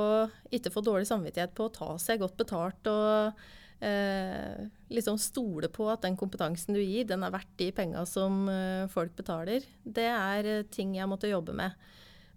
ikke 0.52 0.72
få 0.74 0.82
dårlig 0.84 1.08
samvittighet 1.08 1.54
på 1.56 1.68
å 1.68 1.74
ta 1.74 1.90
seg 2.00 2.20
godt 2.20 2.36
betalt 2.40 2.90
og 2.90 3.44
eh, 3.82 4.68
liksom 4.92 5.18
stole 5.20 5.70
på 5.72 5.88
at 5.92 6.04
den 6.06 6.16
kompetansen 6.18 6.76
du 6.76 6.80
gir, 6.82 7.06
den 7.08 7.24
er 7.26 7.34
verdt 7.34 7.50
de 7.60 7.70
penga 7.74 8.04
som 8.08 8.46
eh, 8.50 8.86
folk 8.92 9.14
betaler, 9.18 9.66
det 9.82 10.08
er 10.08 10.48
eh, 10.48 10.68
ting 10.70 10.94
jeg 10.98 11.10
måtte 11.10 11.30
jobbe 11.30 11.56
med. 11.58 11.74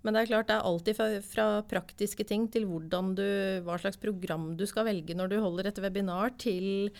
Men 0.05 0.13
det 0.13 0.21
er 0.21 0.29
klart 0.29 0.49
det 0.51 0.57
er 0.59 0.67
alltid 0.69 0.97
fra, 0.97 1.07
fra 1.25 1.45
praktiske 1.65 2.25
ting 2.29 2.45
til 2.53 2.67
du, 2.69 3.25
hva 3.65 3.77
slags 3.81 3.97
program 3.97 4.53
du 4.57 4.65
skal 4.69 4.85
velge 4.85 5.15
når 5.17 5.31
du 5.31 5.39
holder 5.41 5.71
et 5.71 5.81
webinar, 5.81 6.35
til 6.37 6.91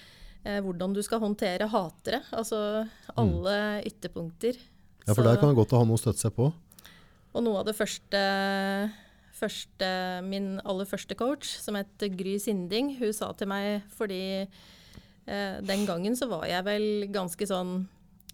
eh, 0.43 0.61
hvordan 0.65 0.93
du 0.93 1.03
skal 1.05 1.21
håndtere 1.21 1.69
hatere. 1.69 2.23
Altså 2.33 2.85
alle 3.15 3.55
mm. 3.81 3.85
ytterpunkter. 3.91 4.57
Ja, 5.05 5.13
for 5.13 5.21
Så, 5.21 5.27
der 5.29 5.37
kan 5.37 5.53
det 5.53 5.59
godt 5.59 5.75
å 5.77 5.83
ha 5.83 5.85
noe 5.85 5.99
å 5.99 6.01
støtte 6.01 6.25
seg 6.25 6.33
på. 6.33 6.49
Og 7.35 7.43
noe 7.43 7.61
av 7.61 7.67
det 7.67 7.75
første, 7.77 8.19
første, 9.35 9.89
Min 10.25 10.55
aller 10.63 10.87
første 10.89 11.17
coach, 11.17 11.57
som 11.61 11.77
het 11.79 12.07
Gry 12.17 12.37
Sinding, 12.41 12.95
hun 12.99 13.13
sa 13.15 13.31
til 13.37 13.49
meg 13.51 13.85
fordi 13.95 14.23
eh, 14.45 15.57
den 15.65 15.85
gangen 15.87 16.15
så 16.17 16.29
var 16.31 16.47
jeg 16.49 16.65
vel 16.67 16.87
ganske 17.13 17.47
sånn 17.49 17.77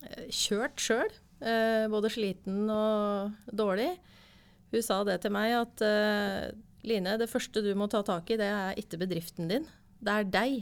eh, 0.06 0.28
kjørt 0.30 0.82
sjøl. 0.82 1.12
Eh, 1.42 1.88
både 1.90 2.12
sliten 2.14 2.70
og 2.70 3.38
dårlig. 3.50 3.90
Hun 4.72 4.84
sa 4.86 5.02
det 5.08 5.20
til 5.24 5.34
meg 5.34 5.56
at 5.58 5.86
eh, 5.86 6.52
Line, 6.88 7.14
det 7.22 7.30
første 7.30 7.62
du 7.62 7.70
må 7.78 7.86
ta 7.90 8.00
tak 8.02 8.30
i, 8.34 8.40
det 8.42 8.48
er 8.50 8.78
ikke 8.80 8.98
bedriften 9.04 9.50
din. 9.52 9.68
Det 10.02 10.14
er 10.14 10.30
deg. 10.34 10.62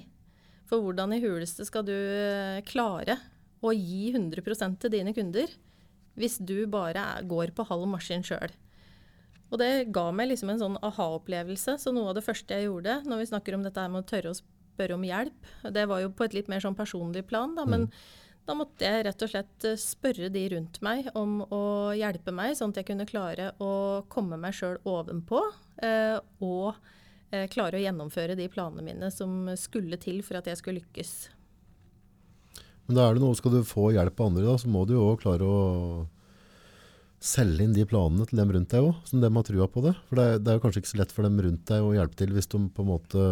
For 0.68 0.84
hvordan 0.84 1.16
i 1.16 1.22
huleste 1.24 1.66
skal 1.68 1.86
du 1.88 1.96
eh, 1.96 2.60
klare 2.68 3.18
å 3.64 3.72
gi 3.76 4.12
100% 4.14 4.80
til 4.80 4.94
dine 4.94 5.14
kunder 5.16 5.52
hvis 6.20 6.38
du 6.44 6.66
bare 6.68 7.04
går 7.28 7.54
på 7.56 7.66
halv 7.70 7.88
maskin 7.90 8.26
sjøl? 8.28 8.52
Og 9.50 9.58
det 9.62 9.90
ga 9.96 10.10
meg 10.14 10.30
liksom 10.32 10.54
en 10.54 10.62
sånn 10.62 10.80
aha-opplevelse. 10.86 11.78
Så 11.82 11.94
noe 11.96 12.12
av 12.12 12.18
det 12.20 12.26
første 12.26 12.56
jeg 12.56 12.70
gjorde 12.70 13.00
når 13.10 13.24
vi 13.24 13.30
snakker 13.32 13.58
om 13.58 13.66
dette 13.66 13.86
med 13.90 14.04
å 14.04 14.10
tørre 14.10 14.34
å 14.34 14.40
spørre 14.40 14.96
om 14.96 15.06
hjelp, 15.06 15.54
det 15.76 15.86
var 15.90 16.04
jo 16.04 16.12
på 16.16 16.28
et 16.28 16.36
litt 16.38 16.50
mer 16.52 16.64
sånn 16.64 16.78
personlig 16.78 17.26
plan, 17.28 17.52
da, 17.58 17.66
men 17.68 17.90
mm. 17.90 17.96
da 18.48 18.56
måtte 18.56 18.88
jeg 18.88 19.04
rett 19.10 19.26
og 19.26 19.32
slett 19.34 19.66
eh, 19.68 19.80
spørre 19.82 20.30
de 20.32 20.44
rundt 20.54 20.80
meg 20.86 21.10
om 21.20 21.42
å 21.44 21.64
hjelpe 21.98 22.32
meg, 22.36 22.56
sånn 22.56 22.72
at 22.72 22.80
jeg 22.80 22.88
kunne 22.92 23.10
klare 23.10 23.50
å 23.60 23.72
komme 24.14 24.40
meg 24.40 24.56
sjøl 24.56 24.78
ovenpå. 24.88 25.42
Eh, 25.84 26.16
og 26.46 26.78
eh, 27.34 27.50
klare 27.52 27.76
å 27.76 27.84
gjennomføre 27.84 28.38
de 28.40 28.48
planene 28.54 28.86
mine 28.86 29.12
som 29.12 29.52
skulle 29.60 30.00
til 30.00 30.22
for 30.24 30.40
at 30.40 30.48
jeg 30.48 30.62
skulle 30.62 30.80
lykkes. 30.80 31.14
Men 32.88 32.98
da 32.98 33.10
er 33.10 33.18
det 33.18 33.22
noe, 33.22 33.36
Skal 33.38 33.54
du 33.54 33.68
få 33.68 33.92
hjelp 33.94 34.22
av 34.22 34.32
andre, 34.32 34.48
da, 34.48 34.56
så 34.58 34.72
må 34.72 34.86
du 34.88 34.96
jo 34.96 35.12
klare 35.20 35.46
å 35.46 35.60
selge 37.20 37.66
inn 37.66 37.76
de 37.76 37.84
planene 37.88 38.26
til 38.28 38.40
dem 38.40 38.52
rundt 38.56 38.72
deg 38.72 38.86
òg, 38.88 39.00
som 39.08 39.20
de 39.20 39.30
har 39.36 39.46
trua 39.46 39.68
på 39.72 39.84
det. 39.84 39.94
For 40.08 40.20
det 40.20 40.26
er, 40.26 40.42
det 40.42 40.52
er 40.52 40.58
jo 40.58 40.64
kanskje 40.64 40.84
ikke 40.84 40.92
så 40.94 41.00
lett 41.02 41.14
for 41.16 41.28
dem 41.28 41.40
rundt 41.44 41.66
deg 41.68 41.86
å 41.86 41.94
hjelpe 41.96 42.20
til 42.22 42.36
hvis 42.36 42.48
de 42.52 42.62
på 42.72 42.86
en 42.86 42.92
måte 42.94 43.24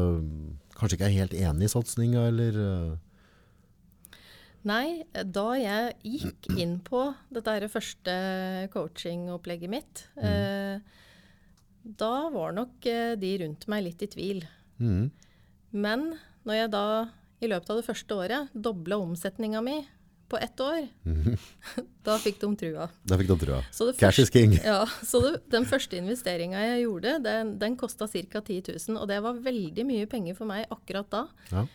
kanskje 0.78 0.98
ikke 0.98 1.08
er 1.08 1.20
helt 1.22 1.36
enig 1.38 1.68
i 1.68 1.74
satsinga, 1.74 2.28
eller 2.32 2.60
uh... 2.62 2.96
Nei, 4.68 5.06
da 5.14 5.48
jeg 5.56 5.94
gikk 6.04 6.50
inn 6.60 6.78
på 6.84 7.06
dette 7.32 7.70
første 7.72 8.14
coachingopplegget 8.74 9.72
mitt, 9.72 10.02
mm. 10.18 10.26
eh, 10.28 10.98
da 11.88 12.14
var 12.34 12.56
nok 12.58 12.88
eh, 12.90 13.14
de 13.20 13.30
rundt 13.46 13.64
meg 13.72 13.86
litt 13.86 14.04
i 14.04 14.10
tvil. 14.12 14.42
Mm. 14.82 15.08
Men 15.72 16.10
når 16.44 16.60
jeg 16.60 16.74
da 16.74 16.88
i 17.40 17.48
løpet 17.48 17.72
av 17.72 17.80
det 17.80 17.88
første 17.88 18.18
året 18.18 18.58
dobla 18.58 18.98
omsetninga 19.00 19.62
mi 19.64 19.78
på 20.30 20.38
ett 20.38 20.60
år, 20.60 20.88
mm. 21.08 21.38
da 22.08 22.18
fikk 22.20 22.40
de 22.42 22.52
trua. 22.60 22.88
Da 23.08 23.18
fikk 23.20 23.30
de 23.32 23.38
trua. 23.46 23.62
Cash 24.00 24.20
is 24.24 24.32
king. 24.34 24.58
Ja, 24.60 24.82
så 25.06 25.22
det, 25.24 25.34
den 25.54 25.68
første 25.70 26.00
investeringa 26.00 26.62
jeg 26.66 26.86
gjorde, 26.86 27.18
den, 27.24 27.56
den 27.62 27.78
kosta 27.80 28.10
ca. 28.12 28.42
10 28.42 28.76
000. 28.76 29.00
Og 29.00 29.08
det 29.10 29.22
var 29.24 29.40
veldig 29.44 29.86
mye 29.88 30.08
penger 30.12 30.38
for 30.38 30.50
meg 30.50 30.68
akkurat 30.74 31.10
da. 31.14 31.24
Ja. 31.52 31.66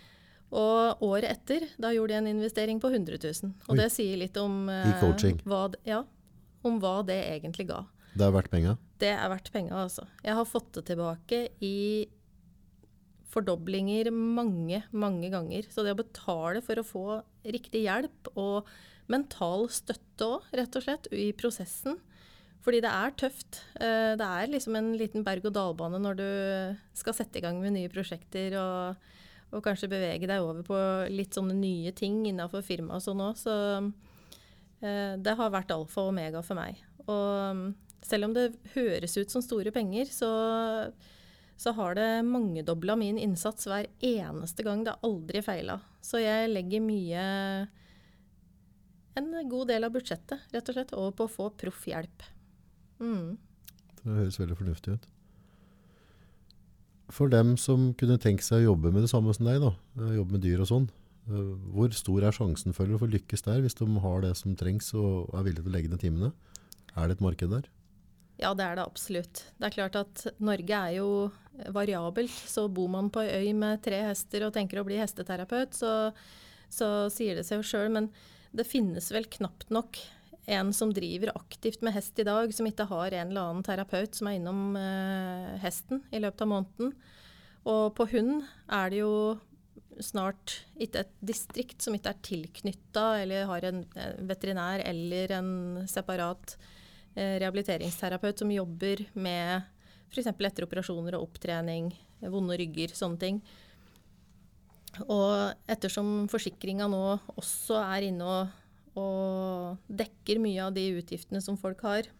Og 0.52 1.04
året 1.08 1.30
etter, 1.30 1.64
da 1.80 1.94
gjorde 1.96 2.12
jeg 2.12 2.24
en 2.24 2.32
investering 2.34 2.80
på 2.80 2.92
100 2.92 3.16
000. 3.24 3.52
Og 3.68 3.72
Oi. 3.72 3.80
det 3.80 3.88
sier 3.94 4.20
litt 4.20 4.36
om, 4.36 4.66
eh, 4.68 5.04
hva, 5.48 5.64
ja, 5.88 6.02
om 6.68 6.80
hva 6.82 6.98
det 7.08 7.22
egentlig 7.32 7.70
ga. 7.70 7.84
Det 8.12 8.26
er 8.26 8.34
verdt 8.34 8.52
penga? 8.52 8.76
Det 9.00 9.14
er 9.14 9.30
verdt 9.32 9.48
penga, 9.54 9.86
altså. 9.86 10.04
Jeg 10.20 10.36
har 10.36 10.44
fått 10.48 10.74
det 10.76 10.84
tilbake 10.90 11.46
i 11.64 11.78
fordoblinger 13.32 14.10
mange, 14.12 14.82
mange 14.92 15.30
ganger. 15.32 15.68
Så 15.72 15.84
det 15.86 15.94
å 15.94 16.02
betale 16.02 16.60
for 16.64 16.80
å 16.80 16.84
få 16.86 17.06
riktig 17.44 17.84
hjelp 17.86 18.32
og 18.38 18.68
mental 19.10 19.66
støtte 19.72 20.26
òg, 20.26 20.48
rett 20.56 20.78
og 20.78 20.84
slett, 20.84 21.08
i 21.12 21.30
prosessen. 21.36 21.98
Fordi 22.62 22.78
det 22.84 22.92
er 22.94 23.14
tøft. 23.18 23.58
Eh, 23.82 24.12
det 24.18 24.26
er 24.26 24.52
liksom 24.52 24.76
en 24.78 24.92
liten 24.98 25.24
berg-og-dal-bane 25.26 25.98
når 26.02 26.18
du 26.20 26.28
skal 26.96 27.16
sette 27.18 27.40
i 27.40 27.44
gang 27.44 27.58
med 27.62 27.74
nye 27.74 27.90
prosjekter 27.90 28.54
og, 28.60 29.08
og, 29.50 29.58
kanskje 29.64 29.90
bevege 29.90 30.28
deg 30.30 30.44
over 30.44 30.62
på 30.66 30.78
litt 31.10 31.34
sånne 31.34 31.56
nye 31.58 31.90
ting 31.98 32.22
innafor 32.30 32.62
firmaet 32.66 33.00
og 33.00 33.06
sånn 33.08 33.24
òg. 33.26 33.40
Så 33.40 33.56
eh, 34.86 35.14
det 35.18 35.38
har 35.40 35.54
vært 35.54 35.74
alfa 35.74 36.04
og 36.04 36.12
omega 36.14 36.44
for 36.46 36.60
meg. 36.60 36.78
Og 37.10 37.74
selv 38.06 38.28
om 38.28 38.36
det 38.36 38.52
høres 38.76 39.18
ut 39.18 39.34
som 39.34 39.42
store 39.42 39.74
penger, 39.74 40.06
så, 40.14 40.30
så 41.60 41.72
har 41.76 41.94
det 41.94 42.08
mangedobla 42.26 42.96
min 42.98 43.18
innsats 43.20 43.68
hver 43.68 43.86
eneste 44.02 44.64
gang. 44.66 44.82
Det 44.84 44.94
har 44.94 45.06
aldri 45.06 45.42
feila. 45.44 45.78
Så 46.02 46.22
jeg 46.22 46.50
legger 46.50 46.82
mye 46.82 47.22
En 49.12 49.28
god 49.44 49.68
del 49.68 49.84
av 49.84 49.92
budsjettet 49.92 50.54
rett 50.54 50.68
og 50.70 50.76
slett 50.76 50.92
over 50.96 51.10
på 51.12 51.26
å 51.28 51.30
få 51.30 51.50
proff 51.60 51.82
hjelp. 51.84 52.22
Mm. 52.96 53.36
Det 54.00 54.14
høres 54.16 54.38
veldig 54.40 54.56
fornuftig 54.56 54.94
ut. 54.96 55.04
For 57.12 57.28
dem 57.28 57.58
som 57.60 57.90
kunne 58.00 58.16
tenke 58.16 58.44
seg 58.46 58.62
å 58.62 58.70
jobbe 58.70 58.88
med 58.94 59.04
det 59.04 59.10
samme 59.12 59.34
som 59.36 59.44
deg, 59.44 59.60
da, 59.60 59.74
jobbe 60.16 60.38
med 60.38 60.44
dyr 60.46 60.62
og 60.64 60.70
sånn, 60.70 60.88
eh, 61.28 61.52
hvor 61.76 61.92
stor 61.92 62.24
er 62.24 62.32
sjansen 62.32 62.72
for 62.72 62.88
å 62.88 63.02
få 63.02 63.10
lykkes 63.12 63.44
der, 63.44 63.60
hvis 63.60 63.76
de 63.76 63.88
har 64.06 64.24
det 64.24 64.32
som 64.40 64.56
trengs 64.56 64.88
og 64.96 65.28
er 65.36 65.44
villige 65.44 65.66
til 65.66 65.74
å 65.74 65.76
legge 65.76 65.92
ned 65.92 66.00
timene? 66.00 66.32
Er 66.96 67.08
det 67.08 67.18
et 67.18 67.24
marked 67.28 67.52
der? 67.52 67.68
Ja, 68.42 68.50
det 68.58 68.64
er 68.66 68.78
det 68.78 68.84
absolutt. 68.84 69.44
Det 69.58 69.68
er 69.68 69.74
klart 69.76 69.96
at 70.00 70.24
Norge 70.42 70.78
er 70.78 70.96
jo 70.96 71.10
variabelt. 71.74 72.32
Så 72.32 72.66
bor 72.72 72.88
man 72.90 73.10
på 73.12 73.22
ei 73.22 73.44
øy 73.44 73.52
med 73.54 73.82
tre 73.84 74.00
hester 74.08 74.48
og 74.48 74.54
tenker 74.56 74.80
å 74.80 74.86
bli 74.88 74.98
hesteterapeut, 74.98 75.76
så, 75.78 76.10
så 76.72 76.88
sier 77.12 77.38
det 77.38 77.46
seg 77.46 77.60
jo 77.60 77.68
sjøl. 77.68 77.92
Men 77.94 78.10
det 78.52 78.66
finnes 78.68 79.12
vel 79.14 79.28
knapt 79.30 79.70
nok 79.74 80.00
en 80.50 80.72
som 80.74 80.90
driver 80.90 81.30
aktivt 81.38 81.84
med 81.86 81.94
hest 81.94 82.18
i 82.18 82.26
dag, 82.26 82.50
som 82.54 82.66
ikke 82.66 82.88
har 82.90 83.14
en 83.14 83.30
eller 83.30 83.46
annen 83.46 83.66
terapeut 83.66 84.18
som 84.18 84.26
er 84.26 84.40
innom 84.40 84.74
eh, 84.80 85.54
hesten 85.62 86.02
i 86.10 86.18
løpet 86.22 86.42
av 86.42 86.50
måneden. 86.50 86.92
Og 87.70 87.92
på 87.94 88.08
hund 88.10 88.42
er 88.66 88.90
det 88.90 89.04
jo 89.04 89.14
snart 90.02 90.56
ikke 90.82 91.04
et 91.04 91.14
distrikt 91.22 91.84
som 91.84 91.94
ikke 91.94 92.10
er 92.10 92.22
tilknytta 92.26 93.04
eller 93.22 93.46
har 93.46 93.68
en 93.68 93.84
veterinær 94.26 94.82
eller 94.88 95.34
en 95.36 95.52
separat 95.86 96.56
eh, 96.56 96.70
rehabiliteringsterapeut 97.16 98.40
som 98.40 98.52
jobber 98.52 99.04
med 99.12 99.68
f.eks. 100.12 100.28
etter 100.28 100.66
operasjoner 100.66 101.16
og 101.16 101.28
opptrening, 101.28 101.90
vonde 102.20 102.56
rygger, 102.60 102.92
sånne 102.96 103.20
ting. 103.20 103.42
Og 105.08 105.54
ettersom 105.72 106.26
forsikringa 106.32 106.88
nå 106.92 107.04
også 107.40 107.78
er 107.80 108.08
inne 108.10 108.28
og, 108.28 108.56
og 109.00 109.92
dekker 110.02 110.40
mye 110.42 110.66
av 110.66 110.74
de 110.76 110.84
utgiftene 110.98 111.40
som 111.44 111.56
folk 111.60 111.80
har, 111.86 112.10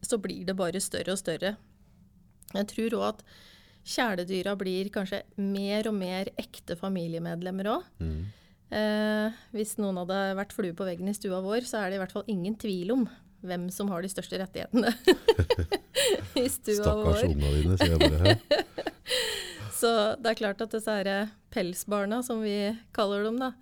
så 0.00 0.20
blir 0.22 0.46
det 0.46 0.56
bare 0.56 0.80
større 0.82 1.16
og 1.16 1.20
større. 1.20 1.56
Jeg 2.54 2.68
tror 2.70 2.98
òg 2.98 3.06
at 3.10 3.24
kjæledyra 3.90 4.54
blir 4.60 4.90
kanskje 4.92 5.22
mer 5.40 5.88
og 5.90 5.96
mer 5.98 6.30
ekte 6.40 6.76
familiemedlemmer 6.78 7.72
òg. 7.74 7.88
Mm. 8.02 8.20
Eh, 8.70 9.40
hvis 9.56 9.74
noen 9.82 9.98
hadde 10.02 10.18
vært 10.38 10.54
flue 10.54 10.76
på 10.78 10.86
veggen 10.86 11.10
i 11.10 11.16
stua 11.16 11.40
vår, 11.42 11.66
så 11.66 11.82
er 11.82 11.90
det 11.90 11.98
i 11.98 12.02
hvert 12.04 12.14
fall 12.14 12.28
ingen 12.30 12.54
tvil 12.60 12.94
om 12.94 13.08
hvem 13.46 13.68
som 13.72 13.90
har 13.92 14.04
de 14.04 14.10
største 14.12 14.38
rettighetene 14.40 14.92
i 16.42 16.46
stua 16.52 16.76
Stakkars 16.76 17.22
vår. 17.22 17.28
ungene 17.30 17.52
dine, 17.56 17.78
sier 17.80 17.94
jeg 17.94 18.00
bare. 18.04 18.34
Her. 18.34 18.90
Så 19.80 19.90
det 20.20 20.32
er 20.32 20.40
klart 20.42 20.60
at 20.60 20.74
disse 20.74 20.92
her 20.92 21.30
pelsbarna, 21.54 22.20
som 22.26 22.42
vi 22.44 22.56
kaller 22.96 23.24
dem, 23.24 23.38
da, 23.40 23.52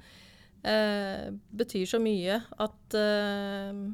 eh, 0.67 1.29
betyr 1.55 1.87
så 1.87 2.01
mye 2.03 2.41
at 2.59 2.99
eh, 2.99 3.85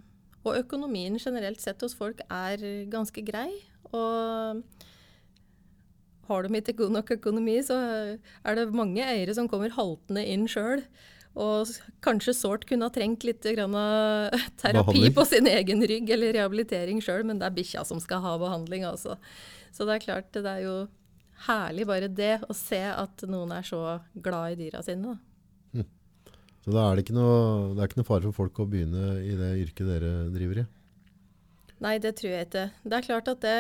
Og 0.45 0.57
økonomien 0.61 1.17
generelt 1.21 1.61
sett 1.61 1.81
hos 1.85 1.95
folk 1.97 2.21
er 2.29 2.61
ganske 2.93 3.23
grei. 3.25 3.49
Og 3.93 4.61
har 6.29 6.45
de 6.45 6.61
ikke 6.61 6.77
god 6.81 6.93
nok 6.97 7.13
økonomi, 7.17 7.59
så 7.65 7.77
er 8.45 8.57
det 8.57 8.67
mange 8.77 9.05
eiere 9.05 9.35
som 9.37 9.49
kommer 9.49 9.73
haltende 9.73 10.25
inn 10.25 10.45
sjøl. 10.49 10.85
Og 11.35 11.71
kanskje 12.05 12.37
sårt 12.37 12.67
kunne 12.69 12.87
ha 12.87 12.95
trengt 12.95 13.25
litt 13.27 13.43
grann 13.43 13.75
terapi 14.63 15.09
på 15.15 15.25
sin 15.27 15.49
egen 15.51 15.83
rygg, 15.83 16.13
eller 16.15 16.37
rehabilitering 16.37 17.01
sjøl, 17.03 17.25
men 17.27 17.41
det 17.41 17.49
er 17.49 17.57
bikkja 17.57 17.83
som 17.89 18.03
skal 18.03 18.23
ha 18.23 18.37
behandling, 18.39 18.87
altså. 18.87 19.19
Så 19.75 19.89
det 19.89 19.97
er 19.97 20.05
klart, 20.05 20.31
det 20.37 20.47
er 20.47 20.63
jo 20.63 20.77
herlig 21.49 21.87
bare 21.91 22.09
det 22.09 22.37
å 22.47 22.55
se 22.57 22.81
at 22.87 23.25
noen 23.27 23.53
er 23.57 23.67
så 23.67 23.81
glad 24.15 24.55
i 24.55 24.61
dyra 24.67 24.83
sine. 24.87 25.15
Da. 25.15 25.35
Så 26.65 26.73
da 26.73 26.87
er 26.87 26.97
det, 26.97 27.05
ikke 27.05 27.17
noe, 27.19 27.75
det 27.75 27.83
er 27.83 27.91
ikke 27.91 28.01
noe 28.01 28.09
fare 28.09 28.31
for 28.31 28.39
folk 28.39 28.63
å 28.63 28.69
begynne 28.71 29.19
i 29.21 29.35
det 29.37 29.51
yrket 29.67 29.89
dere 29.91 30.13
driver 30.33 30.63
i. 30.63 30.65
Nei, 31.85 31.99
det 32.01 32.15
tror 32.17 32.31
jeg 32.33 32.47
ikke. 32.47 32.69
Det 32.87 32.97
er 32.97 33.05
klart 33.05 33.29
at 33.29 33.43
det 33.45 33.59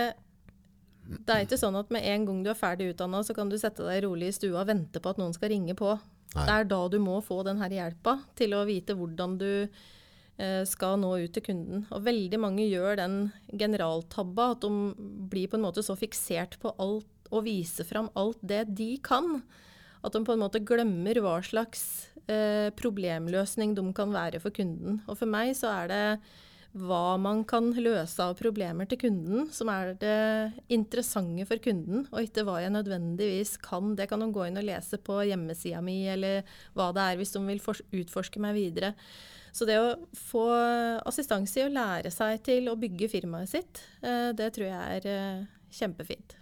Det 1.04 1.34
er 1.34 1.42
ikke 1.44 1.58
sånn 1.60 1.76
at 1.76 1.90
med 1.92 2.06
en 2.08 2.22
gang 2.24 2.38
du 2.40 2.48
er 2.48 2.56
ferdig 2.56 2.94
utdanna, 2.94 3.20
så 3.20 3.34
kan 3.36 3.50
du 3.52 3.58
sette 3.60 3.84
deg 3.84 4.06
rolig 4.06 4.30
i 4.30 4.36
stua 4.38 4.62
og 4.62 4.70
vente 4.70 5.02
på 5.04 5.10
at 5.12 5.20
noen 5.20 5.34
skal 5.36 5.52
ringe 5.52 5.74
på. 5.76 5.98
Nei. 6.34 6.44
Det 6.48 6.54
er 6.54 6.70
da 6.70 6.80
du 6.90 6.98
må 7.02 7.20
få 7.24 7.42
den 7.46 7.60
her 7.62 7.72
hjelpa 7.72 8.18
til 8.38 8.56
å 8.56 8.64
vite 8.66 8.96
hvordan 8.98 9.36
du 9.38 9.50
eh, 9.64 10.62
skal 10.66 10.98
nå 11.00 11.12
ut 11.22 11.34
til 11.36 11.46
kunden. 11.46 11.84
Og 11.94 12.06
veldig 12.06 12.40
mange 12.42 12.66
gjør 12.66 12.98
den 13.00 13.18
generaltabba 13.52 14.50
at 14.56 14.64
de 14.66 14.72
blir 15.30 15.50
på 15.50 15.60
en 15.60 15.66
måte 15.66 15.84
så 15.86 15.96
fiksert 15.98 16.58
på 16.62 16.74
alt 16.82 17.10
og 17.34 17.46
viser 17.46 17.86
fram 17.88 18.10
alt 18.18 18.38
det 18.44 18.64
de 18.78 18.94
kan, 19.02 19.40
at 20.04 20.14
de 20.14 20.22
på 20.26 20.34
en 20.34 20.42
måte 20.42 20.62
glemmer 20.66 21.18
hva 21.24 21.38
slags 21.42 22.10
eh, 22.28 22.68
problemløsning 22.76 23.74
de 23.76 23.84
kan 23.96 24.12
være 24.14 24.42
for 24.42 24.54
kunden. 24.54 25.00
Og 25.08 25.18
for 25.20 25.30
meg 25.30 25.54
så 25.58 25.72
er 25.72 25.90
det 25.90 26.04
hva 26.74 27.14
man 27.22 27.44
kan 27.46 27.68
løse 27.78 28.18
av 28.22 28.34
problemer 28.38 28.88
til 28.90 28.98
kunden, 29.04 29.46
som 29.54 29.70
er 29.70 29.92
det 30.00 30.64
interessante 30.74 31.46
for 31.46 31.62
kunden, 31.62 32.08
og 32.10 32.26
ikke 32.26 32.42
hva 32.46 32.58
jeg 32.64 32.74
nødvendigvis 32.74 33.54
kan. 33.62 33.92
Det 33.98 34.08
kan 34.10 34.24
de 34.24 34.30
gå 34.34 34.48
inn 34.48 34.58
og 34.58 34.66
lese 34.66 34.98
på 34.98 35.20
hjemmesida 35.28 35.82
mi, 35.84 36.00
eller 36.10 36.42
hva 36.74 36.90
det 36.96 37.04
er, 37.04 37.20
hvis 37.20 37.34
de 37.36 37.44
vil 37.46 37.62
utforske 38.02 38.42
meg 38.42 38.58
videre. 38.58 38.94
Så 39.54 39.68
det 39.68 39.76
å 39.78 39.92
få 40.18 40.48
assistanse 41.06 41.60
i 41.60 41.68
å 41.68 41.70
lære 41.70 42.10
seg 42.10 42.42
til 42.46 42.66
å 42.72 42.78
bygge 42.78 43.10
firmaet 43.12 43.52
sitt, 43.52 43.84
eh, 44.02 44.32
det 44.34 44.50
tror 44.56 44.66
jeg 44.66 44.98
er 44.98 45.06
eh, 45.12 45.44
kjempefint. 45.70 46.34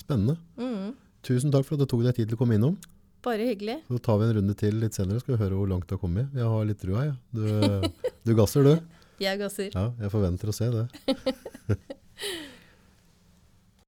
Spennende. 0.00 0.38
Mm, 0.56 0.96
Tusen 1.20 1.52
takk 1.52 1.66
for 1.68 1.76
at 1.76 1.84
du 1.84 1.90
tok 1.90 2.06
deg 2.06 2.16
tid 2.16 2.30
til 2.30 2.38
å 2.38 2.40
komme 2.40 2.56
innom. 2.56 2.78
Bare 3.24 3.46
hyggelig. 3.50 3.76
Så 3.88 3.98
tar 4.04 4.18
vi 4.20 4.28
en 4.28 4.34
runde 4.38 4.54
til 4.58 4.78
litt 4.80 4.96
senere, 4.96 5.20
skal 5.22 5.34
vi 5.36 5.40
høre 5.42 5.58
hvor 5.58 5.68
langt 5.70 5.86
du 5.90 5.94
har 5.96 6.02
kommet. 6.02 6.30
Jeg 6.36 6.48
har 6.54 6.64
litt 6.68 6.80
trua, 6.82 7.06
jeg. 7.08 7.14
Du, 7.36 8.08
du 8.26 8.34
gasser, 8.38 8.66
du. 8.66 8.74
Jeg 9.20 9.36
gasser. 9.36 9.66
Ja, 9.74 9.82
jeg 10.00 10.08
forventer 10.14 10.48
å 10.48 10.52
se 10.56 10.66
det. 10.72 10.86